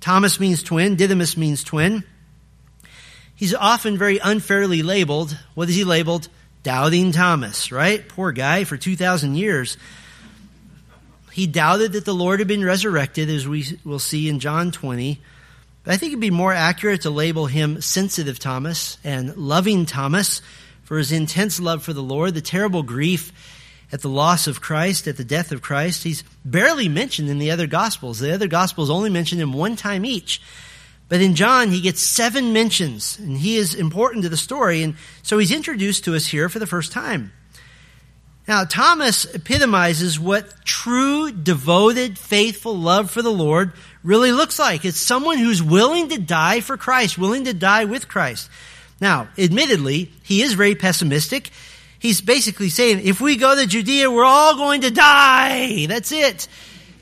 Thomas 0.00 0.38
means 0.38 0.62
twin. 0.62 0.96
Didymus 0.96 1.36
means 1.36 1.64
twin. 1.64 2.04
He's 3.34 3.54
often 3.54 3.98
very 3.98 4.18
unfairly 4.18 4.82
labeled. 4.82 5.36
What 5.54 5.68
is 5.68 5.74
he 5.74 5.84
labeled? 5.84 6.28
Doubting 6.62 7.12
Thomas, 7.12 7.72
right? 7.72 8.08
Poor 8.08 8.32
guy 8.32 8.64
for 8.64 8.76
2,000 8.76 9.34
years. 9.34 9.76
He 11.32 11.46
doubted 11.46 11.92
that 11.92 12.04
the 12.04 12.14
Lord 12.14 12.38
had 12.38 12.48
been 12.48 12.64
resurrected, 12.64 13.28
as 13.28 13.46
we 13.46 13.66
will 13.84 13.98
see 13.98 14.28
in 14.28 14.38
John 14.38 14.70
20. 14.70 15.20
But 15.82 15.92
I 15.92 15.96
think 15.96 16.12
it'd 16.12 16.20
be 16.20 16.30
more 16.30 16.52
accurate 16.52 17.02
to 17.02 17.10
label 17.10 17.46
him 17.46 17.80
sensitive 17.80 18.38
Thomas 18.38 18.98
and 19.04 19.36
loving 19.36 19.84
Thomas 19.84 20.40
for 20.84 20.96
his 20.96 21.12
intense 21.12 21.60
love 21.60 21.82
for 21.82 21.92
the 21.92 22.02
Lord, 22.02 22.34
the 22.34 22.40
terrible 22.40 22.82
grief 22.82 23.32
at 23.92 24.02
the 24.02 24.08
loss 24.08 24.46
of 24.46 24.60
Christ, 24.60 25.06
at 25.06 25.16
the 25.16 25.24
death 25.24 25.52
of 25.52 25.62
Christ. 25.62 26.02
He's 26.02 26.22
barely 26.44 26.88
mentioned 26.88 27.28
in 27.28 27.38
the 27.38 27.50
other 27.50 27.66
Gospels. 27.66 28.18
The 28.18 28.34
other 28.34 28.48
Gospels 28.48 28.90
only 28.90 29.10
mention 29.10 29.38
him 29.38 29.52
one 29.52 29.76
time 29.76 30.04
each. 30.04 30.40
But 31.08 31.20
in 31.20 31.34
John, 31.34 31.70
he 31.70 31.80
gets 31.80 32.00
seven 32.00 32.52
mentions, 32.52 33.18
and 33.18 33.36
he 33.36 33.56
is 33.56 33.74
important 33.74 34.22
to 34.22 34.30
the 34.30 34.36
story, 34.36 34.82
and 34.82 34.94
so 35.22 35.38
he's 35.38 35.52
introduced 35.52 36.04
to 36.04 36.16
us 36.16 36.26
here 36.26 36.48
for 36.48 36.58
the 36.58 36.66
first 36.66 36.92
time. 36.92 37.32
Now, 38.48 38.64
Thomas 38.64 39.24
epitomizes 39.24 40.20
what 40.20 40.64
true, 40.64 41.30
devoted, 41.30 42.18
faithful 42.18 42.76
love 42.76 43.10
for 43.10 43.22
the 43.22 43.32
Lord 43.32 43.72
really 44.02 44.32
looks 44.32 44.58
like. 44.58 44.84
It's 44.84 44.98
someone 44.98 45.38
who's 45.38 45.62
willing 45.62 46.10
to 46.10 46.18
die 46.18 46.60
for 46.60 46.76
Christ, 46.76 47.16
willing 47.16 47.44
to 47.44 47.54
die 47.54 47.86
with 47.86 48.08
Christ. 48.08 48.50
Now, 49.00 49.28
admittedly, 49.38 50.10
he 50.22 50.42
is 50.42 50.52
very 50.54 50.74
pessimistic. 50.74 51.50
He's 52.04 52.20
basically 52.20 52.68
saying, 52.68 53.00
if 53.06 53.22
we 53.22 53.36
go 53.36 53.56
to 53.56 53.66
Judea, 53.66 54.10
we're 54.10 54.26
all 54.26 54.56
going 54.56 54.82
to 54.82 54.90
die. 54.90 55.86
That's 55.86 56.12
it. 56.12 56.48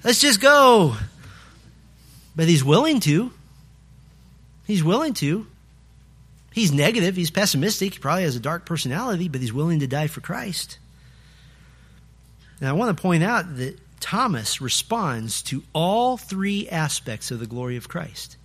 Let's 0.05 0.21
just 0.21 0.41
go. 0.41 0.95
But 2.37 2.47
he's 2.47 2.63
willing 2.63 3.01
to. 3.01 3.33
He's 4.65 4.85
willing 4.85 5.13
to. 5.15 5.49
He's 6.53 6.71
negative. 6.71 7.17
He's 7.17 7.33
pessimistic. 7.33 7.95
He 7.95 7.99
probably 7.99 8.23
has 8.23 8.37
a 8.37 8.41
dark 8.41 8.65
personality, 8.65 9.29
but 9.29 9.41
he's 9.41 9.53
willing 9.53 9.81
to 9.81 9.89
die 9.89 10.07
for 10.07 10.21
Christ. 10.21 10.79
Now, 12.61 12.71
I 12.71 12.73
want 12.75 12.97
to 12.97 13.03
point 13.03 13.25
out 13.25 13.57
that 13.57 13.81
Thomas 13.99 14.61
responds 14.61 15.43
to 15.43 15.65
all 15.73 16.17
three 16.17 16.69
aspects 16.69 17.33
of 17.33 17.41
the 17.41 17.49
glory 17.49 17.77
of 17.77 17.89
Christ. 17.89 18.37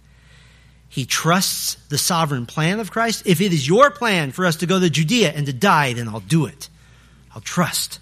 He 0.89 1.05
trusts 1.05 1.75
the 1.89 1.97
sovereign 1.97 2.45
plan 2.45 2.79
of 2.79 2.91
Christ. 2.91 3.23
If 3.25 3.41
it 3.41 3.53
is 3.53 3.67
your 3.67 3.91
plan 3.91 4.31
for 4.31 4.45
us 4.45 4.57
to 4.57 4.65
go 4.65 4.79
to 4.79 4.89
Judea 4.89 5.31
and 5.31 5.45
to 5.45 5.53
die, 5.53 5.93
then 5.93 6.07
I'll 6.07 6.21
do 6.21 6.45
it. 6.45 6.69
I'll 7.35 7.41
trust. 7.41 7.99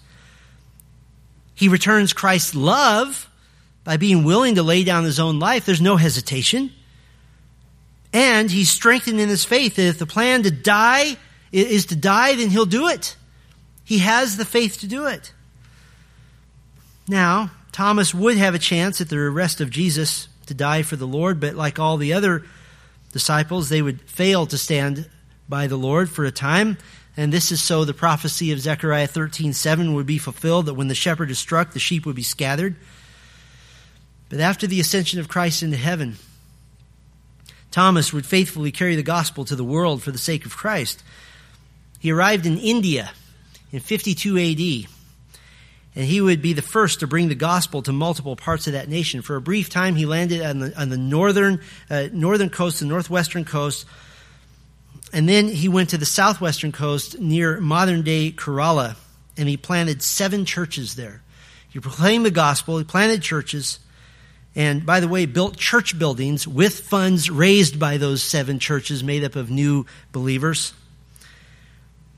He 1.54 1.68
returns 1.68 2.12
Christ's 2.12 2.54
love 2.54 3.28
by 3.84 3.96
being 3.96 4.24
willing 4.24 4.56
to 4.56 4.62
lay 4.62 4.84
down 4.84 5.04
his 5.04 5.20
own 5.20 5.38
life. 5.38 5.64
There's 5.64 5.80
no 5.80 5.96
hesitation. 5.96 6.72
And 8.12 8.50
he's 8.50 8.70
strengthened 8.70 9.20
in 9.20 9.28
his 9.28 9.44
faith 9.44 9.76
that 9.76 9.88
if 9.88 9.98
the 9.98 10.06
plan 10.06 10.42
to 10.44 10.50
die 10.50 11.16
is 11.52 11.86
to 11.86 11.96
die, 11.96 12.34
then 12.34 12.50
he'll 12.50 12.66
do 12.66 12.88
it. 12.88 13.16
He 13.84 13.98
has 13.98 14.36
the 14.36 14.44
faith 14.44 14.80
to 14.80 14.86
do 14.86 15.06
it. 15.06 15.32
Now, 17.08 17.50
Thomas 17.72 18.14
would 18.14 18.36
have 18.36 18.54
a 18.54 18.58
chance 18.58 19.00
at 19.00 19.08
the 19.08 19.18
arrest 19.18 19.60
of 19.60 19.70
Jesus 19.70 20.28
to 20.46 20.54
die 20.54 20.82
for 20.82 20.96
the 20.96 21.06
Lord, 21.06 21.40
but 21.40 21.54
like 21.54 21.78
all 21.78 21.96
the 21.96 22.12
other 22.12 22.44
disciples, 23.16 23.70
they 23.70 23.80
would 23.80 24.02
fail 24.02 24.44
to 24.46 24.58
stand 24.58 25.08
by 25.48 25.66
the 25.66 25.78
Lord 25.78 26.10
for 26.10 26.26
a 26.26 26.30
time. 26.30 26.76
And 27.16 27.32
this 27.32 27.50
is 27.50 27.62
so 27.62 27.86
the 27.86 27.94
prophecy 27.94 28.52
of 28.52 28.60
Zechariah 28.60 29.08
13:7 29.08 29.94
would 29.94 30.04
be 30.04 30.18
fulfilled 30.18 30.66
that 30.66 30.74
when 30.74 30.88
the 30.88 30.94
shepherd 30.94 31.30
is 31.30 31.38
struck, 31.38 31.72
the 31.72 31.78
sheep 31.78 32.04
would 32.04 32.14
be 32.14 32.22
scattered. 32.22 32.76
But 34.28 34.40
after 34.40 34.66
the 34.66 34.80
ascension 34.80 35.18
of 35.18 35.28
Christ 35.28 35.62
into 35.62 35.78
heaven, 35.78 36.18
Thomas 37.70 38.12
would 38.12 38.26
faithfully 38.26 38.70
carry 38.70 38.96
the 38.96 39.02
gospel 39.02 39.46
to 39.46 39.56
the 39.56 39.64
world 39.64 40.02
for 40.02 40.10
the 40.10 40.18
sake 40.18 40.44
of 40.44 40.56
Christ. 40.56 41.02
He 41.98 42.10
arrived 42.10 42.44
in 42.44 42.58
India 42.58 43.12
in 43.72 43.80
52 43.80 44.36
AD 44.36 44.95
and 45.96 46.04
he 46.04 46.20
would 46.20 46.42
be 46.42 46.52
the 46.52 46.62
first 46.62 47.00
to 47.00 47.06
bring 47.06 47.28
the 47.28 47.34
gospel 47.34 47.82
to 47.82 47.92
multiple 47.92 48.36
parts 48.36 48.66
of 48.66 48.74
that 48.74 48.88
nation. 48.88 49.22
For 49.22 49.34
a 49.34 49.40
brief 49.40 49.70
time, 49.70 49.96
he 49.96 50.04
landed 50.04 50.42
on 50.42 50.58
the, 50.58 50.78
on 50.80 50.90
the 50.90 50.98
northern, 50.98 51.62
uh, 51.88 52.08
northern 52.12 52.50
coast, 52.50 52.80
the 52.80 52.86
northwestern 52.86 53.46
coast, 53.46 53.86
and 55.12 55.26
then 55.26 55.48
he 55.48 55.68
went 55.68 55.90
to 55.90 55.98
the 55.98 56.06
southwestern 56.06 56.70
coast 56.70 57.18
near 57.18 57.60
modern 57.60 58.02
day 58.02 58.30
Kerala, 58.30 58.96
and 59.38 59.48
he 59.48 59.56
planted 59.56 60.02
seven 60.02 60.44
churches 60.44 60.96
there. 60.96 61.22
He 61.70 61.80
proclaimed 61.80 62.26
the 62.26 62.30
gospel, 62.30 62.76
he 62.76 62.84
planted 62.84 63.22
churches, 63.22 63.78
and 64.54 64.84
by 64.84 65.00
the 65.00 65.08
way, 65.08 65.24
built 65.24 65.56
church 65.56 65.98
buildings 65.98 66.46
with 66.46 66.80
funds 66.80 67.30
raised 67.30 67.78
by 67.78 67.96
those 67.96 68.22
seven 68.22 68.58
churches 68.58 69.02
made 69.02 69.24
up 69.24 69.34
of 69.34 69.50
new 69.50 69.86
believers. 70.12 70.74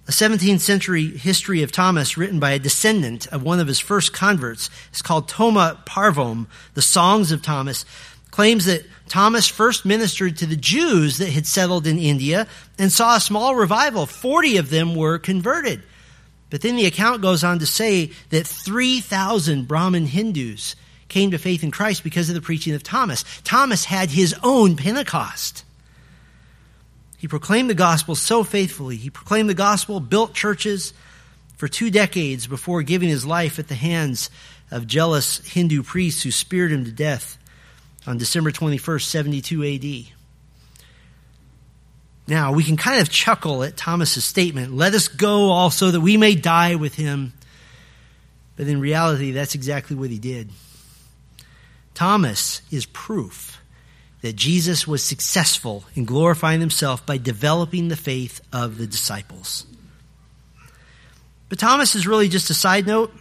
A 0.09 0.11
17th 0.11 0.61
century 0.61 1.09
history 1.09 1.63
of 1.63 1.71
Thomas 1.71 2.17
written 2.17 2.41
by 2.41 2.53
a 2.53 2.59
descendant 2.59 3.27
of 3.27 3.43
one 3.43 3.61
of 3.61 3.67
his 3.67 3.79
first 3.79 4.15
converts 4.15 4.71
is 4.91 5.03
called 5.03 5.29
Toma 5.29 5.83
Parvom, 5.85 6.47
The 6.73 6.81
Songs 6.81 7.31
of 7.31 7.43
Thomas, 7.43 7.85
claims 8.31 8.65
that 8.65 8.87
Thomas 9.09 9.49
first 9.49 9.85
ministered 9.85 10.39
to 10.39 10.47
the 10.47 10.57
Jews 10.57 11.19
that 11.19 11.29
had 11.29 11.45
settled 11.47 11.87
in 11.87 11.99
India 11.99 12.47
and 12.79 12.91
saw 12.91 13.17
a 13.17 13.21
small 13.21 13.55
revival. 13.55 14.07
40 14.07 14.57
of 14.57 14.71
them 14.71 14.95
were 14.95 15.19
converted. 15.19 15.83
But 16.49 16.63
then 16.63 16.77
the 16.77 16.87
account 16.87 17.21
goes 17.21 17.45
on 17.45 17.59
to 17.59 17.67
say 17.67 18.13
that 18.31 18.47
3,000 18.47 19.69
Brahmin 19.69 20.07
Hindus 20.07 20.75
came 21.09 21.33
to 21.33 21.39
faith 21.39 21.63
in 21.63 21.71
Christ 21.71 22.03
because 22.03 22.31
of 22.31 22.35
the 22.35 22.41
preaching 22.41 22.75
of 22.75 22.83
Thomas. 22.83 23.27
Thomas 23.45 23.85
had 23.85 24.09
his 24.09 24.35
own 24.43 24.77
Pentecost. 24.77 25.65
He 27.19 27.27
proclaimed 27.29 27.69
the 27.69 27.75
gospel 27.75 28.15
so 28.15 28.45
faithfully. 28.45 28.97
He 28.97 29.11
proclaimed 29.11 29.51
the 29.51 29.55
gospel, 29.55 29.99
built 29.99 30.35
churches 30.35 30.95
for 31.57 31.67
two 31.67 31.91
decades 31.91 32.47
before 32.47 32.83
giving 32.83 33.09
his 33.09 33.27
life 33.27 33.59
at 33.59 33.67
the 33.67 33.75
hands 33.75 34.31
of 34.71 34.87
jealous 34.87 35.39
Hindu 35.47 35.83
priests 35.83 36.23
who 36.23 36.31
speared 36.31 36.71
him 36.71 36.85
to 36.85 36.93
death 36.93 37.37
on 38.07 38.19
December 38.19 38.53
21st, 38.53 39.03
72 39.03 39.65
AD. 39.65 40.15
Now, 42.29 42.53
we 42.53 42.63
can 42.63 42.77
kind 42.77 43.01
of 43.01 43.11
chuckle 43.11 43.65
at 43.65 43.77
Thomas's 43.77 44.25
statement, 44.25 44.73
let 44.73 44.95
us 44.95 45.09
go 45.09 45.51
also 45.51 45.91
that 45.91 46.01
we 46.01 46.17
may 46.17 46.37
die 46.37 46.77
with 46.77 46.95
him. 46.95 47.33
But 48.57 48.69
in 48.69 48.81
reality, 48.81 49.33
that's 49.33 49.55
exactly 49.55 49.97
what 49.97 50.11
he 50.11 50.19
did. 50.19 50.51
Thomas 51.95 52.63
is 52.71 52.87
proof 52.87 53.58
that 54.23 54.37
Jesus 54.37 54.87
was 54.87 55.03
successful 55.05 55.85
in 55.95 56.05
glorifying 56.05 56.61
himself 56.61 57.07
by 57.07 57.19
developing 57.19 57.89
the 57.89 57.97
faith 57.97 58.41
of 58.53 58.79
the 58.79 58.87
disciples. 58.87 59.67
But 61.49 61.59
Thomas 61.59 61.95
is 61.95 62.07
really 62.07 62.29
just 62.29 62.51
a 62.51 62.55
side 62.55 62.87
note. 62.87 63.13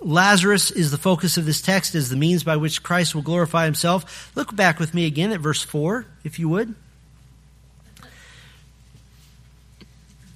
Lazarus 0.00 0.70
is 0.70 0.90
the 0.90 0.98
focus 0.98 1.36
of 1.36 1.46
this 1.46 1.62
text 1.62 1.94
as 1.94 2.10
the 2.10 2.16
means 2.16 2.44
by 2.44 2.56
which 2.56 2.82
Christ 2.82 3.14
will 3.14 3.22
glorify 3.22 3.64
himself. 3.64 4.30
Look 4.36 4.54
back 4.54 4.78
with 4.78 4.94
me 4.94 5.06
again 5.06 5.32
at 5.32 5.40
verse 5.40 5.62
4, 5.62 6.06
if 6.22 6.38
you 6.38 6.48
would. 6.50 6.74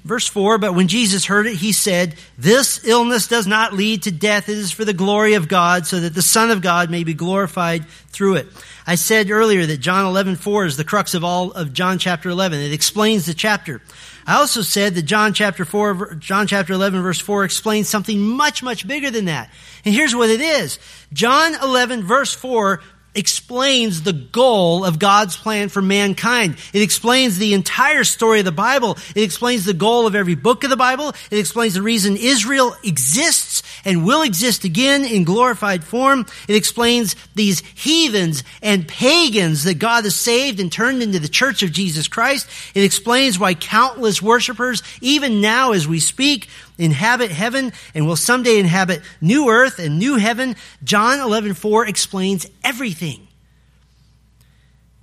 Verse 0.05 0.27
4 0.27 0.59
But 0.59 0.75
when 0.75 0.89
Jesus 0.89 1.27
heard 1.27 1.47
it, 1.47 1.57
he 1.57 1.73
said, 1.73 2.15
This 2.39 2.85
illness 2.85 3.27
does 3.29 3.47
not 3.47 3.75
lead 3.75 4.05
to 4.05 4.11
death. 4.11 4.49
It 4.49 4.59
is 4.59 4.73
for 4.73 4.85
the 4.85 4.95
glory 4.95 5.35
of 5.35 5.49
God, 5.49 5.87
so 5.87 6.01
that 6.01 6.15
the 6.15 6.23
Son 6.23 6.51
of 6.51 6.63
God 6.63 6.91
may 6.91 7.05
be 7.05 7.15
glorified 7.15 7.87
through 8.09 8.37
it. 8.37 8.49
I 8.87 8.95
said 8.95 9.31
earlier 9.31 9.67
that 9.67 9.79
John 9.79 10.07
11, 10.07 10.37
4 10.37 10.65
is 10.65 10.77
the 10.77 10.85
crux 10.85 11.15
of 11.15 11.23
all 11.23 11.53
of 11.53 11.73
John 11.73 11.99
chapter 11.99 12.31
11. 12.31 12.61
It 12.61 12.73
explains 12.73 13.27
the 13.27 13.35
chapter. 13.35 13.83
I 14.27 14.37
also 14.37 14.63
said 14.63 14.95
that 14.95 15.03
John 15.03 15.33
chapter 15.33 15.65
4, 15.65 16.15
John 16.15 16.47
chapter 16.47 16.73
11 16.73 17.03
verse 17.03 17.21
4 17.21 17.45
explains 17.45 17.89
something 17.89 18.21
much, 18.21 18.63
much 18.63 18.87
bigger 18.87 19.11
than 19.11 19.27
that. 19.27 19.51
And 19.85 19.95
here's 19.95 20.15
what 20.15 20.31
it 20.31 20.41
is. 20.41 20.79
John 21.13 21.55
11 21.55 22.05
verse 22.05 22.35
4 22.35 22.81
explains 23.15 24.03
the 24.03 24.13
goal 24.13 24.85
of 24.85 24.99
God's 24.99 25.37
plan 25.37 25.69
for 25.69 25.83
mankind. 25.83 26.57
It 26.73 26.83
explains 26.83 27.39
the 27.39 27.55
entire 27.55 28.05
story 28.05 28.41
of 28.41 28.45
the 28.45 28.53
Bible. 28.53 28.99
It 29.15 29.23
explains 29.23 29.65
the 29.65 29.75
goal 29.75 30.07
of 30.07 30.15
every 30.15 30.35
book 30.35 30.65
of 30.65 30.71
the 30.71 30.77
Bible. 30.77 31.09
It 31.31 31.39
explains 31.39 31.75
the 31.75 31.83
reason 31.83 32.17
Israel 32.17 32.77
exists 32.85 33.63
and 33.85 34.05
will 34.05 34.23
exist 34.23 34.65
again 34.65 35.05
in 35.05 35.25
glorified 35.25 35.83
form. 35.83 36.27
It 36.49 36.55
explains 36.55 37.17
these 37.35 37.61
heathens 37.75 38.45
and 38.63 38.87
pagans 38.87 39.65
that 39.65 39.79
God 39.79 40.05
has 40.05 40.15
saved 40.15 40.61
and 40.61 40.71
turned 40.71 41.03
into 41.03 41.19
the 41.19 41.29
church 41.29 41.63
of 41.63 41.73
Jesus 41.73 42.09
Christ. 42.09 42.49
It 42.75 42.85
explains 42.85 43.39
why 43.39 43.55
countless 43.55 44.23
worshipers, 44.23 44.83
even 45.01 45.41
now 45.41 45.73
as 45.73 45.89
we 45.89 46.01
speak, 46.01 46.49
inhabit 46.81 47.31
heaven 47.31 47.73
and 47.95 48.07
will 48.07 48.17
someday 48.17 48.59
inhabit 48.59 49.03
new 49.21 49.49
earth 49.49 49.79
and 49.79 49.99
new 49.99 50.17
heaven. 50.17 50.57
John 50.83 51.19
11:4 51.19 51.87
explains 51.87 52.47
everything. 52.65 53.29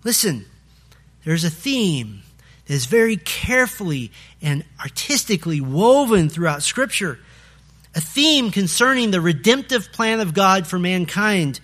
Listen, 0.04 0.46
there's 1.24 1.44
a 1.44 1.50
theme 1.50 2.24
that 2.66 2.74
is 2.74 2.86
very 2.86 3.18
carefully 3.18 4.12
and 4.42 4.64
artistically 4.80 5.62
woven 5.62 6.30
throughout 6.30 6.64
scripture. 6.64 7.20
A 7.96 8.02
theme 8.02 8.52
concerning 8.52 9.12
the 9.12 9.22
redemptive 9.22 9.92
plan 9.92 10.20
of 10.20 10.34
God 10.34 10.68
for 10.68 10.78
mankind. 10.78 11.60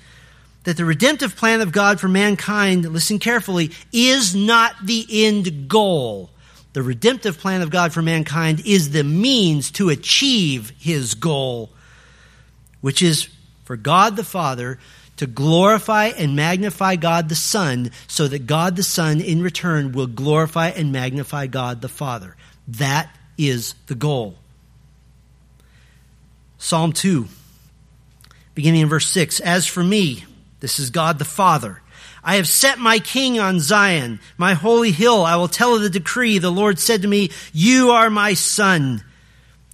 That 0.63 0.77
the 0.77 0.85
redemptive 0.85 1.35
plan 1.35 1.61
of 1.61 1.71
God 1.71 1.99
for 1.99 2.07
mankind, 2.07 2.91
listen 2.91 3.19
carefully, 3.19 3.71
is 3.91 4.33
not 4.33 4.73
the 4.85 5.05
end 5.25 5.67
goal 5.67 6.32
the 6.73 6.83
redemptive 6.83 7.37
plan 7.37 7.61
of 7.61 7.69
God 7.69 7.93
for 7.93 8.01
mankind 8.01 8.63
is 8.65 8.91
the 8.91 9.03
means 9.03 9.71
to 9.71 9.89
achieve 9.89 10.73
his 10.79 11.13
goal, 11.13 11.69
which 12.81 13.01
is 13.01 13.29
for 13.63 13.77
God 13.77 14.15
the 14.15 14.23
Father 14.23 14.79
to 15.17 15.27
glorify 15.27 16.07
and 16.07 16.35
magnify 16.35 16.95
God 16.95 17.29
the 17.29 17.35
Son, 17.35 17.91
so 18.07 18.27
that 18.27 18.47
God 18.47 18.75
the 18.75 18.83
Son 18.83 19.21
in 19.21 19.41
return 19.41 19.91
will 19.91 20.07
glorify 20.07 20.69
and 20.69 20.91
magnify 20.91 21.47
God 21.47 21.81
the 21.81 21.89
Father. 21.89 22.35
That 22.67 23.15
is 23.37 23.75
the 23.85 23.95
goal. 23.95 24.35
Psalm 26.57 26.93
2, 26.93 27.27
beginning 28.55 28.81
in 28.81 28.89
verse 28.89 29.07
6 29.07 29.39
As 29.41 29.67
for 29.67 29.83
me, 29.83 30.25
this 30.61 30.79
is 30.79 30.89
God 30.89 31.19
the 31.19 31.25
Father. 31.25 31.81
I 32.23 32.35
have 32.37 32.47
set 32.47 32.79
my 32.79 32.99
king 32.99 33.39
on 33.39 33.59
Zion, 33.59 34.19
my 34.37 34.53
holy 34.53 34.91
hill. 34.91 35.23
I 35.25 35.35
will 35.35 35.49
tell 35.49 35.75
of 35.75 35.81
the 35.81 35.89
decree. 35.89 36.37
The 36.37 36.49
Lord 36.49 36.79
said 36.79 37.01
to 37.01 37.07
me, 37.07 37.31
You 37.51 37.91
are 37.91 38.09
my 38.09 38.33
son. 38.33 39.03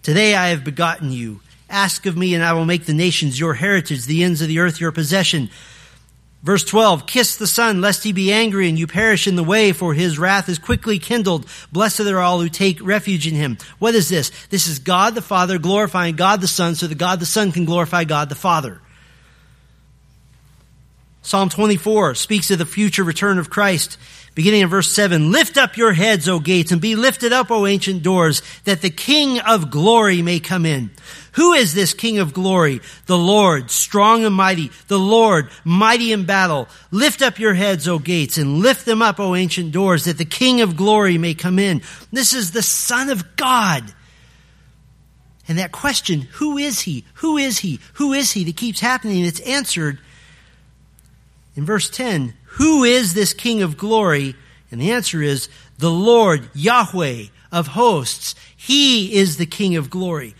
Today 0.02 0.36
I 0.36 0.48
have 0.48 0.64
begotten 0.64 1.12
you. 1.12 1.42
Ask 1.70 2.08
of 2.08 2.18
me, 2.18 2.34
and 2.34 2.44
I 2.44 2.54
will 2.54 2.66
make 2.66 2.86
the 2.86 2.94
nations 2.96 3.40
your 3.40 3.54
heritage, 3.54 4.06
the 4.06 4.24
ends 4.24 4.42
of 4.42 4.48
the 4.48 4.60
earth 4.60 4.82
your 4.82 4.92
possession. 4.92 5.52
Verse 6.42 6.64
12, 6.64 7.06
kiss 7.06 7.36
the 7.36 7.46
Son, 7.46 7.82
lest 7.82 8.04
he 8.04 8.14
be 8.14 8.32
angry 8.32 8.70
and 8.70 8.80
you 8.80 8.88
perish 8.88 9.28
in 9.28 9.36
the 9.36 9.44
way, 9.44 9.74
for 9.74 9.94
his 9.94 10.18
wrath 10.18 10.48
is 10.48 10.58
quickly 10.58 10.98
kindled. 10.98 11.46
Blessed 11.72 12.00
are 12.02 12.20
all 12.20 12.40
who 12.40 12.48
take 12.48 12.82
refuge 12.82 13.28
in 13.28 13.36
him. 13.36 13.58
What 13.78 13.94
is 13.94 14.08
this? 14.08 14.32
This 14.50 14.66
is 14.66 14.80
God 14.80 15.16
the 15.16 15.22
Father 15.22 15.60
glorifying 15.60 16.16
God 16.16 16.40
the 16.40 16.48
Son 16.48 16.76
so 16.76 16.88
that 16.88 16.98
God 16.98 17.20
the 17.20 17.26
Son 17.26 17.52
can 17.52 17.66
glorify 17.66 18.06
God 18.06 18.30
the 18.30 18.36
Father. 18.36 18.80
Psalm 21.22 21.50
24 21.50 22.16
speaks 22.16 22.50
of 22.50 22.58
the 22.58 22.66
future 22.66 23.04
return 23.04 23.38
of 23.38 23.50
Christ. 23.50 23.98
Beginning 24.36 24.62
in 24.62 24.70
verse 24.70 24.90
7, 24.92 25.32
Lift 25.32 25.58
up 25.58 25.76
your 25.76 25.92
heads, 25.92 26.30
O 26.30 26.40
gates, 26.40 26.72
and 26.72 26.80
be 26.80 26.96
lifted 26.96 27.34
up, 27.34 27.52
O 27.52 27.66
ancient 27.66 28.04
doors, 28.04 28.42
that 28.64 28.82
the 28.82 28.90
King 28.90 29.40
of 29.40 29.70
glory 29.70 30.22
may 30.22 30.40
come 30.40 30.66
in. 30.66 30.92
Who 31.34 31.54
is 31.54 31.74
this 31.74 31.94
King 31.94 32.20
of 32.20 32.34
glory? 32.34 32.80
The 33.06 33.18
Lord, 33.18 33.70
strong 33.70 34.24
and 34.24 34.34
mighty, 34.34 34.72
the 34.88 35.00
Lord, 35.00 35.50
mighty 35.66 36.14
in 36.14 36.26
battle. 36.26 36.70
Lift 36.92 37.22
up 37.22 37.38
your 37.38 37.54
heads, 37.54 37.88
O 37.88 38.00
gates, 38.00 38.38
and 38.38 38.60
lift 38.60 38.86
them 38.86 39.02
up, 39.02 39.20
O 39.20 39.36
ancient 39.36 39.74
doors, 39.74 40.06
that 40.06 40.18
the 40.18 40.26
King 40.26 40.62
of 40.62 40.78
glory 40.78 41.18
may 41.18 41.34
come 41.34 41.60
in. 41.60 41.82
This 42.12 42.34
is 42.34 42.52
the 42.52 42.64
Son 42.64 43.10
of 43.10 43.36
God. 43.36 43.94
And 45.50 45.58
that 45.58 45.72
question, 45.72 46.22
who 46.34 46.58
is 46.58 46.80
he? 46.82 47.04
Who 47.16 47.38
is 47.38 47.60
he? 47.60 47.80
Who 47.96 48.14
is 48.14 48.32
he 48.32 48.44
that 48.46 48.56
keeps 48.56 48.80
happening? 48.80 49.26
It's 49.26 49.40
answered 49.42 50.00
in 51.56 51.66
verse 51.66 51.90
10, 51.90 52.34
who 52.44 52.84
is 52.84 53.14
this 53.14 53.34
King 53.34 53.62
of 53.62 53.78
glory? 53.78 54.36
And 54.72 54.80
the 54.80 54.92
answer 54.92 55.22
is 55.22 55.50
the 55.78 55.92
Lord 55.92 56.50
Yahweh 56.54 57.26
of 57.52 57.68
hosts. 57.68 58.36
He 58.56 59.16
is 59.16 59.38
the 59.38 59.46
King 59.46 59.76
of 59.76 59.90
glory. 59.90 60.36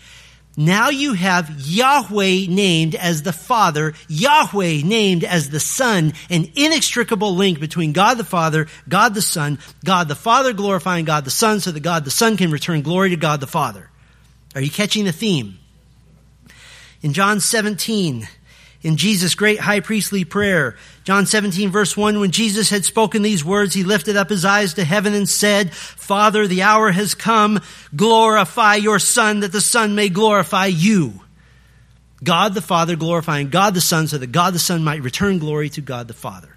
Now 0.56 0.90
you 0.90 1.14
have 1.14 1.50
Yahweh 1.58 2.46
named 2.48 2.94
as 2.94 3.22
the 3.22 3.32
Father, 3.32 3.94
Yahweh 4.08 4.82
named 4.84 5.24
as 5.24 5.48
the 5.48 5.60
Son, 5.60 6.12
an 6.28 6.50
inextricable 6.54 7.34
link 7.34 7.60
between 7.60 7.92
God 7.92 8.18
the 8.18 8.24
Father, 8.24 8.66
God 8.88 9.14
the 9.14 9.22
Son, 9.22 9.58
God 9.84 10.08
the 10.08 10.14
Father 10.14 10.52
glorifying 10.52 11.04
God 11.04 11.24
the 11.24 11.30
Son 11.30 11.60
so 11.60 11.70
that 11.70 11.80
God 11.80 12.04
the 12.04 12.10
Son 12.10 12.36
can 12.36 12.50
return 12.50 12.82
glory 12.82 13.10
to 13.10 13.16
God 13.16 13.40
the 13.40 13.46
Father. 13.46 13.88
Are 14.54 14.60
you 14.60 14.70
catching 14.70 15.04
the 15.04 15.12
theme? 15.12 15.58
In 17.02 17.12
John 17.12 17.40
17, 17.40 18.28
in 18.82 18.96
Jesus' 18.96 19.34
great 19.34 19.60
high 19.60 19.80
priestly 19.80 20.24
prayer. 20.24 20.76
John 21.04 21.26
17 21.26 21.70
verse 21.70 21.96
1, 21.96 22.20
when 22.20 22.30
Jesus 22.30 22.70
had 22.70 22.84
spoken 22.84 23.22
these 23.22 23.44
words, 23.44 23.74
he 23.74 23.84
lifted 23.84 24.16
up 24.16 24.30
his 24.30 24.44
eyes 24.44 24.74
to 24.74 24.84
heaven 24.84 25.14
and 25.14 25.28
said, 25.28 25.72
Father, 25.72 26.46
the 26.46 26.62
hour 26.62 26.90
has 26.90 27.14
come. 27.14 27.60
Glorify 27.94 28.76
your 28.76 28.98
Son 28.98 29.40
that 29.40 29.52
the 29.52 29.60
Son 29.60 29.94
may 29.94 30.08
glorify 30.08 30.66
you. 30.66 31.20
God 32.22 32.54
the 32.54 32.62
Father 32.62 32.96
glorifying 32.96 33.48
God 33.48 33.74
the 33.74 33.80
Son 33.80 34.06
so 34.06 34.18
that 34.18 34.32
God 34.32 34.54
the 34.54 34.58
Son 34.58 34.84
might 34.84 35.02
return 35.02 35.38
glory 35.38 35.70
to 35.70 35.80
God 35.80 36.08
the 36.08 36.14
Father. 36.14 36.56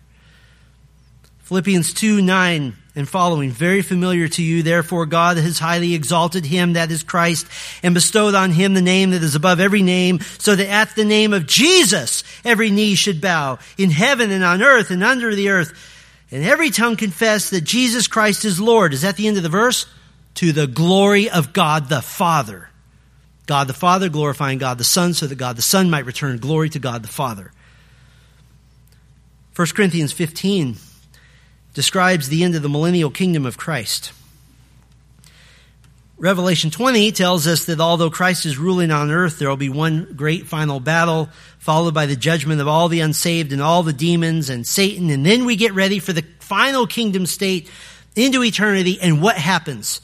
Philippians 1.53 1.93
2, 1.93 2.23
9 2.23 2.73
and 2.95 3.07
following, 3.07 3.51
very 3.51 3.83
familiar 3.83 4.27
to 4.27 4.41
you. 4.41 4.63
Therefore, 4.63 5.05
God 5.05 5.37
has 5.37 5.59
highly 5.59 5.93
exalted 5.93 6.45
him, 6.45 6.73
that 6.73 6.89
is 6.89 7.03
Christ, 7.03 7.45
and 7.83 7.93
bestowed 7.93 8.33
on 8.33 8.49
him 8.49 8.73
the 8.73 8.81
name 8.81 9.11
that 9.11 9.21
is 9.21 9.35
above 9.35 9.59
every 9.59 9.83
name, 9.83 10.19
so 10.39 10.55
that 10.55 10.67
at 10.67 10.95
the 10.95 11.05
name 11.05 11.31
of 11.31 11.45
Jesus, 11.45 12.23
every 12.43 12.71
knee 12.71 12.95
should 12.95 13.21
bow 13.21 13.59
in 13.77 13.91
heaven 13.91 14.31
and 14.31 14.43
on 14.43 14.63
earth 14.63 14.89
and 14.89 15.03
under 15.03 15.35
the 15.35 15.49
earth, 15.49 15.73
and 16.31 16.43
every 16.43 16.71
tongue 16.71 16.95
confess 16.95 17.51
that 17.51 17.63
Jesus 17.63 18.07
Christ 18.07 18.45
is 18.45 18.59
Lord. 18.59 18.91
Is 18.91 19.03
that 19.03 19.15
the 19.15 19.27
end 19.27 19.37
of 19.37 19.43
the 19.43 19.49
verse? 19.49 19.85
To 20.35 20.53
the 20.53 20.65
glory 20.65 21.29
of 21.29 21.53
God 21.53 21.87
the 21.87 22.01
Father. 22.01 22.67
God 23.45 23.67
the 23.67 23.75
Father 23.75 24.09
glorifying 24.09 24.57
God 24.57 24.79
the 24.79 24.83
Son, 24.83 25.13
so 25.13 25.27
that 25.27 25.35
God 25.35 25.55
the 25.55 25.61
Son 25.61 25.91
might 25.91 26.07
return 26.07 26.39
glory 26.39 26.71
to 26.71 26.79
God 26.79 27.03
the 27.03 27.07
Father. 27.09 27.51
1 29.55 29.67
Corinthians 29.67 30.11
15 30.11 30.77
describes 31.73 32.29
the 32.29 32.43
end 32.43 32.55
of 32.55 32.61
the 32.61 32.69
millennial 32.69 33.09
kingdom 33.09 33.45
of 33.45 33.57
Christ. 33.57 34.11
Revelation 36.17 36.69
20 36.69 37.11
tells 37.11 37.47
us 37.47 37.65
that 37.65 37.81
although 37.81 38.09
Christ 38.09 38.45
is 38.45 38.57
ruling 38.57 38.91
on 38.91 39.11
earth, 39.11 39.39
there 39.39 39.49
will 39.49 39.57
be 39.57 39.69
one 39.69 40.13
great 40.15 40.45
final 40.45 40.79
battle, 40.79 41.29
followed 41.59 41.93
by 41.93 42.05
the 42.05 42.15
judgment 42.15 42.61
of 42.61 42.67
all 42.67 42.87
the 42.87 43.01
unsaved 43.01 43.51
and 43.51 43.61
all 43.61 43.83
the 43.83 43.91
demons 43.91 44.49
and 44.49 44.65
Satan. 44.65 45.09
And 45.09 45.25
then 45.25 45.43
we 45.43 45.55
get 45.55 45.73
ready 45.73 45.99
for 45.99 46.13
the 46.13 46.23
final 46.39 46.87
kingdom 46.87 47.25
state 47.25 47.69
into 48.15 48.43
eternity. 48.43 48.99
And 49.01 49.21
what 49.21 49.35
happens? 49.35 49.99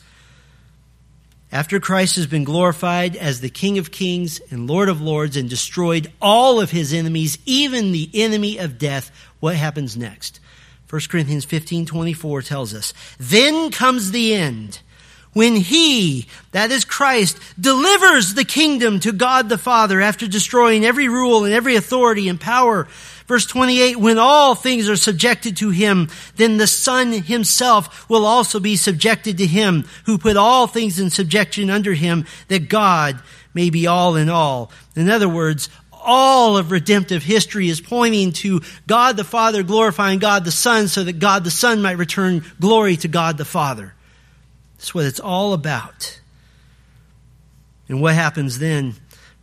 After 1.51 1.79
Christ 1.79 2.17
has 2.17 2.27
been 2.27 2.43
glorified 2.43 3.15
as 3.15 3.41
the 3.41 3.49
King 3.49 3.77
of 3.77 3.91
kings 3.91 4.39
and 4.51 4.69
Lord 4.69 4.89
of 4.89 5.01
lords 5.01 5.37
and 5.37 5.49
destroyed 5.49 6.11
all 6.21 6.59
of 6.59 6.69
his 6.69 6.93
enemies, 6.93 7.37
even 7.45 7.91
the 7.91 8.09
enemy 8.13 8.57
of 8.57 8.77
death, 8.77 9.09
what 9.39 9.55
happens 9.55 9.95
next? 9.95 10.39
1 10.89 11.01
Corinthians 11.09 11.45
15 11.45 11.85
24 11.85 12.41
tells 12.41 12.73
us, 12.73 12.93
Then 13.19 13.69
comes 13.69 14.11
the 14.11 14.33
end, 14.33 14.79
when 15.33 15.55
he, 15.55 16.25
that 16.51 16.71
is 16.71 16.83
Christ, 16.83 17.37
delivers 17.59 18.33
the 18.33 18.43
kingdom 18.43 18.99
to 19.01 19.11
God 19.11 19.49
the 19.49 19.59
Father 19.59 20.01
after 20.01 20.27
destroying 20.27 20.83
every 20.83 21.07
rule 21.07 21.45
and 21.45 21.53
every 21.53 21.75
authority 21.75 22.27
and 22.27 22.41
power. 22.41 22.87
Verse 23.27 23.45
28, 23.45 23.97
when 23.97 24.17
all 24.17 24.55
things 24.55 24.89
are 24.89 24.95
subjected 24.95 25.57
to 25.57 25.69
him, 25.69 26.09
then 26.37 26.57
the 26.57 26.65
Son 26.65 27.11
himself 27.11 28.09
will 28.09 28.25
also 28.25 28.59
be 28.59 28.75
subjected 28.75 29.37
to 29.37 29.45
him 29.45 29.85
who 30.05 30.17
put 30.17 30.35
all 30.35 30.65
things 30.65 30.99
in 30.99 31.11
subjection 31.11 31.69
under 31.69 31.93
him, 31.93 32.25
that 32.47 32.67
God 32.69 33.21
may 33.53 33.69
be 33.69 33.85
all 33.85 34.15
in 34.15 34.29
all. 34.29 34.71
In 34.95 35.09
other 35.11 35.29
words, 35.29 35.69
all 36.09 36.57
of 36.57 36.71
redemptive 36.71 37.21
history 37.21 37.69
is 37.69 37.79
pointing 37.79 38.31
to 38.31 38.61
God 38.87 39.15
the 39.15 39.23
Father 39.23 39.61
glorifying 39.61 40.17
God 40.17 40.43
the 40.43 40.51
Son 40.51 40.87
so 40.87 41.03
that 41.03 41.19
God 41.19 41.43
the 41.43 41.51
Son 41.51 41.83
might 41.83 41.99
return 41.99 42.43
glory 42.59 42.95
to 42.97 43.07
God 43.07 43.37
the 43.37 43.45
Father. 43.45 43.93
That's 44.75 44.95
what 44.95 45.05
it's 45.05 45.19
all 45.19 45.53
about. 45.53 46.19
And 47.87 48.01
what 48.01 48.15
happens 48.15 48.57
then? 48.57 48.95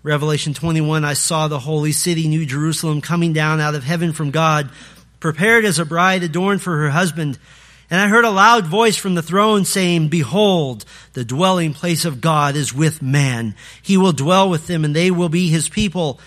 Revelation 0.02 0.54
21, 0.54 1.04
I 1.04 1.12
saw 1.12 1.46
the 1.46 1.60
holy 1.60 1.92
city, 1.92 2.26
New 2.26 2.44
Jerusalem, 2.44 3.00
coming 3.00 3.32
down 3.32 3.60
out 3.60 3.76
of 3.76 3.84
heaven 3.84 4.12
from 4.12 4.32
God, 4.32 4.68
prepared 5.20 5.64
as 5.64 5.78
a 5.78 5.84
bride 5.84 6.24
adorned 6.24 6.62
for 6.62 6.76
her 6.78 6.90
husband. 6.90 7.38
And 7.90 8.00
I 8.00 8.08
heard 8.08 8.24
a 8.24 8.30
loud 8.30 8.66
voice 8.66 8.96
from 8.96 9.14
the 9.14 9.22
throne 9.22 9.64
saying, 9.64 10.08
Behold, 10.08 10.84
the 11.12 11.24
dwelling 11.24 11.74
place 11.74 12.04
of 12.04 12.20
God 12.20 12.56
is 12.56 12.74
with 12.74 13.00
man. 13.00 13.54
He 13.82 13.96
will 13.96 14.12
dwell 14.12 14.50
with 14.50 14.66
them 14.66 14.84
and 14.84 14.96
they 14.96 15.12
will 15.12 15.28
be 15.28 15.48
his 15.48 15.68
people 15.68 16.18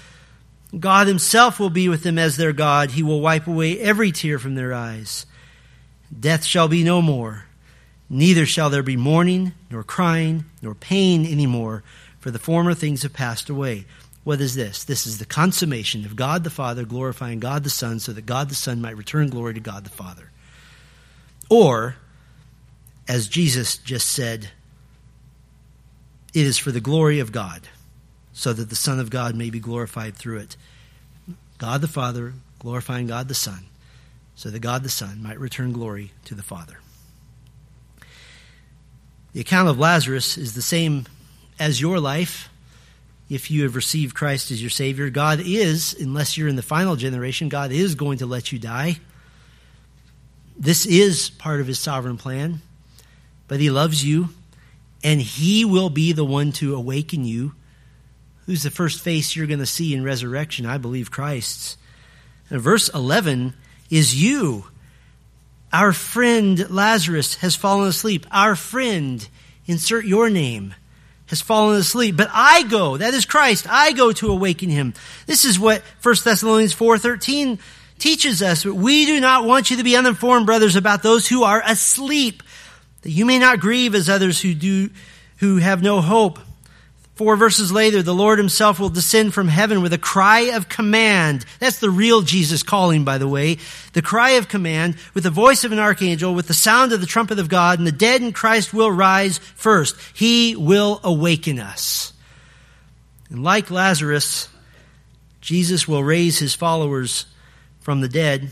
God 0.78 1.08
himself 1.08 1.60
will 1.60 1.72
be 1.72 1.90
with 1.90 2.04
them 2.04 2.20
as 2.20 2.38
their 2.38 2.54
God. 2.54 2.92
He 2.92 3.02
will 3.02 3.22
wipe 3.22 3.48
away 3.48 3.80
every 3.80 4.12
tear 4.12 4.38
from 4.38 4.56
their 4.56 4.74
eyes. 4.74 5.26
Death 6.18 6.44
shall 6.44 6.68
be 6.68 6.84
no 6.84 7.02
more. 7.02 7.46
Neither 8.10 8.46
shall 8.46 8.70
there 8.70 8.84
be 8.84 8.98
mourning, 8.98 9.54
nor 9.70 9.84
crying, 9.84 10.46
nor 10.62 10.76
pain 10.76 11.26
any 11.26 11.46
more, 11.46 11.84
for 12.20 12.32
the 12.32 12.40
former 12.40 12.74
things 12.74 13.04
have 13.04 13.14
passed 13.14 13.50
away. 13.50 13.86
What 14.24 14.42
is 14.42 14.56
this? 14.56 14.84
This 14.84 15.08
is 15.08 15.18
the 15.18 15.26
consummation 15.26 16.06
of 16.06 16.16
God 16.16 16.44
the 16.44 16.50
Father 16.50 16.86
glorifying 16.86 17.40
God 17.40 17.64
the 17.64 17.70
Son 17.70 18.00
so 18.00 18.12
that 18.14 18.26
God 18.26 18.50
the 18.50 18.56
Son 18.56 18.82
might 18.82 18.98
return 18.98 19.30
glory 19.30 19.54
to 19.54 19.60
God 19.60 19.84
the 19.84 19.90
Father. 19.90 20.30
Or, 21.50 21.96
as 23.08 23.28
Jesus 23.28 23.78
just 23.78 24.12
said, 24.12 24.50
it 26.34 26.46
is 26.46 26.58
for 26.58 26.72
the 26.72 26.82
glory 26.82 27.20
of 27.20 27.32
God 27.32 27.62
so 28.40 28.54
that 28.54 28.70
the 28.70 28.76
Son 28.76 29.02
of 29.02 29.10
God 29.10 29.36
may 29.36 29.50
be 29.50 29.60
glorified 29.60 30.16
through 30.16 30.38
it. 30.38 30.56
God 31.58 31.82
the 31.82 31.90
Father 31.90 32.32
glorifying 32.58 33.06
God 33.06 33.28
the 33.28 33.34
Son, 33.34 33.66
so 34.34 34.50
that 34.50 34.62
God 34.62 34.82
the 34.82 34.90
Son 34.90 35.22
might 35.22 35.38
return 35.38 35.74
glory 35.74 36.14
to 36.24 36.36
the 36.36 36.42
Father. 36.42 36.80
The 39.34 39.42
account 39.42 39.68
of 39.68 39.78
Lazarus 39.78 40.38
is 40.38 40.56
the 40.56 40.62
same 40.62 41.06
as 41.60 41.82
your 41.82 42.00
life 42.00 42.48
if 43.30 43.52
you 43.52 43.64
have 43.64 43.76
received 43.76 44.16
Christ 44.16 44.52
as 44.52 44.62
your 44.62 44.70
Savior. 44.70 45.10
God 45.10 45.42
is, 45.44 45.94
unless 46.00 46.38
you're 46.38 46.48
in 46.48 46.56
the 46.56 46.62
final 46.62 46.96
generation, 46.96 47.50
God 47.50 47.74
is 47.74 47.96
going 47.96 48.20
to 48.20 48.26
let 48.26 48.54
you 48.54 48.58
die. 48.58 49.00
This 50.58 50.86
is 50.86 51.30
part 51.30 51.60
of 51.60 51.68
His 51.68 51.78
sovereign 51.78 52.16
plan, 52.16 52.62
but 53.50 53.60
He 53.60 53.70
loves 53.70 54.02
you, 54.02 54.30
and 55.04 55.20
He 55.20 55.66
will 55.66 55.90
be 55.90 56.14
the 56.14 56.24
one 56.24 56.54
to 56.54 56.74
awaken 56.74 57.26
you 57.26 57.54
Who's 58.50 58.64
the 58.64 58.72
first 58.72 59.04
face 59.04 59.36
you're 59.36 59.46
going 59.46 59.60
to 59.60 59.66
see 59.68 59.94
in 59.94 60.04
resurrection? 60.04 60.66
I 60.66 60.80
believe 60.80 61.12
Christ's. 61.12 61.78
And 62.50 62.60
verse 62.60 62.90
11 62.90 63.54
is 63.92 64.20
you. 64.20 64.66
Our 65.72 65.94
friend 65.94 66.68
Lazarus 66.72 67.36
has 67.36 67.56
fallen 67.56 67.88
asleep. 67.88 68.26
Our 68.32 68.56
friend, 68.56 69.30
insert 69.68 70.04
your 70.04 70.32
name, 70.32 70.74
has 71.28 71.42
fallen 71.42 71.78
asleep. 71.78 72.18
But 72.18 72.32
I 72.34 72.64
go, 72.64 72.98
that 72.98 73.14
is 73.14 73.26
Christ, 73.26 73.68
I 73.70 73.92
go 73.92 74.12
to 74.14 74.32
awaken 74.32 74.72
him. 74.72 74.96
This 75.28 75.46
is 75.46 75.60
what 75.60 75.84
1 76.02 76.16
Thessalonians 76.24 76.74
4.13 76.74 77.60
teaches 78.00 78.42
us. 78.42 78.66
We 78.66 79.06
do 79.06 79.20
not 79.20 79.46
want 79.46 79.70
you 79.70 79.78
to 79.78 79.84
be 79.84 79.96
uninformed, 79.96 80.48
brothers, 80.48 80.76
about 80.76 81.04
those 81.04 81.28
who 81.28 81.44
are 81.44 81.62
asleep, 81.64 82.42
that 83.04 83.12
you 83.12 83.28
may 83.28 83.38
not 83.38 83.60
grieve 83.60 83.94
as 83.94 84.10
others 84.10 84.42
who 84.42 84.56
do, 84.56 84.90
who 85.38 85.58
have 85.58 85.84
no 85.84 86.02
hope. 86.02 86.40
Four 87.20 87.36
verses 87.36 87.70
later, 87.70 88.02
the 88.02 88.16
Lord 88.16 88.40
himself 88.40 88.80
will 88.80 88.88
descend 88.88 89.34
from 89.34 89.50
heaven 89.50 89.82
with 89.82 89.92
a 89.92 89.98
cry 89.98 90.54
of 90.56 90.70
command. 90.70 91.46
That's 91.60 91.80
the 91.80 91.90
real 91.90 92.22
Jesus 92.22 92.64
calling, 92.64 93.04
by 93.04 93.18
the 93.18 93.28
way. 93.28 93.58
The 93.92 94.02
cry 94.02 94.30
of 94.38 94.48
command 94.48 94.96
with 95.14 95.26
the 95.26 95.30
voice 95.30 95.66
of 95.66 95.74
an 95.74 95.80
archangel, 95.80 96.34
with 96.34 96.48
the 96.48 96.54
sound 96.54 96.94
of 96.94 97.02
the 97.02 97.06
trumpet 97.06 97.38
of 97.38 97.50
God, 97.50 97.78
and 97.78 97.86
the 97.86 97.92
dead 97.92 98.22
in 98.22 98.32
Christ 98.32 98.74
will 98.74 98.90
rise 98.90 99.38
first. 99.38 99.98
He 100.14 100.56
will 100.56 101.02
awaken 101.04 101.60
us. 101.60 102.14
And 103.30 103.44
like 103.44 103.70
Lazarus, 103.70 104.48
Jesus 105.42 105.90
will 105.90 106.06
raise 106.06 106.40
his 106.40 106.56
followers 106.56 107.26
from 107.82 108.00
the 108.00 108.08
dead. 108.08 108.50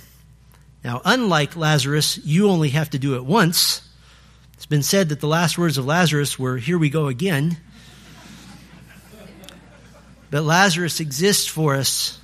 Now, 0.83 1.01
unlike 1.05 1.55
Lazarus, 1.55 2.17
you 2.25 2.49
only 2.49 2.71
have 2.71 2.89
to 2.89 2.99
do 2.99 3.15
it 3.15 3.23
once. 3.23 3.81
It's 4.55 4.65
been 4.65 4.83
said 4.83 5.07
that 5.07 5.21
the 5.21 5.27
last 5.27 5.57
words 5.57 5.77
of 5.77 5.85
Lazarus 5.85 6.37
were, 6.37 6.57
Here 6.57 6.77
we 6.77 6.89
go 6.89 7.07
again. 7.07 7.55
But 10.29 10.43
Lazarus 10.43 10.99
exists 10.99 11.47
for 11.47 11.75
us 11.75 12.19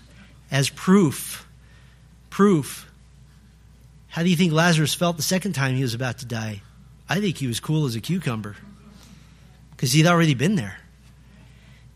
as 0.52 0.70
proof. 0.70 1.48
Proof. 2.30 2.90
How 4.10 4.24
do 4.24 4.30
you 4.30 4.36
think 4.36 4.54
Lazarus 4.54 4.94
felt 4.94 5.18
the 5.18 5.24
second 5.24 5.54
time 5.54 5.76
he 5.76 5.82
was 5.82 5.94
about 5.94 6.20
to 6.20 6.26
die? 6.26 6.62
I 7.10 7.20
think 7.20 7.38
he 7.38 7.48
was 7.48 7.60
cool 7.60 7.86
as 7.86 7.96
a 7.96 8.02
cucumber 8.02 8.56
because 9.72 9.92
he'd 9.92 10.08
already 10.08 10.34
been 10.34 10.56
there. 10.56 10.78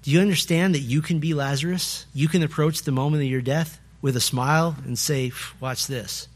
Do 0.04 0.12
you 0.12 0.20
understand 0.22 0.76
that 0.76 0.80
you 0.80 1.02
can 1.02 1.20
be 1.20 1.34
Lazarus? 1.34 2.06
You 2.14 2.28
can 2.28 2.44
approach 2.44 2.82
the 2.82 2.92
moment 2.92 3.24
of 3.24 3.30
your 3.30 3.42
death 3.42 3.80
with 4.02 4.16
a 4.16 4.22
smile 4.22 4.76
and 4.86 4.98
say, 4.98 5.32
Watch 5.60 5.88
this. 5.88 6.28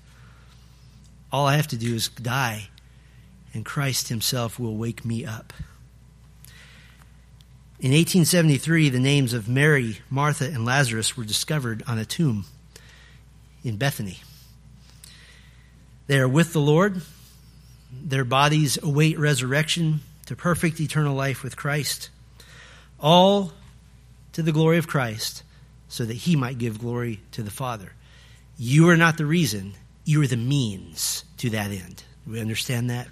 All 1.32 1.48
I 1.48 1.56
have 1.56 1.68
to 1.68 1.78
do 1.78 1.96
is 1.96 2.10
die, 2.10 2.68
and 3.54 3.66
Christ 3.66 4.10
Himself 4.10 4.60
will 4.60 4.76
wake 4.76 5.06
me 5.06 5.26
up. 5.26 5.54
In 7.82 7.94
1873, 7.94 8.90
the 8.90 9.00
names 9.00 9.34
of 9.34 9.50
Mary, 9.50 10.02
Martha, 10.08 10.46
and 10.46 10.64
Lazarus 10.64 11.18
were 11.18 11.24
discovered 11.24 11.82
on 11.88 11.98
a 11.98 12.06
tomb 12.06 12.46
in 13.64 13.78
Bethany. 13.78 14.20
They 16.06 16.20
are 16.20 16.28
with 16.28 16.54
the 16.54 16.62
Lord. 16.62 17.02
Their 17.92 18.24
bodies 18.24 18.78
await 18.84 19.18
resurrection 19.18 20.02
to 20.28 20.36
perfect 20.36 20.80
eternal 20.80 21.16
life 21.16 21.42
with 21.42 21.58
Christ. 21.58 22.12
All 23.00 23.52
to 24.34 24.44
the 24.44 24.52
glory 24.52 24.78
of 24.78 24.88
Christ, 24.88 25.42
so 25.90 26.06
that 26.06 26.14
he 26.14 26.36
might 26.36 26.60
give 26.60 26.78
glory 26.78 27.22
to 27.32 27.42
the 27.42 27.50
Father. 27.50 27.94
You 28.60 28.90
are 28.90 28.98
not 28.98 29.18
the 29.18 29.26
reason, 29.26 29.74
you 30.06 30.22
are 30.22 30.28
the 30.28 30.38
means 30.38 31.24
to 31.38 31.50
that 31.50 31.72
end. 31.72 32.04
Do 32.28 32.34
we 32.34 32.42
understand 32.42 32.92
that? 32.92 33.08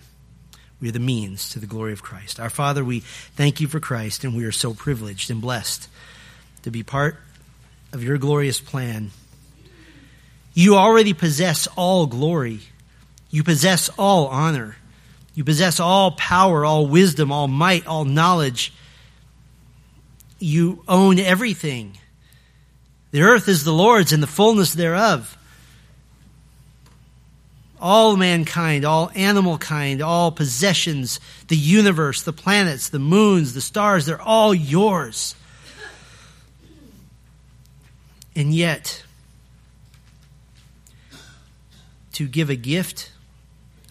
We 0.82 0.90
are 0.90 0.94
the 0.94 1.00
means 1.00 1.50
to 1.50 1.60
the 1.60 1.66
glory 1.66 1.92
of 1.92 2.02
Christ. 2.02 2.40
Our 2.40 2.50
Father, 2.50 2.84
we 2.84 3.02
thank 3.02 3.60
you 3.60 3.68
for 3.68 3.80
Christ, 3.80 4.24
and 4.24 4.36
we 4.36 4.46
are 4.46 4.52
so 4.52 4.74
privileged 4.74 5.30
and 5.30 5.42
blessed 5.42 5.90
to 6.64 6.72
be 6.72 6.84
part 6.84 7.18
of 7.92 8.04
your 8.04 8.18
glorious 8.18 8.62
plan. 8.62 9.12
You 10.54 10.76
already 10.76 11.14
possess 11.14 11.68
all 11.76 12.06
glory. 12.06 12.62
You 13.30 13.44
possess 13.44 13.90
all 13.98 14.28
honor. 14.28 14.78
You 15.36 15.44
possess 15.44 15.80
all 15.80 16.12
power, 16.12 16.66
all 16.66 16.88
wisdom, 16.88 17.32
all 17.32 17.48
might, 17.48 17.86
all 17.86 18.06
knowledge. 18.06 18.74
You 20.40 20.84
own 20.88 21.20
everything. 21.20 21.98
The 23.12 23.22
earth 23.22 23.48
is 23.48 23.64
the 23.64 23.74
Lord's 23.74 24.14
and 24.14 24.22
the 24.22 24.28
fullness 24.28 24.74
thereof 24.74 25.38
all 27.80 28.16
mankind, 28.18 28.86
all 28.86 29.12
animal 29.16 29.58
kind, 29.58 30.02
all 30.02 30.32
possessions, 30.32 31.20
the 31.48 31.56
universe, 31.56 32.24
the 32.24 32.34
planets, 32.34 32.90
the 32.90 33.00
moons, 33.00 33.54
the 33.54 33.62
stars, 33.62 34.06
they're 34.06 34.22
all 34.22 34.54
yours. 34.54 35.36
And 38.36 38.54
yet, 38.54 39.04
to 42.14 42.28
give 42.28 42.50
a 42.50 42.56
gift 42.56 43.12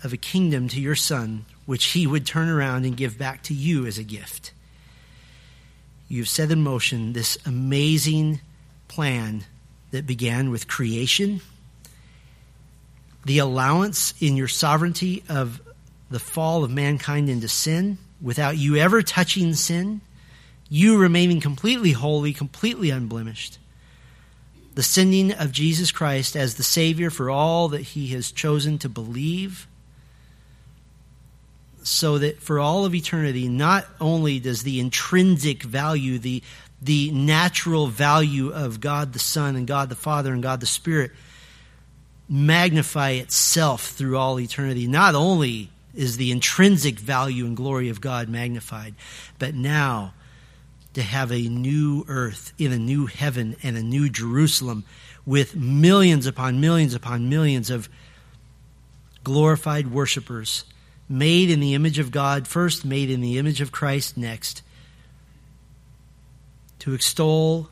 of 0.05 0.13
a 0.13 0.17
kingdom 0.17 0.69
to 0.69 0.81
your 0.81 0.95
son, 0.95 1.45
which 1.67 1.87
he 1.87 2.07
would 2.07 2.25
turn 2.25 2.49
around 2.49 2.85
and 2.85 2.97
give 2.97 3.19
back 3.19 3.43
to 3.45 3.55
you 3.55 3.87
as 3.87 3.99
a 3.99 4.05
gift. 4.05 4.53
You've 6.09 6.29
set 6.29 6.51
in 6.51 6.63
motion 6.63 7.13
this 7.13 7.37
amazing 7.45 8.41
plan 8.87 9.45
that 9.91 10.07
began 10.07 10.51
with 10.51 10.69
creation 10.69 11.41
the 13.25 13.39
allowance 13.39 14.15
in 14.21 14.37
your 14.37 14.49
sovereignty 14.49 15.23
of 15.29 15.61
the 16.11 16.19
fall 16.19 16.65
of 16.65 16.71
mankind 16.71 17.29
into 17.29 17.49
sin 17.49 17.99
without 18.21 18.57
you 18.57 18.77
ever 18.77 19.03
touching 19.03 19.55
sin, 19.55 20.01
you 20.69 20.99
remaining 20.99 21.41
completely 21.41 21.93
holy, 21.93 22.33
completely 22.33 22.91
unblemished. 22.91 23.59
the 24.75 24.83
sending 24.85 25.33
of 25.33 25.51
Jesus 25.51 25.91
Christ 25.91 26.37
as 26.37 26.55
the 26.55 26.63
Savior 26.63 27.11
for 27.11 27.31
all 27.31 27.67
that 27.71 27.81
he 27.81 28.09
has 28.09 28.31
chosen 28.31 28.79
to 28.79 28.89
believe, 28.89 29.67
so 31.83 32.19
that 32.19 32.41
for 32.41 32.61
all 32.61 32.85
of 32.85 32.95
eternity, 32.95 33.49
not 33.49 33.89
only 34.01 34.39
does 34.39 34.63
the 34.63 34.79
intrinsic 34.79 35.65
value, 35.65 36.21
the, 36.21 36.45
the 36.81 37.11
natural 37.11 37.89
value 37.89 38.51
of 38.51 38.81
God 38.81 39.13
the 39.15 39.19
Son 39.19 39.57
and 39.57 39.67
God 39.67 39.89
the 39.89 39.97
Father 39.97 40.33
and 40.33 40.45
God 40.45 40.61
the 40.61 40.67
Spirit 40.67 41.11
magnify 42.29 43.11
itself 43.13 43.91
through 43.91 44.17
all 44.17 44.39
eternity, 44.39 44.87
not 44.87 45.15
only 45.15 45.71
is 45.95 46.17
the 46.17 46.31
intrinsic 46.31 46.99
value 46.99 47.47
and 47.47 47.57
glory 47.57 47.89
of 47.89 48.01
God 48.01 48.29
magnified, 48.29 48.95
but 49.39 49.55
now 49.55 50.15
to 50.95 51.03
have 51.03 51.33
a 51.33 51.49
new 51.49 52.05
earth 52.09 52.53
in 52.59 52.73
a 52.73 52.79
new 52.79 53.07
heaven 53.07 53.57
and 53.63 53.77
a 53.77 53.83
new 53.83 54.09
Jerusalem 54.09 54.85
with 55.25 55.57
millions 55.57 56.27
upon 56.27 56.61
millions 56.61 56.95
upon 56.95 57.29
millions 57.29 57.71
of 57.71 57.89
glorified 59.25 59.91
worshipers 59.91 60.65
made 61.09 61.51
in 61.51 61.61
the 61.61 61.75
image 61.75 61.99
of 61.99 62.11
God, 62.11 62.47
first 62.47 62.85
made 62.85 63.11
in 63.11 63.21
the 63.21 63.39
image 63.39 63.61
of 63.61 63.73
Christ, 63.73 64.17
next 64.17 64.63
to 66.81 66.95
extol 66.95 67.69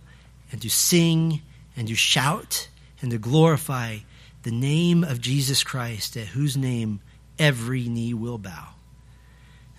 and 0.50 0.60
to 0.62 0.70
sing 0.70 1.42
and 1.76 1.88
to 1.88 1.94
shout 1.94 2.68
and 3.00 3.10
to 3.10 3.18
glorify 3.18 3.98
the 4.46 4.52
name 4.52 5.02
of 5.02 5.20
Jesus 5.20 5.64
Christ, 5.64 6.16
at 6.16 6.28
whose 6.28 6.56
name 6.56 7.00
every 7.36 7.88
knee 7.88 8.14
will 8.14 8.38
bow. 8.38 8.68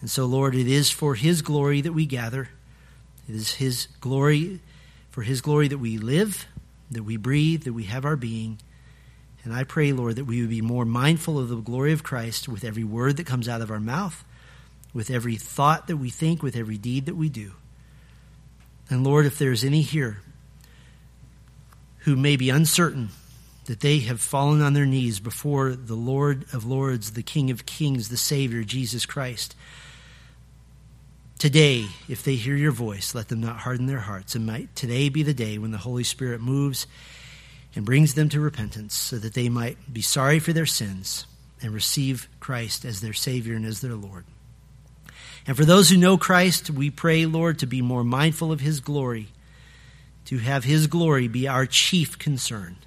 And 0.01 0.09
so, 0.09 0.25
Lord, 0.25 0.55
it 0.55 0.67
is 0.67 0.91
for 0.91 1.15
His 1.15 1.41
glory 1.41 1.79
that 1.79 1.93
we 1.93 2.05
gather. 2.05 2.49
It 3.29 3.35
is 3.35 3.53
His 3.53 3.87
glory, 4.01 4.59
for 5.09 5.21
His 5.21 5.39
glory 5.39 5.69
that 5.69 5.77
we 5.77 5.97
live, 5.97 6.47
that 6.91 7.03
we 7.03 7.15
breathe, 7.15 7.63
that 7.63 7.71
we 7.71 7.85
have 7.85 8.03
our 8.03 8.17
being. 8.17 8.59
And 9.45 9.53
I 9.53 9.63
pray, 9.63 9.93
Lord, 9.93 10.17
that 10.17 10.25
we 10.25 10.41
would 10.41 10.49
be 10.49 10.61
more 10.61 10.83
mindful 10.83 11.39
of 11.39 11.47
the 11.47 11.55
glory 11.55 11.93
of 11.93 12.03
Christ 12.03 12.49
with 12.49 12.65
every 12.65 12.83
word 12.83 13.15
that 13.15 13.25
comes 13.25 13.47
out 13.47 13.61
of 13.61 13.71
our 13.71 13.79
mouth, 13.79 14.25
with 14.93 15.09
every 15.09 15.37
thought 15.37 15.87
that 15.87 15.95
we 15.95 16.09
think, 16.09 16.43
with 16.43 16.57
every 16.57 16.77
deed 16.77 17.05
that 17.05 17.15
we 17.15 17.29
do. 17.29 17.53
And 18.89 19.05
Lord, 19.05 19.25
if 19.25 19.39
there's 19.39 19.63
any 19.63 19.81
here 19.81 20.19
who 21.99 22.17
may 22.17 22.35
be 22.35 22.49
uncertain 22.49 23.11
that 23.67 23.79
they 23.79 23.99
have 23.99 24.19
fallen 24.19 24.61
on 24.61 24.73
their 24.73 24.85
knees 24.85 25.19
before 25.19 25.75
the 25.75 25.95
Lord 25.95 26.45
of 26.53 26.65
Lords, 26.65 27.11
the 27.11 27.23
King 27.23 27.51
of 27.51 27.65
Kings, 27.65 28.09
the 28.09 28.17
Savior, 28.17 28.63
Jesus 28.63 29.05
Christ, 29.05 29.55
Today, 31.37 31.85
if 32.09 32.23
they 32.23 32.33
hear 32.33 32.55
your 32.55 32.71
voice, 32.71 33.13
let 33.13 33.27
them 33.27 33.41
not 33.41 33.57
harden 33.57 33.85
their 33.85 33.99
hearts. 33.99 34.33
And 34.33 34.47
might 34.47 34.75
today 34.75 35.09
be 35.09 35.21
the 35.21 35.35
day 35.35 35.59
when 35.59 35.69
the 35.69 35.77
Holy 35.77 36.03
Spirit 36.03 36.41
moves 36.41 36.87
and 37.75 37.85
brings 37.85 38.15
them 38.15 38.27
to 38.29 38.39
repentance 38.39 38.95
so 38.95 39.19
that 39.19 39.35
they 39.35 39.47
might 39.47 39.77
be 39.93 40.01
sorry 40.01 40.39
for 40.39 40.51
their 40.51 40.65
sins 40.65 41.27
and 41.61 41.73
receive 41.73 42.27
Christ 42.39 42.85
as 42.85 43.01
their 43.01 43.13
Savior 43.13 43.55
and 43.55 43.67
as 43.67 43.81
their 43.81 43.93
Lord. 43.93 44.25
And 45.45 45.55
for 45.55 45.63
those 45.63 45.91
who 45.91 45.97
know 45.97 46.17
Christ, 46.17 46.71
we 46.71 46.89
pray, 46.89 47.27
Lord, 47.27 47.59
to 47.59 47.67
be 47.67 47.83
more 47.83 48.03
mindful 48.03 48.51
of 48.51 48.59
His 48.59 48.79
glory, 48.79 49.27
to 50.25 50.39
have 50.39 50.63
His 50.63 50.87
glory 50.87 51.27
be 51.27 51.47
our 51.47 51.67
chief 51.67 52.17
concern, 52.17 52.77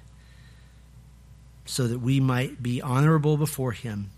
so 1.71 1.87
that 1.87 1.99
we 1.99 2.19
might 2.19 2.61
be 2.61 2.81
honorable 2.81 3.37
before 3.37 3.71
Him 3.71 4.09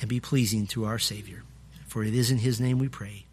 and 0.00 0.08
be 0.08 0.18
pleasing 0.18 0.66
to 0.68 0.86
our 0.86 0.98
Savior. 0.98 1.42
For 1.86 2.02
it 2.02 2.14
is 2.14 2.30
in 2.30 2.38
His 2.38 2.58
name 2.58 2.78
we 2.78 2.88
pray. 2.88 3.26